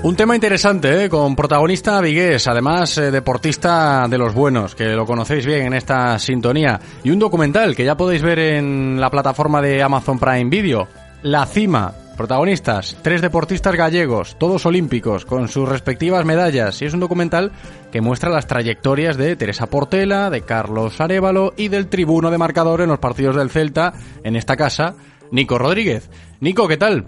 Un 0.01 0.15
tema 0.15 0.33
interesante, 0.33 1.05
¿eh? 1.05 1.09
con 1.09 1.35
protagonista 1.35 2.01
Vigués, 2.01 2.47
además 2.47 2.97
eh, 2.97 3.11
deportista 3.11 4.07
de 4.07 4.17
los 4.17 4.33
buenos, 4.33 4.73
que 4.73 4.95
lo 4.95 5.05
conocéis 5.05 5.45
bien 5.45 5.67
en 5.67 5.73
esta 5.73 6.17
sintonía, 6.17 6.79
y 7.03 7.11
un 7.11 7.19
documental 7.19 7.75
que 7.75 7.85
ya 7.85 7.95
podéis 7.95 8.23
ver 8.23 8.39
en 8.39 8.99
la 8.99 9.11
plataforma 9.11 9.61
de 9.61 9.83
Amazon 9.83 10.17
Prime 10.17 10.49
Video, 10.49 10.87
La 11.21 11.45
Cima. 11.45 11.93
Protagonistas, 12.17 12.97
tres 13.01 13.21
deportistas 13.21 13.75
gallegos, 13.75 14.37
todos 14.39 14.65
olímpicos, 14.65 15.25
con 15.25 15.49
sus 15.49 15.67
respectivas 15.67 16.23
medallas, 16.23 16.81
y 16.81 16.85
es 16.85 16.93
un 16.93 17.01
documental 17.01 17.51
que 17.91 17.99
muestra 17.99 18.29
las 18.29 18.47
trayectorias 18.47 19.17
de 19.17 19.35
Teresa 19.35 19.67
Portela, 19.67 20.29
de 20.29 20.41
Carlos 20.41 21.01
Arevalo 21.01 21.53
y 21.57 21.67
del 21.67 21.87
tribuno 21.87 22.31
de 22.31 22.37
marcador 22.37 22.79
en 22.79 22.89
los 22.89 22.99
partidos 22.99 23.35
del 23.35 23.49
Celta, 23.49 23.93
en 24.23 24.37
esta 24.37 24.55
casa, 24.55 24.95
Nico 25.31 25.57
Rodríguez. 25.57 26.09
Nico, 26.39 26.69
¿qué 26.69 26.77
tal? 26.77 27.05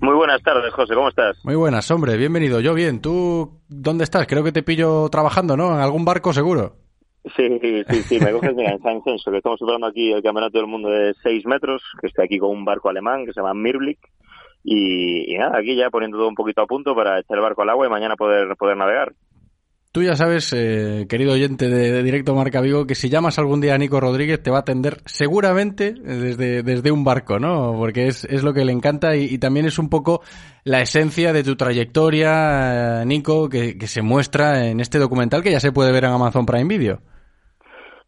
Muy 0.00 0.14
buenas 0.14 0.42
tardes, 0.42 0.72
José, 0.74 0.94
¿cómo 0.94 1.10
estás? 1.10 1.36
Muy 1.44 1.54
buenas, 1.54 1.88
hombre, 1.90 2.16
bienvenido. 2.16 2.58
Yo 2.58 2.74
bien, 2.74 3.00
¿tú 3.00 3.60
dónde 3.68 4.04
estás? 4.04 4.26
Creo 4.26 4.42
que 4.42 4.50
te 4.50 4.64
pillo 4.64 5.08
trabajando, 5.08 5.56
¿no? 5.56 5.72
En 5.72 5.80
algún 5.80 6.04
barco 6.04 6.32
seguro. 6.32 6.79
Sí, 7.36 7.60
sí, 7.88 8.02
sí, 8.04 8.18
me 8.18 8.32
coges 8.32 8.54
mira, 8.54 8.72
en 8.72 8.82
San 8.82 9.02
Censo, 9.02 9.30
que 9.30 9.36
estamos 9.38 9.58
celebrando 9.58 9.86
aquí 9.86 10.10
el 10.10 10.22
Campeonato 10.22 10.56
del 10.56 10.66
Mundo 10.66 10.88
de 10.88 11.14
6 11.22 11.44
metros, 11.46 11.82
que 12.00 12.06
estoy 12.06 12.24
aquí 12.24 12.38
con 12.38 12.50
un 12.50 12.64
barco 12.64 12.88
alemán 12.88 13.26
que 13.26 13.32
se 13.32 13.40
llama 13.40 13.52
Mirblick, 13.52 13.98
y, 14.64 15.34
y, 15.34 15.38
nada, 15.38 15.58
aquí 15.58 15.76
ya 15.76 15.90
poniendo 15.90 16.16
todo 16.16 16.28
un 16.28 16.34
poquito 16.34 16.62
a 16.62 16.66
punto 16.66 16.94
para 16.94 17.18
echar 17.20 17.36
el 17.36 17.42
barco 17.42 17.62
al 17.62 17.70
agua 17.70 17.86
y 17.86 17.90
mañana 17.90 18.16
poder, 18.16 18.56
poder 18.56 18.76
navegar. 18.76 19.12
Tú 19.92 20.04
ya 20.04 20.14
sabes, 20.14 20.52
eh, 20.52 21.06
querido 21.08 21.32
oyente 21.32 21.68
de, 21.68 22.04
Directo 22.04 22.32
Marca 22.36 22.60
Vigo, 22.60 22.86
que 22.86 22.94
si 22.94 23.08
llamas 23.08 23.40
algún 23.40 23.60
día 23.60 23.74
a 23.74 23.78
Nico 23.78 23.98
Rodríguez 23.98 24.40
te 24.40 24.52
va 24.52 24.58
a 24.58 24.60
atender 24.60 24.98
seguramente 25.04 25.94
desde, 25.94 26.62
desde 26.62 26.92
un 26.92 27.02
barco, 27.02 27.40
¿no? 27.40 27.74
Porque 27.76 28.06
es, 28.06 28.24
es 28.26 28.44
lo 28.44 28.52
que 28.52 28.64
le 28.64 28.70
encanta 28.70 29.16
y, 29.16 29.24
y, 29.24 29.38
también 29.38 29.66
es 29.66 29.80
un 29.80 29.90
poco 29.90 30.20
la 30.62 30.80
esencia 30.80 31.32
de 31.32 31.42
tu 31.42 31.56
trayectoria, 31.56 33.02
eh, 33.02 33.04
Nico, 33.04 33.48
que, 33.48 33.76
que, 33.76 33.88
se 33.88 34.00
muestra 34.00 34.68
en 34.68 34.78
este 34.78 35.00
documental 35.00 35.42
que 35.42 35.50
ya 35.50 35.58
se 35.58 35.72
puede 35.72 35.90
ver 35.90 36.04
en 36.04 36.12
Amazon 36.12 36.46
Prime 36.46 36.68
Video. 36.68 37.00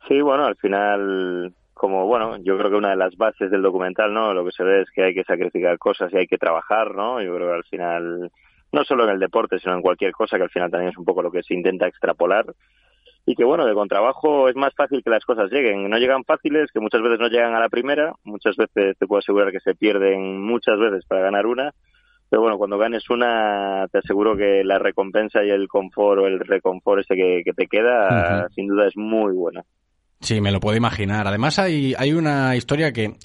Sí, 0.06 0.20
bueno, 0.20 0.44
al 0.44 0.56
final, 0.58 1.52
como 1.74 2.06
bueno, 2.06 2.36
yo 2.44 2.56
creo 2.58 2.70
que 2.70 2.76
una 2.76 2.90
de 2.90 2.96
las 2.96 3.16
bases 3.16 3.50
del 3.50 3.62
documental, 3.62 4.14
¿no? 4.14 4.32
Lo 4.34 4.44
que 4.44 4.52
se 4.52 4.62
ve 4.62 4.82
es 4.82 4.90
que 4.94 5.02
hay 5.02 5.14
que 5.14 5.24
sacrificar 5.24 5.78
cosas 5.78 6.12
y 6.12 6.16
hay 6.16 6.28
que 6.28 6.38
trabajar, 6.38 6.94
¿no? 6.94 7.20
Yo 7.20 7.34
creo 7.34 7.48
que 7.48 7.54
al 7.56 7.64
final 7.64 8.30
no 8.72 8.84
solo 8.84 9.04
en 9.04 9.10
el 9.10 9.20
deporte, 9.20 9.58
sino 9.58 9.74
en 9.74 9.82
cualquier 9.82 10.12
cosa, 10.12 10.36
que 10.36 10.44
al 10.44 10.50
final 10.50 10.70
también 10.70 10.90
es 10.90 10.98
un 10.98 11.04
poco 11.04 11.22
lo 11.22 11.30
que 11.30 11.42
se 11.42 11.54
intenta 11.54 11.86
extrapolar. 11.86 12.46
Y 13.24 13.36
que 13.36 13.44
bueno, 13.44 13.64
que 13.66 13.74
con 13.74 13.88
trabajo 13.88 14.48
es 14.48 14.56
más 14.56 14.74
fácil 14.74 15.02
que 15.04 15.10
las 15.10 15.24
cosas 15.24 15.50
lleguen. 15.52 15.88
No 15.88 15.98
llegan 15.98 16.24
fáciles, 16.24 16.72
que 16.72 16.80
muchas 16.80 17.02
veces 17.02 17.20
no 17.20 17.28
llegan 17.28 17.54
a 17.54 17.60
la 17.60 17.68
primera, 17.68 18.14
muchas 18.24 18.56
veces 18.56 18.98
te 18.98 19.06
puedo 19.06 19.20
asegurar 19.20 19.52
que 19.52 19.60
se 19.60 19.74
pierden 19.74 20.40
muchas 20.40 20.78
veces 20.78 21.04
para 21.06 21.20
ganar 21.20 21.46
una. 21.46 21.72
Pero 22.28 22.42
bueno, 22.42 22.56
cuando 22.56 22.78
ganes 22.78 23.08
una, 23.10 23.86
te 23.92 23.98
aseguro 23.98 24.36
que 24.36 24.64
la 24.64 24.78
recompensa 24.78 25.44
y 25.44 25.50
el 25.50 25.68
confort 25.68 26.22
o 26.22 26.26
el 26.26 26.40
reconfort 26.40 27.02
ese 27.02 27.14
que, 27.14 27.42
que 27.44 27.52
te 27.52 27.66
queda, 27.66 28.08
uh 28.08 28.46
-huh. 28.46 28.54
sin 28.54 28.66
duda 28.68 28.88
es 28.88 28.96
muy 28.96 29.34
buena. 29.34 29.62
Sí, 30.22 30.40
me 30.40 30.52
lo 30.52 30.60
puedo 30.60 30.76
imaginar. 30.76 31.26
Además 31.26 31.58
hay, 31.58 31.94
hay 31.98 32.12
una 32.12 32.54
historia 32.54 32.92
que 32.92 33.16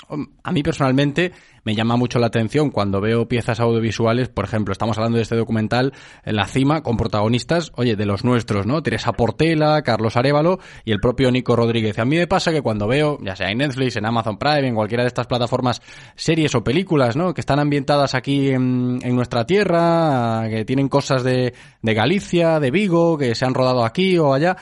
a 0.43 0.52
mí 0.52 0.64
personalmente 0.64 1.32
me 1.68 1.76
llama 1.76 1.98
mucho 1.98 2.18
la 2.18 2.28
atención 2.28 2.72
cuando 2.72 3.02
veo 3.02 3.28
piezas 3.28 3.60
audiovisuales, 3.60 4.30
por 4.30 4.45
ejemplo, 4.45 4.72
estamos 4.72 4.98
hablando 4.98 5.18
de 5.18 5.24
este 5.24 5.36
documental 5.36 5.91
en 6.24 6.38
la 6.38 6.45
cima 6.45 6.82
con 6.82 6.95
protagonistas, 6.95 7.74
oye, 7.76 7.98
de 7.98 8.06
los 8.06 8.24
nuestros, 8.24 8.66
¿no? 8.66 8.82
Teresa 8.82 9.12
Portela, 9.12 9.82
Carlos 9.82 10.16
Arevalo 10.16 10.60
y 10.86 10.93
el 10.93 11.02
propio 11.02 11.30
Nico 11.30 11.58
Rodríguez. 11.58 12.00
A 12.00 12.06
mí 12.06 12.16
me 12.16 12.26
pasa 12.26 12.54
que 12.54 12.62
cuando 12.62 12.88
veo, 12.88 13.20
ya 13.22 13.36
sea 13.36 13.52
en 13.52 13.58
Netflix, 13.58 13.98
en 13.98 14.06
Amazon 14.06 14.38
Prime, 14.38 14.66
en 14.66 14.76
cualquiera 14.76 15.04
de 15.04 15.10
estas 15.10 15.28
plataformas, 15.28 15.82
series 16.16 16.56
o 16.56 16.64
películas, 16.64 17.18
¿no? 17.18 17.34
Que 17.34 17.41
están 17.41 17.60
ambientadas 17.60 18.16
aquí 18.16 18.48
en, 18.48 19.00
en 19.04 19.16
nuestra 19.16 19.45
tierra, 19.45 20.48
que 20.50 20.64
tienen 20.64 20.88
cosas 20.88 21.22
de, 21.24 21.54
de 21.82 21.93
Galicia, 21.93 22.62
de 22.62 22.72
Vigo, 22.72 23.18
que 23.18 23.36
se 23.36 23.43
han 23.43 23.54
rodado 23.54 23.84
aquí 23.84 24.18
o 24.18 24.34
allá, 24.34 24.56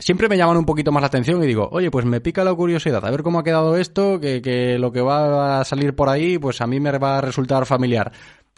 siempre 0.00 0.28
me 0.28 0.36
llaman 0.36 0.56
un 0.56 0.66
poquito 0.66 0.92
más 0.92 1.02
la 1.02 1.06
atención 1.06 1.42
y 1.42 1.46
digo, 1.46 1.68
oye, 1.70 1.90
pues 1.90 2.04
me 2.04 2.20
pica 2.20 2.44
la 2.44 2.54
curiosidad, 2.54 3.04
a 3.04 3.10
ver 3.10 3.22
cómo 3.22 3.38
ha 3.38 3.44
quedado 3.44 3.76
esto, 3.76 4.18
que, 4.20 4.42
que 4.42 4.78
lo 4.78 4.92
que 4.92 5.00
va 5.00 5.60
a 5.60 5.64
salir 5.64 5.94
por 5.94 6.08
ahí, 6.08 6.38
pues 6.38 6.60
a 6.60 6.66
mí 6.66 6.80
me 6.80 6.98
va 6.98 7.18
a 7.18 7.20
resultar 7.20 7.66
familiar. 7.66 8.12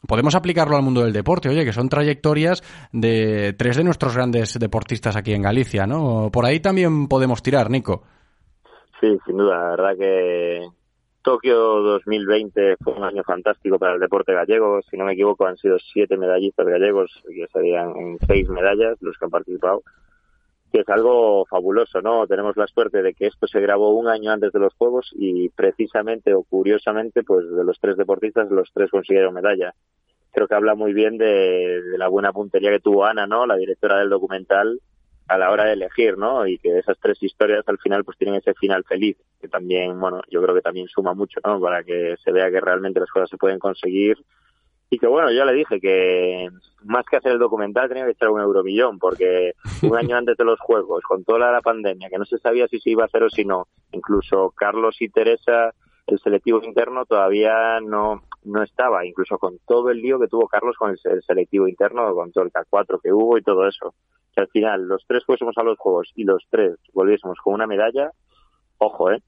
Podemos 0.06 0.34
aplicarlo 0.34 0.76
al 0.76 0.82
mundo 0.82 1.02
del 1.02 1.12
deporte, 1.12 1.48
oye, 1.48 1.64
que 1.64 1.72
son 1.72 1.88
trayectorias 1.88 2.62
de 2.92 3.54
tres 3.56 3.76
de 3.76 3.84
nuestros 3.84 4.16
grandes 4.16 4.58
deportistas 4.58 5.14
aquí 5.14 5.32
en 5.32 5.42
Galicia, 5.42 5.86
¿no? 5.86 6.30
Por 6.32 6.44
ahí 6.44 6.58
también 6.58 7.06
podemos 7.06 7.42
tirar, 7.42 7.70
Nico. 7.70 8.02
Sí, 9.00 9.16
sin 9.24 9.36
duda, 9.36 9.58
la 9.58 9.70
verdad 9.70 9.96
que 9.96 10.66
Tokio 11.22 11.56
2020 11.56 12.76
fue 12.82 12.94
un 12.94 13.04
año 13.04 13.22
fantástico 13.22 13.78
para 13.78 13.94
el 13.94 14.00
deporte 14.00 14.32
gallego. 14.34 14.80
Si 14.90 14.96
no 14.96 15.04
me 15.04 15.12
equivoco, 15.12 15.46
han 15.46 15.56
sido 15.56 15.76
siete 15.92 16.16
medallistas 16.16 16.66
gallegos, 16.66 17.10
que 17.28 17.46
serían 17.52 18.18
seis 18.26 18.48
medallas 18.48 18.96
los 19.00 19.16
que 19.16 19.24
han 19.24 19.30
participado 19.30 19.82
que 20.72 20.80
es 20.80 20.88
algo 20.88 21.44
fabuloso, 21.44 22.00
¿no? 22.00 22.26
Tenemos 22.26 22.56
la 22.56 22.66
suerte 22.66 23.02
de 23.02 23.12
que 23.12 23.26
esto 23.26 23.46
se 23.46 23.60
grabó 23.60 23.90
un 23.90 24.08
año 24.08 24.32
antes 24.32 24.52
de 24.52 24.58
los 24.58 24.72
Juegos 24.74 25.12
y 25.14 25.50
precisamente 25.50 26.32
o 26.32 26.42
curiosamente, 26.44 27.22
pues 27.22 27.44
de 27.50 27.62
los 27.62 27.78
tres 27.78 27.98
deportistas, 27.98 28.50
los 28.50 28.72
tres 28.72 28.90
consiguieron 28.90 29.34
medalla. 29.34 29.74
Creo 30.32 30.48
que 30.48 30.54
habla 30.54 30.74
muy 30.74 30.94
bien 30.94 31.18
de, 31.18 31.82
de 31.82 31.98
la 31.98 32.08
buena 32.08 32.32
puntería 32.32 32.70
que 32.70 32.80
tuvo 32.80 33.04
Ana, 33.04 33.26
¿no? 33.26 33.46
La 33.46 33.56
directora 33.56 33.98
del 33.98 34.08
documental 34.08 34.80
a 35.28 35.38
la 35.38 35.50
hora 35.50 35.64
de 35.64 35.74
elegir, 35.74 36.16
¿no? 36.16 36.46
Y 36.46 36.58
que 36.58 36.78
esas 36.78 36.98
tres 36.98 37.22
historias 37.22 37.64
al 37.66 37.78
final 37.78 38.02
pues 38.02 38.16
tienen 38.16 38.36
ese 38.36 38.54
final 38.54 38.82
feliz, 38.84 39.18
que 39.40 39.48
también, 39.48 40.00
bueno, 40.00 40.22
yo 40.30 40.42
creo 40.42 40.54
que 40.54 40.62
también 40.62 40.88
suma 40.88 41.12
mucho, 41.12 41.38
¿no? 41.44 41.60
Para 41.60 41.84
que 41.84 42.16
se 42.24 42.32
vea 42.32 42.50
que 42.50 42.60
realmente 42.60 43.00
las 43.00 43.10
cosas 43.10 43.28
se 43.28 43.36
pueden 43.36 43.58
conseguir 43.58 44.16
y 44.92 44.98
que 44.98 45.06
bueno, 45.06 45.32
yo 45.32 45.46
le 45.46 45.54
dije 45.54 45.80
que 45.80 46.50
más 46.84 47.06
que 47.06 47.16
hacer 47.16 47.32
el 47.32 47.38
documental 47.38 47.88
tenía 47.88 48.04
que 48.04 48.10
echar 48.10 48.28
un 48.28 48.42
euromillón, 48.42 48.98
porque 48.98 49.54
un 49.82 49.96
año 49.96 50.18
antes 50.18 50.36
de 50.36 50.44
los 50.44 50.60
Juegos, 50.60 51.02
con 51.04 51.24
toda 51.24 51.50
la 51.50 51.62
pandemia, 51.62 52.10
que 52.10 52.18
no 52.18 52.26
se 52.26 52.36
sabía 52.36 52.68
si 52.68 52.78
se 52.78 52.90
iba 52.90 53.02
a 53.02 53.06
hacer 53.06 53.22
o 53.22 53.30
si 53.30 53.46
no, 53.46 53.68
incluso 53.92 54.52
Carlos 54.54 55.00
y 55.00 55.08
Teresa, 55.08 55.72
el 56.06 56.18
selectivo 56.18 56.60
interno 56.62 57.06
todavía 57.06 57.80
no, 57.80 58.24
no 58.44 58.62
estaba, 58.62 59.06
incluso 59.06 59.38
con 59.38 59.56
todo 59.66 59.88
el 59.88 60.02
lío 60.02 60.20
que 60.20 60.28
tuvo 60.28 60.46
Carlos 60.46 60.76
con 60.76 60.90
el, 60.90 60.98
el 61.04 61.22
selectivo 61.22 61.66
interno, 61.66 62.14
con 62.14 62.30
todo 62.30 62.44
el 62.44 62.52
K4 62.52 63.00
que 63.02 63.14
hubo 63.14 63.38
y 63.38 63.42
todo 63.42 63.66
eso. 63.66 63.94
Que 64.34 64.42
al 64.42 64.48
final 64.48 64.88
los 64.88 65.06
tres 65.06 65.24
fuésemos 65.24 65.56
a 65.56 65.62
los 65.62 65.78
Juegos 65.78 66.12
y 66.16 66.24
los 66.24 66.44
tres 66.50 66.76
volviésemos 66.92 67.38
con 67.38 67.54
una 67.54 67.66
medalla, 67.66 68.10
ojo, 68.76 69.10
¿eh? 69.10 69.22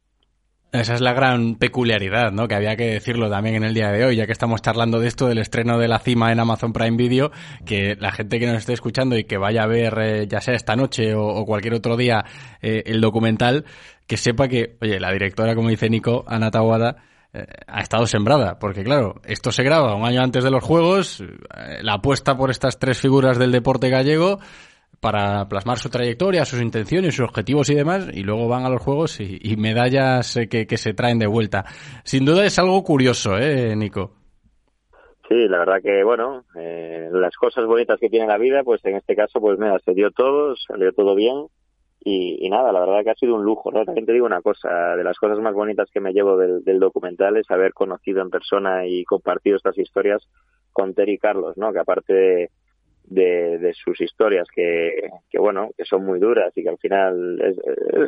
Esa 0.74 0.94
es 0.94 1.00
la 1.00 1.12
gran 1.12 1.54
peculiaridad, 1.54 2.32
¿no? 2.32 2.48
Que 2.48 2.56
había 2.56 2.74
que 2.74 2.86
decirlo 2.86 3.30
también 3.30 3.54
en 3.54 3.62
el 3.62 3.74
día 3.74 3.92
de 3.92 4.04
hoy, 4.04 4.16
ya 4.16 4.26
que 4.26 4.32
estamos 4.32 4.60
charlando 4.60 4.98
de 4.98 5.06
esto, 5.06 5.28
del 5.28 5.38
estreno 5.38 5.78
de 5.78 5.86
la 5.86 6.00
cima 6.00 6.32
en 6.32 6.40
Amazon 6.40 6.72
Prime 6.72 6.96
Video, 6.96 7.30
que 7.64 7.94
la 8.00 8.10
gente 8.10 8.40
que 8.40 8.46
nos 8.48 8.56
esté 8.56 8.72
escuchando 8.72 9.16
y 9.16 9.22
que 9.22 9.38
vaya 9.38 9.62
a 9.62 9.66
ver, 9.68 9.96
eh, 10.00 10.26
ya 10.26 10.40
sea 10.40 10.54
esta 10.54 10.74
noche 10.74 11.14
o, 11.14 11.44
cualquier 11.46 11.74
otro 11.74 11.96
día, 11.96 12.24
eh, 12.60 12.82
el 12.86 13.00
documental, 13.00 13.64
que 14.08 14.16
sepa 14.16 14.48
que, 14.48 14.76
oye, 14.80 14.98
la 14.98 15.12
directora, 15.12 15.54
como 15.54 15.68
dice 15.68 15.88
Nico, 15.88 16.24
Ana 16.26 16.50
Tawada, 16.50 16.96
eh, 17.32 17.46
ha 17.68 17.80
estado 17.80 18.08
sembrada, 18.08 18.58
porque 18.58 18.82
claro, 18.82 19.20
esto 19.24 19.52
se 19.52 19.62
graba 19.62 19.94
un 19.94 20.04
año 20.04 20.22
antes 20.22 20.42
de 20.42 20.50
los 20.50 20.64
Juegos, 20.64 21.22
la 21.82 21.94
apuesta 21.94 22.36
por 22.36 22.50
estas 22.50 22.80
tres 22.80 22.98
figuras 22.98 23.38
del 23.38 23.52
deporte 23.52 23.90
gallego, 23.90 24.40
para 25.04 25.46
plasmar 25.50 25.76
su 25.76 25.90
trayectoria, 25.90 26.46
sus 26.46 26.62
intenciones, 26.62 27.14
sus 27.14 27.26
objetivos 27.26 27.68
y 27.68 27.74
demás, 27.74 28.08
y 28.10 28.22
luego 28.22 28.48
van 28.48 28.64
a 28.64 28.70
los 28.70 28.80
juegos 28.80 29.20
y, 29.20 29.54
medallas 29.58 30.38
que, 30.50 30.66
que, 30.66 30.78
se 30.78 30.94
traen 30.94 31.18
de 31.18 31.26
vuelta. 31.26 31.66
Sin 32.04 32.24
duda 32.24 32.46
es 32.46 32.58
algo 32.58 32.82
curioso, 32.82 33.36
¿eh, 33.36 33.76
Nico? 33.76 34.12
Sí, 35.28 35.46
la 35.46 35.58
verdad 35.58 35.82
que, 35.82 36.02
bueno, 36.02 36.44
eh, 36.58 37.10
las 37.12 37.36
cosas 37.36 37.66
bonitas 37.66 38.00
que 38.00 38.08
tiene 38.08 38.26
la 38.26 38.38
vida, 38.38 38.62
pues 38.64 38.82
en 38.86 38.96
este 38.96 39.14
caso, 39.14 39.42
pues 39.42 39.58
mira, 39.58 39.78
se 39.84 39.92
dio 39.92 40.10
todo, 40.10 40.56
salió 40.56 40.90
todo 40.92 41.14
bien 41.14 41.48
y, 42.02 42.48
nada, 42.48 42.72
la 42.72 42.80
verdad 42.80 43.04
que 43.04 43.10
ha 43.10 43.14
sido 43.14 43.34
un 43.34 43.44
lujo, 43.44 43.72
¿no? 43.72 43.84
También 43.84 44.06
te 44.06 44.12
digo 44.14 44.24
una 44.24 44.40
cosa, 44.40 44.96
de 44.96 45.04
las 45.04 45.18
cosas 45.18 45.38
más 45.38 45.52
bonitas 45.52 45.90
que 45.92 46.00
me 46.00 46.14
llevo 46.14 46.38
del, 46.38 46.80
documental 46.80 47.36
es 47.36 47.50
haber 47.50 47.74
conocido 47.74 48.22
en 48.22 48.30
persona 48.30 48.86
y 48.86 49.04
compartido 49.04 49.56
estas 49.58 49.76
historias 49.76 50.26
con 50.72 50.94
Terry 50.94 51.18
Carlos, 51.18 51.58
¿no? 51.58 51.74
Que 51.74 51.78
aparte 51.80 52.50
de, 53.04 53.72
sus 53.74 54.00
historias, 54.00 54.48
que, 54.54 55.10
que, 55.30 55.38
bueno, 55.38 55.70
que 55.76 55.84
son 55.84 56.04
muy 56.04 56.18
duras 56.18 56.52
y 56.56 56.62
que 56.62 56.68
al 56.70 56.78
final 56.78 57.40
es, 57.40 57.56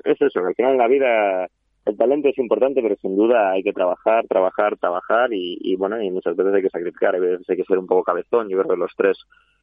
es 0.04 0.22
eso, 0.22 0.40
que 0.40 0.48
al 0.48 0.54
final 0.54 0.72
en 0.72 0.78
la 0.78 0.88
vida 0.88 1.48
el 1.86 1.96
talento 1.96 2.28
es 2.28 2.38
importante, 2.38 2.82
pero 2.82 2.96
sin 2.96 3.16
duda 3.16 3.52
hay 3.52 3.62
que 3.62 3.72
trabajar, 3.72 4.26
trabajar, 4.26 4.76
trabajar 4.76 5.30
y, 5.32 5.76
bueno, 5.76 6.02
y 6.02 6.10
muchas 6.10 6.34
veces 6.34 6.52
hay 6.54 6.62
que 6.62 6.70
sacrificar, 6.70 7.14
a 7.14 7.20
veces 7.20 7.48
hay 7.48 7.56
que 7.56 7.64
ser 7.64 7.78
un 7.78 7.86
poco 7.86 8.02
cabezón. 8.02 8.48
Yo 8.48 8.58
creo 8.58 8.70
que 8.70 8.80
los 8.80 8.92
tres 8.96 9.16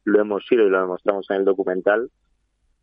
lo 0.04 0.20
hemos 0.20 0.44
sido 0.46 0.66
y 0.66 0.70
lo 0.70 0.80
demostramos 0.80 1.30
en 1.30 1.36
el 1.36 1.44
documental, 1.44 2.10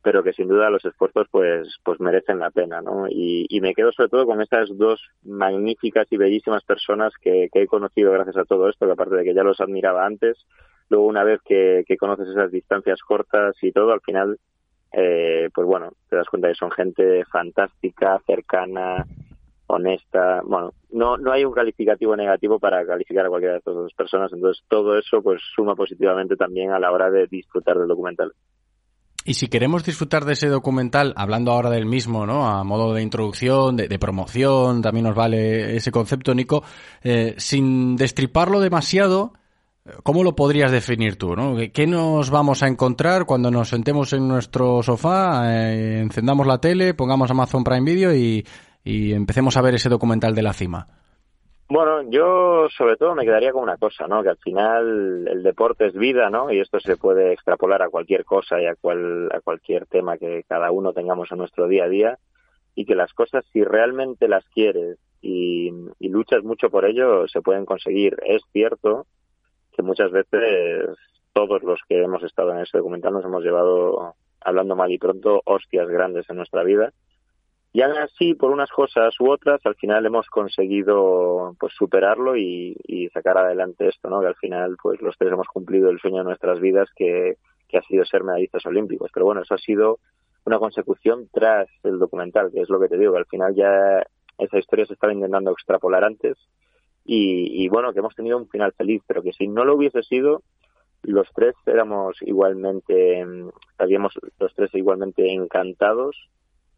pero 0.03 0.23
que 0.23 0.33
sin 0.33 0.47
duda 0.47 0.69
los 0.69 0.83
esfuerzos 0.85 1.27
pues 1.31 1.67
pues 1.83 1.99
merecen 1.99 2.39
la 2.39 2.51
pena, 2.51 2.81
¿no? 2.81 3.07
Y, 3.09 3.47
me 3.61 3.75
quedo 3.75 3.91
sobre 3.91 4.09
todo 4.09 4.25
con 4.25 4.41
estas 4.41 4.75
dos 4.75 4.99
magníficas 5.23 6.07
y 6.09 6.17
bellísimas 6.17 6.63
personas 6.63 7.13
que, 7.21 7.49
he 7.53 7.67
conocido 7.67 8.11
gracias 8.11 8.37
a 8.37 8.45
todo 8.45 8.69
esto, 8.69 8.87
que 8.87 8.93
aparte 8.93 9.15
de 9.15 9.23
que 9.23 9.35
ya 9.35 9.43
los 9.43 9.61
admiraba 9.61 10.05
antes, 10.05 10.45
luego 10.89 11.05
una 11.05 11.23
vez 11.23 11.39
que, 11.45 11.83
que 11.87 11.97
conoces 11.97 12.27
esas 12.27 12.51
distancias 12.51 12.99
cortas 13.01 13.55
y 13.61 13.71
todo, 13.71 13.91
al 13.91 14.01
final 14.01 14.39
eh, 14.93 15.49
pues 15.53 15.65
bueno, 15.65 15.91
te 16.09 16.15
das 16.15 16.27
cuenta 16.27 16.49
que 16.49 16.55
son 16.55 16.71
gente 16.71 17.23
fantástica, 17.25 18.19
cercana, 18.25 19.05
honesta. 19.67 20.41
Bueno, 20.43 20.73
no, 20.91 21.17
no 21.17 21.31
hay 21.31 21.45
un 21.45 21.53
calificativo 21.53 22.15
negativo 22.15 22.59
para 22.59 22.85
calificar 22.85 23.25
a 23.25 23.29
cualquiera 23.29 23.53
de 23.53 23.59
estas 23.59 23.75
dos 23.75 23.93
personas, 23.93 24.31
entonces 24.33 24.63
todo 24.67 24.97
eso 24.97 25.21
pues 25.21 25.41
suma 25.55 25.75
positivamente 25.75 26.35
también 26.35 26.71
a 26.71 26.79
la 26.79 26.91
hora 26.91 27.09
de 27.09 27.27
disfrutar 27.27 27.77
del 27.77 27.87
documental. 27.87 28.33
Y 29.23 29.35
si 29.35 29.47
queremos 29.47 29.83
disfrutar 29.83 30.25
de 30.25 30.33
ese 30.33 30.47
documental, 30.47 31.13
hablando 31.15 31.51
ahora 31.51 31.69
del 31.69 31.85
mismo, 31.85 32.25
¿no? 32.25 32.47
A 32.47 32.63
modo 32.63 32.93
de 32.93 33.03
introducción, 33.03 33.77
de, 33.77 33.99
promoción, 33.99 34.81
también 34.81 35.05
nos 35.05 35.15
vale 35.15 35.75
ese 35.75 35.91
concepto, 35.91 36.33
Nico, 36.33 36.63
eh, 37.03 37.35
sin 37.37 37.95
destriparlo 37.95 38.59
demasiado, 38.59 39.33
¿Cómo 40.03 40.23
lo 40.23 40.35
podrías 40.35 40.71
definir 40.71 41.15
tú? 41.15 41.35
¿no? 41.35 41.55
¿Qué 41.73 41.87
nos 41.87 42.29
vamos 42.29 42.61
a 42.61 42.67
encontrar 42.67 43.25
cuando 43.25 43.49
nos 43.49 43.69
sentemos 43.69 44.13
en 44.13 44.27
nuestro 44.27 44.83
sofá, 44.83 45.51
eh, 45.51 46.01
encendamos 46.01 46.45
la 46.45 46.59
tele, 46.59 46.93
pongamos 46.93 47.31
Amazon 47.31 47.63
Prime 47.63 47.81
Video 47.91 48.15
y, 48.15 48.45
y 48.83 49.13
empecemos 49.13 49.57
a 49.57 49.61
ver 49.61 49.73
ese 49.73 49.89
documental 49.89 50.35
de 50.35 50.41
la 50.43 50.53
cima? 50.53 50.87
Bueno, 51.73 52.01
yo 52.09 52.67
sobre 52.75 52.97
todo 52.97 53.15
me 53.15 53.23
quedaría 53.23 53.53
con 53.53 53.63
una 53.63 53.77
cosa, 53.77 54.05
¿no? 54.05 54.21
Que 54.23 54.27
al 54.27 54.37
final 54.39 55.25
el 55.25 55.41
deporte 55.41 55.85
es 55.85 55.93
vida, 55.93 56.29
¿no? 56.29 56.51
Y 56.51 56.59
esto 56.59 56.81
se 56.81 56.97
puede 56.97 57.31
extrapolar 57.31 57.81
a 57.81 57.87
cualquier 57.87 58.25
cosa 58.25 58.61
y 58.61 58.65
a, 58.65 58.71
a 58.71 59.39
cualquier 59.39 59.85
tema 59.85 60.17
que 60.17 60.43
cada 60.49 60.69
uno 60.71 60.91
tengamos 60.91 61.31
en 61.31 61.37
nuestro 61.37 61.69
día 61.69 61.85
a 61.85 61.87
día. 61.87 62.19
Y 62.75 62.83
que 62.83 62.93
las 62.93 63.13
cosas, 63.13 63.45
si 63.53 63.63
realmente 63.63 64.27
las 64.27 64.43
quieres 64.49 64.97
y, 65.21 65.71
y 65.97 66.09
luchas 66.09 66.43
mucho 66.43 66.69
por 66.69 66.83
ello, 66.83 67.25
se 67.29 67.39
pueden 67.39 67.65
conseguir. 67.65 68.17
Es 68.25 68.41
cierto 68.51 69.05
que 69.71 69.81
muchas 69.81 70.11
veces 70.11 70.89
todos 71.31 71.63
los 71.63 71.79
que 71.87 72.03
hemos 72.03 72.21
estado 72.23 72.51
en 72.51 72.59
ese 72.59 72.79
documental 72.79 73.13
nos 73.13 73.23
hemos 73.23 73.45
llevado, 73.45 74.15
hablando 74.41 74.75
mal 74.75 74.91
y 74.91 74.97
pronto, 74.97 75.41
hostias 75.45 75.87
grandes 75.87 76.29
en 76.29 76.35
nuestra 76.35 76.63
vida. 76.63 76.91
Y 77.73 77.81
aún 77.81 77.97
así, 77.97 78.33
por 78.33 78.51
unas 78.51 78.69
cosas 78.69 79.17
u 79.19 79.31
otras, 79.31 79.61
al 79.65 79.75
final 79.75 80.05
hemos 80.05 80.27
conseguido 80.27 81.55
pues 81.57 81.73
superarlo 81.73 82.35
y, 82.35 82.75
sacar 83.13 83.37
adelante 83.37 83.87
esto, 83.87 84.09
¿no? 84.09 84.21
Que 84.21 84.27
al 84.27 84.35
final, 84.35 84.77
pues 84.81 85.01
los 85.01 85.17
tres 85.17 85.31
hemos 85.31 85.47
cumplido 85.47 85.89
el 85.89 85.99
sueño 85.99 86.19
de 86.19 86.25
nuestras 86.25 86.59
vidas, 86.59 86.89
que, 86.95 87.37
que 87.67 87.77
ha 87.77 87.81
sido 87.83 88.03
ser 88.05 88.23
medallistas 88.23 88.65
olímpicos. 88.65 89.09
Pero 89.13 89.25
bueno, 89.25 89.41
eso 89.41 89.55
ha 89.55 89.57
sido 89.57 89.99
una 90.45 90.59
consecución 90.59 91.29
tras 91.31 91.67
el 91.83 91.99
documental, 91.99 92.51
que 92.51 92.61
es 92.61 92.69
lo 92.69 92.79
que 92.79 92.89
te 92.89 92.97
digo, 92.97 93.13
que 93.13 93.19
al 93.19 93.25
final 93.25 93.55
ya 93.55 94.03
esa 94.37 94.57
historia 94.57 94.85
se 94.85 94.93
estaba 94.93 95.13
intentando 95.13 95.51
extrapolar 95.51 96.03
antes 96.03 96.37
y, 97.03 97.67
bueno, 97.69 97.93
que 97.93 97.99
hemos 97.99 98.15
tenido 98.15 98.37
un 98.37 98.47
final 98.47 98.73
feliz, 98.73 99.01
pero 99.07 99.23
que 99.23 99.33
si 99.33 99.47
no 99.47 99.65
lo 99.65 99.75
hubiese 99.75 100.03
sido, 100.03 100.43
los 101.03 101.27
tres 101.33 101.55
éramos 101.65 102.17
igualmente, 102.21 103.25
estaríamos 103.71 104.13
los 104.39 104.53
tres 104.53 104.73
igualmente 104.75 105.33
encantados 105.33 106.29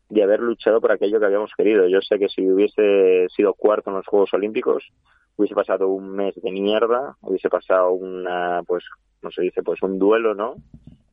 de 0.10 0.24
haber 0.24 0.42
luchado 0.42 0.80
por 0.82 0.92
aquello 0.92 1.20
que 1.20 1.26
habíamos 1.26 1.52
querido. 1.56 1.88
Yo 1.88 2.02
sé 2.02 2.20
que 2.20 2.30
si 2.30 2.50
hubiese 2.50 3.28
sido 3.36 3.54
cuarto 3.54 3.90
en 3.90 3.98
los 3.98 4.08
Juegos 4.08 4.34
Olímpicos, 4.34 4.84
hubiese 5.36 5.56
pasado 5.56 5.88
un 5.88 6.10
mes 6.10 6.36
de 6.36 6.52
mierda, 6.52 7.16
hubiese 7.22 7.50
pasado 7.50 7.92
una, 7.92 8.62
pues, 8.68 8.84
no 9.22 9.32
se 9.32 9.42
dice, 9.42 9.64
pues 9.64 9.82
un 9.82 9.98
duelo, 9.98 10.36
¿no? 10.36 10.56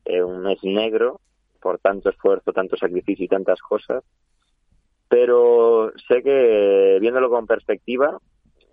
Eh, 0.05 0.21
un 0.21 0.41
mes 0.41 0.63
negro 0.63 1.19
por 1.61 1.79
tanto 1.79 2.09
esfuerzo, 2.09 2.51
tanto 2.51 2.75
sacrificio 2.75 3.25
y 3.25 3.29
tantas 3.29 3.61
cosas. 3.61 4.03
Pero 5.07 5.91
sé 6.07 6.23
que 6.23 6.97
viéndolo 6.99 7.29
con 7.29 7.45
perspectiva, 7.45 8.17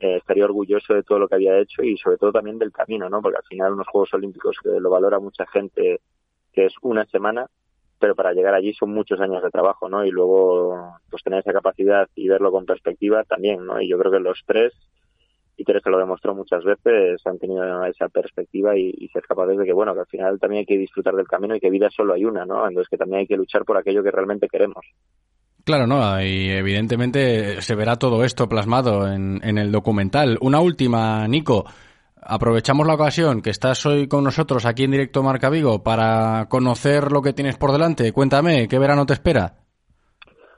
eh, 0.01 0.17
estaría 0.17 0.45
orgulloso 0.45 0.95
de 0.95 1.03
todo 1.03 1.19
lo 1.19 1.29
que 1.29 1.35
había 1.35 1.59
hecho 1.59 1.83
y 1.83 1.97
sobre 1.99 2.17
todo 2.17 2.33
también 2.33 2.59
del 2.59 2.73
camino, 2.73 3.09
¿no? 3.09 3.21
Porque 3.21 3.39
al 3.39 3.45
final 3.45 3.73
unos 3.73 3.89
Juegos 3.89 4.15
Olímpicos 4.15 4.57
que 4.63 4.81
lo 4.81 4.91
valora 4.91 5.19
mucha 5.19 5.47
gente, 5.47 6.01
que 6.53 6.67
es 6.67 6.75
una 6.83 7.05
semana, 7.07 7.47
pero 7.99 8.15
para 8.15 8.33
llegar 8.33 8.55
allí 8.55 8.73
son 8.75 8.93
muchos 8.93 9.21
años 9.21 9.43
de 9.43 9.51
trabajo, 9.51 9.89
¿no? 9.89 10.05
Y 10.05 10.11
luego, 10.11 10.97
pues 11.11 11.23
tener 11.23 11.41
esa 11.41 11.53
capacidad 11.53 12.09
y 12.15 12.29
verlo 12.29 12.51
con 12.51 12.67
perspectiva 12.67 13.25
también, 13.25 13.65
¿no? 13.65 13.81
Y 13.81 13.89
yo 13.89 13.99
creo 13.99 14.13
que 14.13 14.21
los 14.21 14.43
tres, 14.47 14.73
y 15.57 15.65
tres 15.65 15.83
se 15.83 15.91
lo 15.91 15.99
demostró 15.99 16.35
muchas 16.35 16.63
veces, 16.63 17.21
han 17.27 17.39
tenido 17.39 17.85
esa 17.85 18.09
perspectiva 18.09 18.77
y, 18.77 19.09
ser 19.13 19.25
capaces 19.25 19.59
de 19.59 19.65
que, 19.65 19.73
bueno, 19.73 19.93
que 19.93 20.01
al 20.01 20.07
final 20.07 20.39
también 20.39 20.61
hay 20.61 20.67
que 20.67 20.79
disfrutar 20.79 21.15
del 21.15 21.27
camino 21.27 21.57
y 21.57 21.61
que 21.61 21.71
vida 21.71 21.89
solo 21.91 22.15
hay 22.15 22.25
una, 22.25 22.47
¿no? 22.47 22.67
Entonces 22.67 22.89
que 22.89 22.97
también 22.97 23.21
hay 23.21 23.27
que 23.27 23.37
luchar 23.37 23.65
por 23.65 23.77
aquello 23.77 24.03
que 24.03 24.13
realmente 24.13 24.49
queremos. 24.49 24.85
Claro, 25.65 25.87
no, 25.87 26.23
y 26.23 26.49
evidentemente 26.49 27.61
se 27.61 27.75
verá 27.75 27.97
todo 27.97 28.25
esto 28.25 28.49
plasmado 28.49 29.07
en, 29.13 29.43
el 29.43 29.71
documental. 29.71 30.39
Una 30.41 30.61
última, 30.61 31.27
Nico. 31.29 31.67
Aprovechamos 32.23 32.87
la 32.87 32.95
ocasión 32.95 33.43
que 33.43 33.51
estás 33.51 33.85
hoy 33.87 34.09
con 34.09 34.25
nosotros 34.25 34.67
aquí 34.67 34.85
en 34.85 34.91
directo 34.91 35.23
Marca 35.23 35.51
Vigo 35.51 35.83
para 35.83 36.47
conocer 36.49 37.13
lo 37.13 37.23
que 37.23 37.33
tienes 37.33 37.57
por 37.57 37.73
delante. 37.73 38.13
Cuéntame, 38.13 38.69
¿qué 38.69 38.79
verano 38.79 39.07
te 39.07 39.15
espera? 39.15 39.55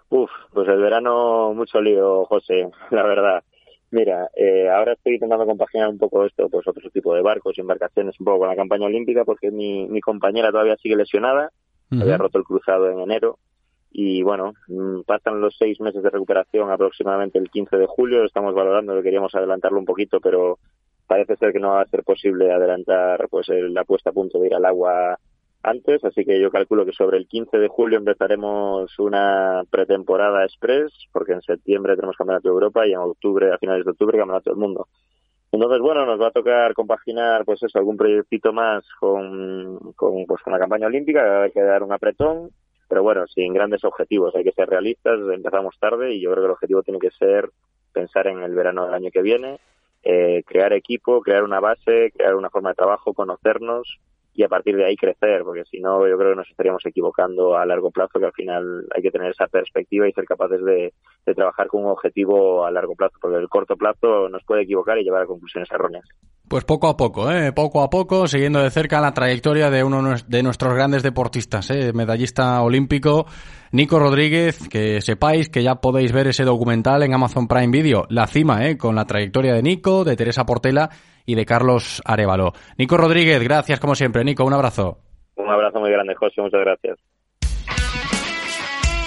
Uf, 0.08 0.30
pues 0.52 0.68
el 0.68 0.80
verano 0.80 1.54
mucho 1.54 1.80
lío, 1.80 2.24
José, 2.24 2.68
la 2.90 3.02
verdad. 3.02 3.42
Mira, 3.92 4.28
eh, 4.36 4.68
ahora 4.68 4.92
estoy 4.92 5.14
intentando 5.14 5.46
compaginar 5.46 5.88
un 5.88 5.98
poco 5.98 6.24
esto, 6.24 6.48
pues 6.48 6.66
otro 6.66 6.88
tipo 6.90 7.14
de 7.14 7.22
barcos 7.22 7.58
y 7.58 7.60
embarcaciones, 7.60 8.18
un 8.20 8.24
poco 8.24 8.40
con 8.40 8.48
la 8.48 8.56
campaña 8.56 8.86
olímpica, 8.86 9.24
porque 9.24 9.50
mi, 9.50 9.88
mi 9.88 10.00
compañera 10.00 10.52
todavía 10.52 10.76
sigue 10.76 10.96
lesionada, 10.96 11.50
había 11.90 12.16
roto 12.16 12.38
el 12.38 12.44
cruzado 12.44 12.88
en 12.88 13.00
enero, 13.00 13.38
y 13.90 14.22
bueno, 14.22 14.52
mm, 14.68 15.00
pasan 15.00 15.40
los 15.40 15.56
seis 15.58 15.80
meses 15.80 16.02
de 16.02 16.10
recuperación 16.10 16.70
aproximadamente 16.70 17.38
el 17.38 17.50
15 17.50 17.76
de 17.76 17.86
julio, 17.86 18.24
estamos 18.24 18.54
valorando 18.54 18.94
que 18.94 19.02
queríamos 19.02 19.34
adelantarlo 19.34 19.80
un 19.80 19.84
poquito, 19.84 20.20
pero 20.20 20.58
parece 21.10 21.34
ser 21.34 21.52
que 21.52 21.58
no 21.58 21.70
va 21.70 21.80
a 21.80 21.88
ser 21.88 22.04
posible 22.04 22.52
adelantar 22.52 23.26
pues 23.28 23.48
la 23.48 23.82
puesta 23.82 24.10
a 24.10 24.12
punto 24.12 24.38
de 24.38 24.46
ir 24.46 24.54
al 24.54 24.64
agua 24.64 25.18
antes, 25.60 26.04
así 26.04 26.24
que 26.24 26.40
yo 26.40 26.52
calculo 26.52 26.86
que 26.86 26.92
sobre 26.92 27.18
el 27.18 27.26
15 27.26 27.58
de 27.58 27.66
julio 27.66 27.98
empezaremos 27.98 28.96
una 29.00 29.64
pretemporada 29.68 30.44
express, 30.44 30.92
porque 31.10 31.32
en 31.32 31.42
septiembre 31.42 31.96
tenemos 31.96 32.16
Campeonato 32.16 32.46
de 32.46 32.52
Europa 32.52 32.86
y 32.86 32.92
en 32.92 32.98
octubre, 32.98 33.52
a 33.52 33.58
finales 33.58 33.84
de 33.84 33.90
octubre, 33.90 34.18
Campeonato 34.18 34.50
del 34.50 34.60
Mundo. 34.60 34.86
Entonces, 35.50 35.80
bueno, 35.80 36.06
nos 36.06 36.20
va 36.20 36.28
a 36.28 36.30
tocar 36.30 36.74
compaginar, 36.74 37.44
pues 37.44 37.60
eso, 37.60 37.76
algún 37.76 37.96
proyectito 37.96 38.52
más 38.52 38.84
con, 39.00 39.92
con, 39.96 40.24
pues, 40.26 40.40
con 40.42 40.52
la 40.52 40.60
campaña 40.60 40.86
olímpica, 40.86 41.42
hay 41.42 41.50
que 41.50 41.60
dar 41.60 41.82
un 41.82 41.92
apretón, 41.92 42.50
pero 42.88 43.02
bueno, 43.02 43.26
sin 43.26 43.52
grandes 43.52 43.82
objetivos, 43.82 44.32
hay 44.36 44.44
que 44.44 44.52
ser 44.52 44.70
realistas, 44.70 45.18
empezamos 45.34 45.76
tarde 45.80 46.14
y 46.14 46.20
yo 46.20 46.30
creo 46.30 46.44
que 46.44 46.46
el 46.46 46.52
objetivo 46.52 46.84
tiene 46.84 47.00
que 47.00 47.10
ser 47.10 47.50
pensar 47.92 48.28
en 48.28 48.44
el 48.44 48.54
verano 48.54 48.84
del 48.84 48.94
año 48.94 49.10
que 49.10 49.22
viene, 49.22 49.58
eh, 50.02 50.42
crear 50.46 50.72
equipo, 50.72 51.20
crear 51.20 51.44
una 51.44 51.60
base, 51.60 52.12
crear 52.16 52.34
una 52.34 52.50
forma 52.50 52.70
de 52.70 52.76
trabajo, 52.76 53.12
conocernos 53.12 54.00
y 54.32 54.44
a 54.44 54.48
partir 54.48 54.76
de 54.76 54.86
ahí 54.86 54.96
crecer, 54.96 55.42
porque 55.44 55.64
si 55.70 55.80
no 55.80 56.06
yo 56.08 56.16
creo 56.16 56.30
que 56.30 56.36
nos 56.36 56.48
estaríamos 56.48 56.84
equivocando 56.86 57.56
a 57.56 57.66
largo 57.66 57.90
plazo, 57.90 58.18
que 58.18 58.26
al 58.26 58.32
final 58.32 58.86
hay 58.94 59.02
que 59.02 59.10
tener 59.10 59.32
esa 59.32 59.46
perspectiva 59.48 60.08
y 60.08 60.12
ser 60.12 60.24
capaces 60.24 60.64
de, 60.64 60.94
trabajar 61.34 61.68
con 61.68 61.84
un 61.84 61.90
objetivo 61.90 62.64
a 62.64 62.70
largo 62.70 62.94
plazo, 62.94 63.14
porque 63.20 63.36
el 63.36 63.48
corto 63.48 63.76
plazo 63.76 64.28
nos 64.28 64.42
puede 64.44 64.62
equivocar 64.62 64.98
y 64.98 65.04
llevar 65.04 65.22
a 65.22 65.26
conclusiones 65.26 65.70
erróneas. 65.70 66.04
Pues 66.48 66.64
poco 66.64 66.88
a 66.88 66.96
poco, 66.96 67.30
¿eh? 67.30 67.52
poco 67.52 67.82
a 67.82 67.90
poco, 67.90 68.26
siguiendo 68.26 68.60
de 68.60 68.70
cerca 68.70 69.00
la 69.00 69.14
trayectoria 69.14 69.70
de 69.70 69.84
uno 69.84 70.16
de 70.26 70.42
nuestros 70.42 70.74
grandes 70.74 71.02
deportistas, 71.02 71.70
¿eh? 71.70 71.92
medallista 71.92 72.60
olímpico, 72.62 73.26
Nico 73.72 74.00
Rodríguez, 74.00 74.68
que 74.68 75.00
sepáis 75.00 75.48
que 75.48 75.62
ya 75.62 75.76
podéis 75.76 76.12
ver 76.12 76.26
ese 76.26 76.44
documental 76.44 77.04
en 77.04 77.14
Amazon 77.14 77.46
Prime 77.46 77.68
Video, 77.68 78.04
La 78.08 78.26
Cima, 78.26 78.66
¿eh? 78.66 78.76
con 78.76 78.96
la 78.96 79.04
trayectoria 79.04 79.54
de 79.54 79.62
Nico, 79.62 80.02
de 80.02 80.16
Teresa 80.16 80.44
Portela 80.44 80.90
y 81.24 81.36
de 81.36 81.46
Carlos 81.46 82.02
Arevalo. 82.04 82.52
Nico 82.78 82.96
Rodríguez, 82.96 83.40
gracias 83.42 83.78
como 83.78 83.94
siempre. 83.94 84.24
Nico, 84.24 84.44
un 84.44 84.54
abrazo. 84.54 84.98
Un 85.36 85.48
abrazo 85.48 85.78
muy 85.78 85.92
grande, 85.92 86.16
José, 86.16 86.40
muchas 86.42 86.60
gracias. 86.60 86.98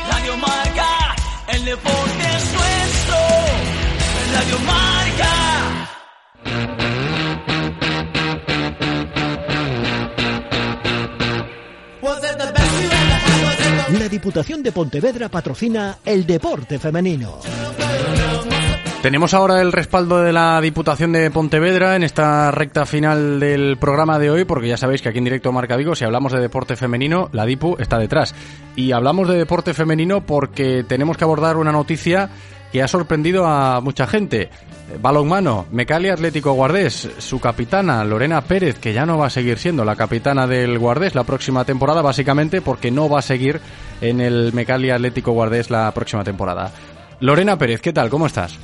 Radio 0.10 0.38
Marca, 0.38 1.16
el 1.54 1.66
deporte 1.66 2.24
es 2.38 2.54
nuestro. 2.54 3.18
Radio 4.34 4.60
Marca. 4.66 4.94
La 14.04 14.10
Diputación 14.10 14.62
de 14.62 14.74
Pontevedra 14.74 15.30
patrocina 15.30 16.00
el 16.04 16.26
deporte 16.26 16.78
femenino. 16.78 17.40
Tenemos 19.02 19.34
ahora 19.34 19.62
el 19.62 19.72
respaldo 19.72 20.22
de 20.22 20.34
la 20.34 20.60
Diputación 20.60 21.14
de 21.14 21.32
Pontevedra 21.32 21.96
en 21.96 22.04
esta 22.04 22.52
recta 22.52 22.86
final 22.86 23.40
del 23.40 23.78
programa 23.78 24.20
de 24.20 24.30
hoy, 24.30 24.44
porque 24.44 24.68
ya 24.68 24.76
sabéis 24.76 25.02
que 25.02 25.08
aquí 25.08 25.20
en 25.20 25.24
directo 25.24 25.54
Marca 25.54 25.78
Vigo, 25.78 25.96
si 25.96 26.04
hablamos 26.04 26.34
de 26.34 26.42
deporte 26.42 26.76
femenino, 26.76 27.30
la 27.32 27.46
Dipu 27.46 27.78
está 27.80 27.98
detrás. 27.98 28.36
Y 28.76 28.92
hablamos 28.92 29.30
de 29.30 29.38
deporte 29.38 29.74
femenino 29.74 30.26
porque 30.26 30.84
tenemos 30.84 31.16
que 31.16 31.24
abordar 31.24 31.56
una 31.56 31.72
noticia 31.72 32.30
que 32.74 32.84
ha 32.84 32.90
sorprendido 32.90 33.46
a 33.46 33.80
mucha 33.80 34.06
gente. 34.06 34.50
Balonmano, 35.00 35.66
Mecali 35.72 36.10
Atlético 36.10 36.54
Guardés, 36.54 37.08
su 37.20 37.40
capitana 37.40 38.04
Lorena 38.04 38.42
Pérez, 38.42 38.80
que 38.80 38.94
ya 38.94 39.06
no 39.06 39.18
va 39.18 39.28
a 39.28 39.30
seguir 39.30 39.58
siendo 39.58 39.86
la 39.86 39.96
capitana 39.96 40.46
del 40.46 40.78
Guardés 40.78 41.16
la 41.16 41.24
próxima 41.24 41.66
temporada, 41.66 42.02
básicamente 42.02 42.62
porque 42.62 42.92
no 42.92 43.08
va 43.10 43.20
a 43.20 43.24
seguir 43.24 43.62
en 44.04 44.20
el 44.20 44.52
Mecali 44.54 44.90
Atlético 44.90 45.32
Guardés 45.32 45.72
la 45.72 45.90
próxima 45.94 46.26
temporada. 46.26 46.72
Lorena 47.22 47.58
Pérez, 47.58 47.82
¿qué 47.82 47.94
tal? 47.94 48.10
¿Cómo 48.10 48.26
estás? 48.26 48.60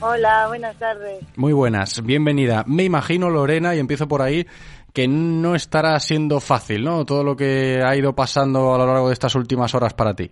Hola, 0.00 0.46
buenas 0.46 0.78
tardes. 0.78 1.18
Muy 1.36 1.52
buenas, 1.52 2.00
bienvenida. 2.04 2.62
Me 2.68 2.84
imagino, 2.84 3.28
Lorena, 3.28 3.74
y 3.74 3.80
empiezo 3.80 4.06
por 4.06 4.22
ahí, 4.22 4.46
que 4.94 5.08
no 5.08 5.56
estará 5.56 5.98
siendo 5.98 6.38
fácil, 6.38 6.84
¿no? 6.84 7.04
Todo 7.04 7.24
lo 7.24 7.34
que 7.34 7.82
ha 7.84 7.96
ido 7.96 8.14
pasando 8.14 8.72
a 8.72 8.78
lo 8.78 8.86
largo 8.86 9.08
de 9.08 9.14
estas 9.14 9.34
últimas 9.34 9.74
horas 9.74 9.94
para 9.94 10.14
ti. 10.14 10.30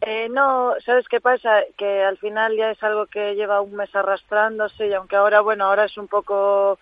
Eh, 0.00 0.28
no, 0.30 0.74
¿sabes 0.84 1.08
qué 1.08 1.20
pasa? 1.20 1.62
Que 1.76 2.04
al 2.04 2.18
final 2.18 2.56
ya 2.56 2.70
es 2.70 2.80
algo 2.84 3.06
que 3.06 3.34
lleva 3.34 3.60
un 3.60 3.74
mes 3.74 3.92
arrastrándose 3.96 4.86
y 4.86 4.92
aunque 4.92 5.16
ahora, 5.16 5.40
bueno, 5.40 5.64
ahora 5.64 5.86
es 5.86 5.98
un 5.98 6.06
poco 6.06 6.78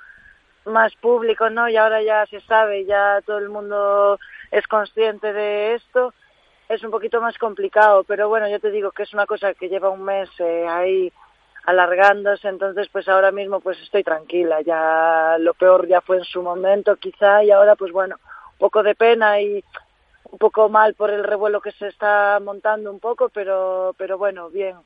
más 0.67 0.95
público, 0.97 1.49
¿no? 1.49 1.67
Y 1.71 1.77
ahora 1.77 2.03
ya 2.03 2.27
se 2.27 2.43
sabe, 2.43 2.85
ya 2.85 3.23
todo 3.25 3.39
el 3.39 3.49
mundo 3.49 4.19
es 4.51 4.67
consciente 4.67 5.33
de 5.33 5.77
esto, 5.77 6.13
es 6.69 6.83
un 6.83 6.91
poquito 6.91 7.21
más 7.21 7.37
complicado, 7.39 8.05
pero 8.05 8.29
bueno, 8.29 8.49
yo 8.49 8.59
te 8.61 8.71
digo 8.71 8.91
que 8.91 9.03
es 9.03 9.13
una 9.13 9.27
cosa 9.27 9.55
que 9.55 9.69
lleva 9.69 9.91
un 9.91 10.03
mes 10.03 10.29
eh, 10.39 10.67
ahí 10.69 11.13
alargándose, 11.67 12.49
entonces 12.49 12.89
pues 12.93 13.09
ahora 13.09 13.31
mismo 13.33 13.61
pues 13.61 13.81
estoy 13.81 14.03
tranquila, 14.03 14.61
ya 14.63 15.37
lo 15.39 15.55
peor 15.55 15.87
ya 15.87 16.01
fue 16.01 16.19
en 16.19 16.25
su 16.25 16.43
momento 16.43 16.97
quizá 16.97 17.43
y 17.43 17.51
ahora 17.51 17.75
pues 17.75 17.93
bueno, 17.93 18.17
un 18.53 18.59
poco 18.59 18.83
de 18.83 18.95
pena 18.95 19.41
y 19.41 19.65
un 20.31 20.39
poco 20.39 20.69
mal 20.69 20.95
por 20.95 21.11
el 21.11 21.25
revuelo 21.25 21.61
que 21.61 21.73
se 21.73 21.89
está 21.89 22.39
montando 22.41 22.91
un 22.91 23.01
poco, 23.01 23.29
pero 23.31 23.95
pero 23.97 24.19
bueno, 24.19 24.51
bien, 24.51 24.77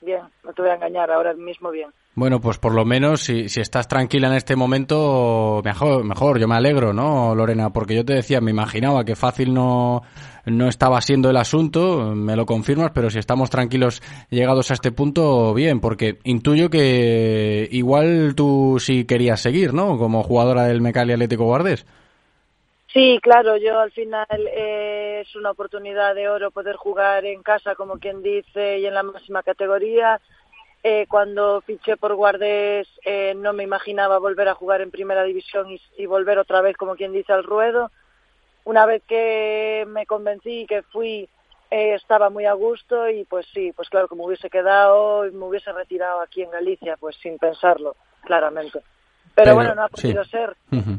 bien, 0.00 0.22
no 0.44 0.52
te 0.52 0.62
voy 0.62 0.70
a 0.70 0.74
engañar, 0.74 1.10
ahora 1.10 1.34
mismo 1.34 1.70
bien. 1.70 1.90
Bueno, 2.14 2.40
pues 2.40 2.58
por 2.58 2.74
lo 2.74 2.84
menos 2.84 3.20
si, 3.20 3.48
si 3.48 3.60
estás 3.60 3.86
tranquila 3.86 4.26
en 4.26 4.34
este 4.34 4.56
momento, 4.56 5.62
mejor, 5.64 6.02
mejor, 6.02 6.40
yo 6.40 6.48
me 6.48 6.56
alegro, 6.56 6.92
¿no, 6.92 7.34
Lorena? 7.34 7.70
Porque 7.70 7.94
yo 7.94 8.04
te 8.04 8.14
decía, 8.14 8.40
me 8.40 8.50
imaginaba 8.50 9.04
que 9.04 9.14
fácil 9.14 9.54
no, 9.54 10.02
no 10.44 10.68
estaba 10.68 11.00
siendo 11.00 11.30
el 11.30 11.36
asunto, 11.36 12.12
me 12.16 12.34
lo 12.34 12.44
confirmas, 12.44 12.90
pero 12.92 13.08
si 13.10 13.20
estamos 13.20 13.50
tranquilos 13.50 14.02
llegados 14.30 14.70
a 14.70 14.74
este 14.74 14.90
punto, 14.90 15.54
bien, 15.54 15.78
porque 15.78 16.18
intuyo 16.24 16.70
que 16.70 17.68
igual 17.70 18.34
tú 18.34 18.78
sí 18.80 19.04
querías 19.04 19.40
seguir, 19.40 19.72
¿no? 19.72 19.96
Como 19.96 20.24
jugadora 20.24 20.64
del 20.64 20.80
Mecali 20.80 21.12
Atlético 21.12 21.44
Guardés. 21.44 21.86
Sí, 22.92 23.18
claro, 23.22 23.56
yo 23.58 23.78
al 23.78 23.90
final 23.92 24.26
eh, 24.30 25.22
es 25.26 25.36
una 25.36 25.50
oportunidad 25.50 26.14
de 26.14 26.28
oro 26.28 26.50
poder 26.50 26.76
jugar 26.76 27.24
en 27.26 27.42
casa, 27.42 27.74
como 27.74 27.98
quien 27.98 28.22
dice, 28.22 28.78
y 28.78 28.86
en 28.86 28.94
la 28.94 29.02
máxima 29.02 29.42
categoría. 29.42 30.20
Eh, 30.82 31.06
cuando 31.08 31.60
fiché 31.62 31.96
por 31.96 32.14
Guardés 32.14 32.88
eh, 33.04 33.34
no 33.36 33.52
me 33.52 33.64
imaginaba 33.64 34.18
volver 34.18 34.48
a 34.48 34.54
jugar 34.54 34.80
en 34.80 34.92
primera 34.92 35.24
división 35.24 35.68
y, 35.70 35.80
y, 35.98 36.06
volver 36.06 36.38
otra 36.38 36.60
vez, 36.62 36.76
como 36.76 36.94
quien 36.96 37.12
dice, 37.12 37.32
al 37.32 37.44
ruedo. 37.44 37.90
Una 38.64 38.86
vez 38.86 39.02
que 39.06 39.84
me 39.88 40.06
convencí 40.06 40.66
que 40.66 40.82
fui, 40.82 41.28
eh, 41.70 41.94
estaba 41.94 42.30
muy 42.30 42.46
a 42.46 42.54
gusto 42.54 43.10
y 43.10 43.24
pues 43.24 43.46
sí, 43.52 43.72
pues 43.76 43.90
claro, 43.90 44.08
como 44.08 44.24
hubiese 44.24 44.48
quedado 44.48 45.26
y 45.26 45.32
me 45.32 45.44
hubiese 45.44 45.72
retirado 45.72 46.20
aquí 46.20 46.42
en 46.42 46.50
Galicia, 46.50 46.96
pues 46.98 47.16
sin 47.16 47.36
pensarlo, 47.38 47.96
claramente. 48.22 48.80
Pero, 49.34 49.34
Pero 49.34 49.54
bueno, 49.54 49.74
no 49.74 49.82
ha 49.82 49.88
podido 49.88 50.24
sí. 50.24 50.30
ser. 50.30 50.56
Uh 50.72 50.76
-huh. 50.76 50.98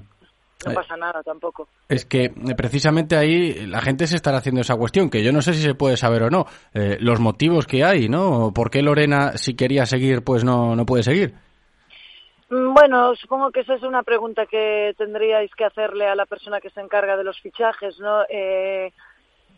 No 0.65 0.73
pasa 0.73 0.97
nada 0.97 1.23
tampoco. 1.23 1.69
Es 1.87 2.05
que 2.05 2.25
eh, 2.25 2.55
precisamente 2.57 3.15
ahí 3.15 3.65
la 3.65 3.81
gente 3.81 4.07
se 4.07 4.17
estará 4.17 4.39
haciendo 4.39 4.61
esa 4.61 4.75
cuestión, 4.75 5.09
que 5.09 5.23
yo 5.23 5.31
no 5.31 5.41
sé 5.41 5.53
si 5.53 5.61
se 5.61 5.73
puede 5.73 5.95
saber 5.95 6.23
o 6.23 6.29
no, 6.29 6.45
eh, 6.73 6.97
los 6.99 7.19
motivos 7.19 7.65
que 7.65 7.85
hay, 7.85 8.09
¿no? 8.09 8.51
¿Por 8.53 8.69
qué 8.69 8.81
Lorena, 8.81 9.37
si 9.37 9.55
quería 9.55 9.85
seguir, 9.85 10.23
pues 10.23 10.43
no, 10.43 10.75
no 10.75 10.85
puede 10.85 11.03
seguir? 11.03 11.33
Mm, 12.49 12.73
Bueno, 12.73 13.15
supongo 13.15 13.51
que 13.51 13.61
esa 13.61 13.75
es 13.75 13.83
una 13.83 14.03
pregunta 14.03 14.45
que 14.47 14.93
tendríais 14.97 15.51
que 15.55 15.65
hacerle 15.65 16.07
a 16.07 16.15
la 16.15 16.25
persona 16.25 16.59
que 16.59 16.71
se 16.71 16.81
encarga 16.81 17.15
de 17.15 17.23
los 17.23 17.39
fichajes, 17.39 17.97
¿no? 17.99 18.23
Eh, 18.27 18.91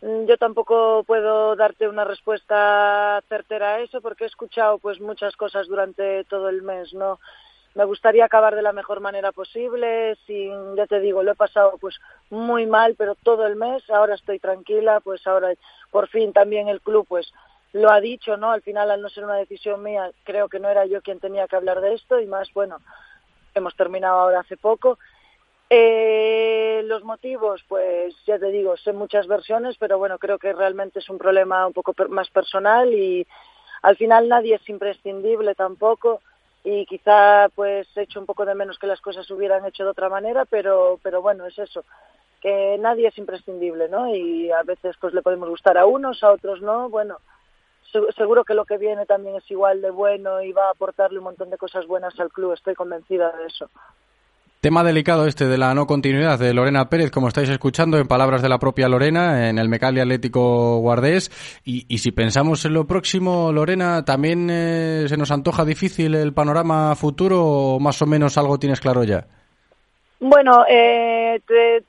yo 0.02 0.36
tampoco 0.36 1.04
puedo 1.04 1.54
darte 1.54 1.88
una 1.88 2.04
respuesta 2.04 3.22
certera 3.28 3.74
a 3.74 3.80
eso 3.80 4.00
porque 4.00 4.24
he 4.24 4.26
escuchado 4.26 4.78
pues 4.78 5.00
muchas 5.00 5.36
cosas 5.36 5.68
durante 5.68 6.24
todo 6.24 6.48
el 6.48 6.62
mes, 6.62 6.92
¿no? 6.92 7.18
Me 7.74 7.84
gustaría 7.84 8.24
acabar 8.24 8.54
de 8.54 8.62
la 8.62 8.72
mejor 8.72 9.00
manera 9.00 9.32
posible, 9.32 10.16
sin, 10.26 10.76
ya 10.76 10.86
te 10.86 11.00
digo, 11.00 11.22
lo 11.22 11.32
he 11.32 11.36
pasado 11.36 11.78
pues 11.80 11.98
muy 12.30 12.66
mal, 12.66 12.94
pero 12.96 13.14
todo 13.14 13.46
el 13.46 13.56
mes, 13.56 13.88
ahora 13.90 14.14
estoy 14.14 14.38
tranquila, 14.38 15.00
pues 15.00 15.26
ahora 15.26 15.52
por 15.90 16.08
fin 16.08 16.32
también 16.32 16.68
el 16.68 16.80
club 16.80 17.06
pues 17.08 17.32
lo 17.72 17.90
ha 17.90 18.00
dicho, 18.00 18.36
¿no? 18.36 18.50
Al 18.50 18.60
final, 18.60 18.90
al 18.90 19.00
no 19.00 19.08
ser 19.08 19.24
una 19.24 19.36
decisión 19.36 19.82
mía, 19.82 20.10
creo 20.24 20.48
que 20.48 20.60
no 20.60 20.68
era 20.68 20.84
yo 20.84 21.00
quien 21.00 21.20
tenía 21.20 21.48
que 21.48 21.56
hablar 21.56 21.80
de 21.80 21.94
esto 21.94 22.20
y 22.20 22.26
más, 22.26 22.52
bueno, 22.52 22.78
hemos 23.54 23.74
terminado 23.74 24.20
ahora 24.20 24.40
hace 24.40 24.58
poco. 24.58 24.98
Eh, 25.70 26.82
los 26.84 27.02
motivos, 27.02 27.64
pues 27.66 28.14
ya 28.26 28.38
te 28.38 28.50
digo, 28.50 28.76
sé 28.76 28.92
muchas 28.92 29.26
versiones, 29.26 29.76
pero 29.78 29.96
bueno, 29.96 30.18
creo 30.18 30.38
que 30.38 30.52
realmente 30.52 30.98
es 30.98 31.08
un 31.08 31.16
problema 31.16 31.66
un 31.66 31.72
poco 31.72 31.94
per 31.94 32.10
más 32.10 32.28
personal 32.28 32.92
y 32.92 33.26
al 33.80 33.96
final 33.96 34.28
nadie 34.28 34.56
es 34.56 34.68
imprescindible 34.68 35.54
tampoco 35.54 36.20
y 36.64 36.86
quizá 36.86 37.48
pues 37.54 37.88
echo 37.96 38.20
un 38.20 38.26
poco 38.26 38.44
de 38.44 38.54
menos 38.54 38.78
que 38.78 38.86
las 38.86 39.00
cosas 39.00 39.30
hubieran 39.30 39.64
hecho 39.66 39.84
de 39.84 39.90
otra 39.90 40.08
manera, 40.08 40.44
pero, 40.44 40.98
pero 41.02 41.20
bueno, 41.20 41.46
es 41.46 41.58
eso, 41.58 41.84
que 42.40 42.76
nadie 42.78 43.08
es 43.08 43.18
imprescindible, 43.18 43.88
¿no? 43.88 44.14
Y 44.14 44.50
a 44.50 44.62
veces 44.62 44.96
pues 45.00 45.12
le 45.14 45.22
podemos 45.22 45.48
gustar 45.48 45.76
a 45.78 45.86
unos, 45.86 46.22
a 46.22 46.32
otros 46.32 46.62
no, 46.62 46.88
bueno, 46.88 47.18
seguro 48.16 48.44
que 48.44 48.54
lo 48.54 48.64
que 48.64 48.78
viene 48.78 49.06
también 49.06 49.36
es 49.36 49.50
igual 49.50 49.82
de 49.82 49.90
bueno 49.90 50.42
y 50.42 50.52
va 50.52 50.68
a 50.68 50.70
aportarle 50.70 51.18
un 51.18 51.24
montón 51.24 51.50
de 51.50 51.58
cosas 51.58 51.86
buenas 51.86 52.18
al 52.20 52.30
club, 52.30 52.52
estoy 52.52 52.74
convencida 52.74 53.32
de 53.32 53.46
eso. 53.46 53.68
Tema 54.62 54.84
delicado 54.84 55.26
este 55.26 55.46
de 55.48 55.58
la 55.58 55.74
no 55.74 55.88
continuidad 55.88 56.38
de 56.38 56.54
Lorena 56.54 56.88
Pérez, 56.88 57.10
como 57.10 57.26
estáis 57.26 57.48
escuchando 57.48 57.98
en 57.98 58.06
palabras 58.06 58.42
de 58.42 58.48
la 58.48 58.60
propia 58.60 58.88
Lorena, 58.88 59.48
en 59.48 59.58
el 59.58 59.68
Mecali 59.68 59.98
Atlético 59.98 60.78
Guardés. 60.78 61.32
Y, 61.64 61.84
y 61.92 61.98
si 61.98 62.12
pensamos 62.12 62.64
en 62.64 62.74
lo 62.74 62.86
próximo, 62.86 63.50
Lorena, 63.50 64.04
¿también 64.04 64.48
eh, 64.48 65.06
se 65.08 65.16
nos 65.16 65.32
antoja 65.32 65.64
difícil 65.64 66.14
el 66.14 66.32
panorama 66.32 66.94
futuro 66.94 67.44
o 67.44 67.80
más 67.80 68.00
o 68.02 68.06
menos 68.06 68.38
algo 68.38 68.56
tienes 68.56 68.78
claro 68.78 69.02
ya? 69.02 69.26
Bueno, 70.20 70.64
eh, 70.68 71.40
te, 71.44 71.82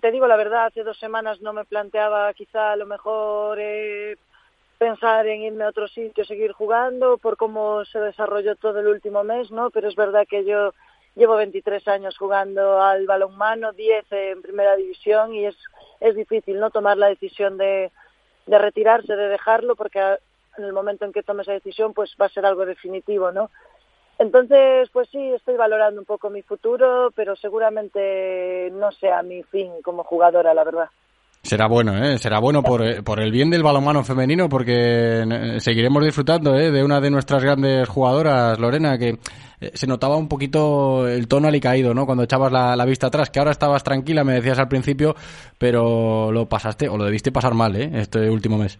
te, 0.00 0.10
digo 0.10 0.26
la 0.26 0.36
verdad, 0.36 0.66
hace 0.66 0.82
dos 0.82 0.98
semanas 0.98 1.40
no 1.40 1.52
me 1.52 1.66
planteaba 1.66 2.34
quizá 2.34 2.72
a 2.72 2.76
lo 2.76 2.86
mejor 2.86 3.58
eh, 3.60 4.16
pensar 4.76 5.24
en 5.28 5.42
irme 5.42 5.62
a 5.62 5.68
otro 5.68 5.86
sitio, 5.86 6.24
seguir 6.24 6.50
jugando, 6.50 7.16
por 7.16 7.36
cómo 7.36 7.84
se 7.84 8.00
desarrolló 8.00 8.56
todo 8.56 8.80
el 8.80 8.88
último 8.88 9.22
mes, 9.22 9.52
¿no? 9.52 9.70
Pero 9.70 9.86
es 9.86 9.94
verdad 9.94 10.26
que 10.28 10.44
yo 10.44 10.72
llevo 11.18 11.36
23 11.36 11.86
años 11.88 12.16
jugando 12.16 12.80
al 12.80 13.04
balonmano, 13.04 13.72
10 13.72 14.06
en 14.12 14.40
primera 14.42 14.76
división 14.76 15.34
y 15.34 15.46
es, 15.46 15.56
es 16.00 16.14
difícil 16.14 16.60
no 16.60 16.70
tomar 16.70 16.96
la 16.96 17.08
decisión 17.08 17.58
de, 17.58 17.90
de 18.46 18.58
retirarse, 18.58 19.14
de 19.14 19.28
dejarlo, 19.28 19.74
porque 19.74 19.98
en 20.56 20.64
el 20.64 20.72
momento 20.72 21.04
en 21.04 21.12
que 21.12 21.24
tome 21.24 21.42
esa 21.42 21.52
decisión 21.52 21.92
pues 21.92 22.14
va 22.20 22.26
a 22.26 22.30
ser 22.30 22.46
algo 22.46 22.64
definitivo, 22.64 23.32
¿no? 23.32 23.50
Entonces, 24.18 24.88
pues 24.92 25.08
sí, 25.10 25.32
estoy 25.32 25.56
valorando 25.56 26.00
un 26.00 26.06
poco 26.06 26.30
mi 26.30 26.42
futuro, 26.42 27.12
pero 27.14 27.36
seguramente 27.36 28.70
no 28.72 28.90
sea 28.92 29.22
mi 29.22 29.42
fin 29.44 29.82
como 29.82 30.02
jugadora, 30.02 30.54
la 30.54 30.64
verdad. 30.64 30.88
Será 31.48 31.66
bueno, 31.66 31.96
¿eh? 31.96 32.18
Será 32.18 32.40
bueno 32.40 32.62
por, 32.62 33.02
por 33.02 33.20
el 33.20 33.32
bien 33.32 33.48
del 33.48 33.62
balonmano 33.62 34.04
femenino, 34.04 34.50
porque 34.50 35.56
seguiremos 35.60 36.04
disfrutando 36.04 36.54
¿eh? 36.54 36.70
de 36.70 36.84
una 36.84 37.00
de 37.00 37.10
nuestras 37.10 37.42
grandes 37.42 37.88
jugadoras, 37.88 38.58
Lorena, 38.58 38.98
que 38.98 39.16
se 39.72 39.86
notaba 39.86 40.18
un 40.18 40.28
poquito 40.28 41.08
el 41.08 41.26
tono 41.26 41.48
alicaído, 41.48 41.94
¿no? 41.94 42.04
Cuando 42.04 42.24
echabas 42.24 42.52
la, 42.52 42.76
la, 42.76 42.84
vista 42.84 43.06
atrás, 43.06 43.30
que 43.30 43.38
ahora 43.38 43.52
estabas 43.52 43.82
tranquila, 43.82 44.24
me 44.24 44.34
decías 44.34 44.58
al 44.58 44.68
principio, 44.68 45.14
pero 45.56 46.30
lo 46.30 46.46
pasaste, 46.50 46.86
o 46.86 46.98
lo 46.98 47.06
debiste 47.06 47.32
pasar 47.32 47.54
mal, 47.54 47.74
¿eh? 47.76 47.92
Este 47.94 48.28
último 48.28 48.58
mes. 48.58 48.78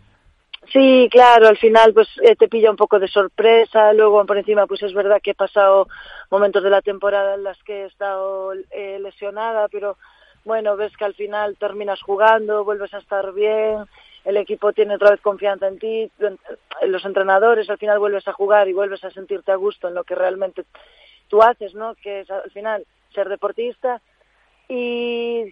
Sí, 0.70 1.08
claro, 1.10 1.48
al 1.48 1.56
final 1.56 1.94
pues 1.94 2.08
eh, 2.22 2.36
te 2.36 2.48
pilla 2.48 2.70
un 2.70 2.76
poco 2.76 2.98
de 2.98 3.08
sorpresa, 3.08 3.94
luego 3.94 4.26
por 4.26 4.36
encima 4.36 4.66
pues 4.66 4.82
es 4.82 4.92
verdad 4.92 5.20
que 5.22 5.30
he 5.30 5.34
pasado 5.34 5.88
momentos 6.30 6.62
de 6.62 6.68
la 6.68 6.82
temporada 6.82 7.34
en 7.34 7.44
las 7.44 7.56
que 7.62 7.84
he 7.84 7.86
estado 7.86 8.52
eh, 8.70 8.98
lesionada, 9.00 9.68
pero 9.68 9.96
bueno, 10.44 10.76
ves 10.76 10.96
que 10.96 11.04
al 11.04 11.14
final 11.14 11.56
terminas 11.56 12.00
jugando, 12.02 12.64
vuelves 12.64 12.92
a 12.94 12.98
estar 12.98 13.32
bien, 13.32 13.84
el 14.24 14.36
equipo 14.36 14.72
tiene 14.72 14.96
otra 14.96 15.10
vez 15.10 15.20
confianza 15.20 15.68
en 15.68 15.78
ti, 15.78 16.10
los 16.86 17.04
entrenadores, 17.04 17.70
al 17.70 17.78
final 17.78 17.98
vuelves 17.98 18.26
a 18.28 18.32
jugar 18.32 18.68
y 18.68 18.72
vuelves 18.72 19.04
a 19.04 19.10
sentirte 19.10 19.52
a 19.52 19.56
gusto 19.56 19.88
en 19.88 19.94
lo 19.94 20.04
que 20.04 20.14
realmente 20.14 20.64
tú 21.28 21.42
haces, 21.42 21.74
¿no? 21.74 21.94
Que 21.94 22.20
es 22.20 22.30
al 22.30 22.50
final 22.50 22.86
ser 23.14 23.28
deportista 23.28 24.00
y 24.68 25.50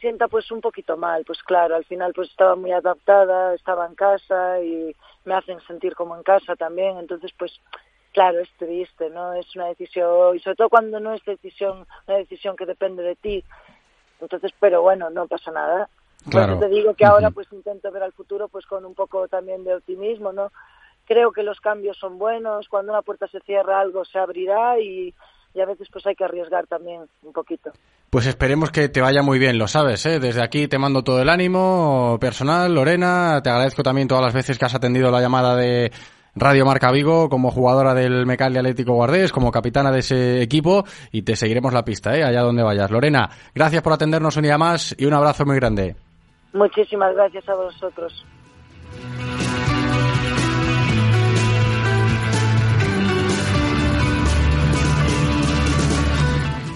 sienta 0.00 0.28
pues 0.28 0.50
un 0.50 0.60
poquito 0.60 0.96
mal, 0.96 1.24
pues 1.24 1.42
claro, 1.42 1.76
al 1.76 1.84
final 1.84 2.12
pues 2.14 2.30
estaba 2.30 2.56
muy 2.56 2.72
adaptada, 2.72 3.54
estaba 3.54 3.86
en 3.86 3.94
casa 3.94 4.60
y 4.60 4.94
me 5.24 5.34
hacen 5.34 5.60
sentir 5.60 5.94
como 5.94 6.16
en 6.16 6.22
casa 6.22 6.56
también, 6.56 6.98
entonces 6.98 7.32
pues 7.38 7.60
claro, 8.12 8.40
es 8.40 8.50
triste, 8.56 9.10
¿no? 9.10 9.34
Es 9.34 9.54
una 9.54 9.66
decisión, 9.66 10.34
y 10.34 10.40
sobre 10.40 10.56
todo 10.56 10.68
cuando 10.70 10.98
no 11.00 11.12
es 11.12 11.24
decisión, 11.24 11.86
una 12.08 12.16
decisión 12.16 12.56
que 12.56 12.64
depende 12.64 13.02
de 13.02 13.14
ti. 13.14 13.44
Entonces, 14.20 14.52
pero 14.58 14.82
bueno, 14.82 15.10
no 15.10 15.26
pasa 15.26 15.50
nada. 15.50 15.88
Claro. 16.28 16.58
te 16.58 16.68
digo 16.68 16.94
que 16.94 17.04
ahora 17.04 17.30
pues 17.30 17.46
intento 17.52 17.92
ver 17.92 18.02
al 18.02 18.12
futuro 18.12 18.48
pues 18.48 18.66
con 18.66 18.84
un 18.84 18.94
poco 18.94 19.28
también 19.28 19.62
de 19.62 19.74
optimismo, 19.74 20.32
¿no? 20.32 20.50
Creo 21.06 21.30
que 21.30 21.44
los 21.44 21.60
cambios 21.60 21.96
son 21.98 22.18
buenos, 22.18 22.68
cuando 22.68 22.90
una 22.90 23.02
puerta 23.02 23.28
se 23.28 23.38
cierra 23.40 23.78
algo 23.80 24.04
se 24.04 24.18
abrirá 24.18 24.80
y, 24.80 25.14
y 25.54 25.60
a 25.60 25.66
veces 25.66 25.88
pues 25.92 26.04
hay 26.06 26.16
que 26.16 26.24
arriesgar 26.24 26.66
también 26.66 27.02
un 27.22 27.32
poquito. 27.32 27.70
Pues 28.10 28.26
esperemos 28.26 28.70
que 28.70 28.88
te 28.88 29.00
vaya 29.00 29.22
muy 29.22 29.38
bien, 29.38 29.58
lo 29.58 29.68
sabes, 29.68 30.04
¿eh? 30.06 30.18
Desde 30.18 30.42
aquí 30.42 30.68
te 30.68 30.78
mando 30.78 31.02
todo 31.02 31.20
el 31.22 31.28
ánimo 31.28 32.18
personal, 32.20 32.74
Lorena, 32.74 33.40
te 33.42 33.50
agradezco 33.50 33.82
también 33.82 34.08
todas 34.08 34.24
las 34.24 34.34
veces 34.34 34.58
que 34.58 34.64
has 34.64 34.74
atendido 34.74 35.10
la 35.10 35.20
llamada 35.20 35.54
de 35.54 35.92
Radio 36.36 36.66
Marca 36.66 36.92
Vigo 36.92 37.30
como 37.30 37.50
jugadora 37.50 37.94
del 37.94 38.26
Mecalia 38.26 38.60
Atlético 38.60 38.92
Guardés, 38.92 39.32
como 39.32 39.50
capitana 39.50 39.90
de 39.90 40.00
ese 40.00 40.42
equipo 40.42 40.84
y 41.10 41.22
te 41.22 41.34
seguiremos 41.34 41.72
la 41.72 41.82
pista, 41.82 42.14
¿eh? 42.14 42.22
Allá 42.22 42.42
donde 42.42 42.62
vayas. 42.62 42.90
Lorena, 42.90 43.30
gracias 43.54 43.82
por 43.82 43.94
atendernos 43.94 44.36
un 44.36 44.42
día 44.42 44.58
más 44.58 44.94
y 44.98 45.06
un 45.06 45.14
abrazo 45.14 45.46
muy 45.46 45.56
grande. 45.56 45.96
Muchísimas 46.52 47.14
gracias 47.14 47.48
a 47.48 47.54
vosotros. 47.54 48.24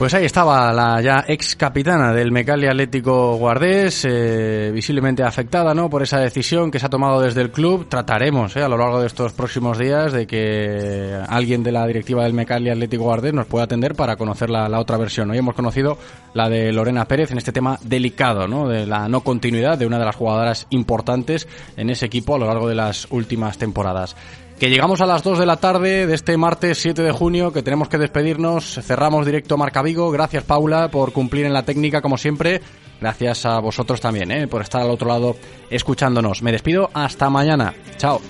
Pues 0.01 0.14
ahí 0.14 0.24
estaba 0.24 0.72
la 0.72 1.03
ya 1.03 1.26
ex 1.28 1.57
capitana 1.57 2.14
del 2.14 2.32
Mecali 2.32 2.66
Atlético 2.66 3.36
Guardés, 3.36 4.07
eh, 4.09 4.70
visiblemente 4.72 5.22
afectada 5.22 5.74
¿no? 5.74 5.90
por 5.90 6.03
esa 6.03 6.18
decisión 6.18 6.70
que 6.70 6.78
se 6.78 6.86
ha 6.86 6.88
tomado 6.88 7.20
desde 7.20 7.42
el 7.42 7.51
club. 7.51 7.86
Trataremos 7.86 8.57
eh, 8.57 8.62
a 8.62 8.68
lo 8.70 8.78
largo 8.78 9.03
de 9.03 9.09
estos 9.09 9.34
próximos 9.34 9.76
días 9.76 10.14
de 10.14 10.26
que 10.26 11.20
alguien 11.28 11.62
de 11.62 11.72
la 11.72 11.86
directiva 11.86 12.22
del 12.24 12.32
Mecali 12.32 12.70
Atlético 12.70 13.03
Guardés 13.03 13.34
nos 13.34 13.44
pueda 13.44 13.64
atender 13.64 13.94
para 13.94 14.16
conocer 14.16 14.48
la, 14.48 14.70
la, 14.70 14.80
otra 14.80 14.96
versión. 14.96 15.30
Hoy 15.32 15.36
hemos 15.36 15.55
conocido 15.55 15.98
la 16.32 16.48
de 16.48 16.72
Lorena 16.72 17.05
Pérez 17.05 17.30
en 17.32 17.36
este 17.36 17.53
tema 17.53 17.78
delicado, 17.82 18.48
¿no? 18.48 18.68
de 18.68 18.86
la 18.86 19.07
no 19.07 19.20
continuidad 19.20 19.76
de 19.76 19.84
una 19.84 19.98
de 19.98 20.07
las 20.07 20.16
jugadoras 20.16 20.66
importantes 20.70 21.46
en 21.76 21.90
ese 21.90 22.07
equipo 22.07 22.36
a 22.36 22.38
lo 22.38 22.46
largo 22.46 22.70
de 22.70 22.74
las 22.74 23.07
últimas 23.11 23.59
temporadas 23.59 24.16
que 24.61 24.68
llegamos 24.68 25.00
a 25.00 25.06
las 25.06 25.22
2 25.22 25.38
de 25.38 25.46
la 25.46 25.56
tarde 25.56 26.06
de 26.06 26.14
este 26.14 26.36
martes 26.36 26.76
7 26.82 27.02
de 27.02 27.12
junio, 27.12 27.50
que 27.50 27.62
tenemos 27.62 27.88
que 27.88 27.96
despedirnos. 27.96 28.78
Cerramos 28.82 29.24
directo 29.24 29.56
Marca 29.56 29.80
Vigo. 29.80 30.11
Gracias, 30.11 30.44
Paula, 30.44 30.90
por 30.90 31.12
cumplir 31.12 31.46
en 31.46 31.54
la 31.54 31.64
técnica, 31.64 32.02
como 32.02 32.18
siempre. 32.18 32.61
Gracias 33.00 33.46
a 33.46 33.58
vosotros 33.58 34.02
también, 34.02 34.30
¿eh? 34.30 34.46
por 34.46 34.61
estar 34.61 34.82
al 34.82 34.90
otro 34.90 35.08
lado 35.08 35.34
escuchándonos. 35.70 36.42
Me 36.42 36.52
despido 36.52 36.90
hasta 36.92 37.30
mañana. 37.30 37.72
Chao. 37.96 38.20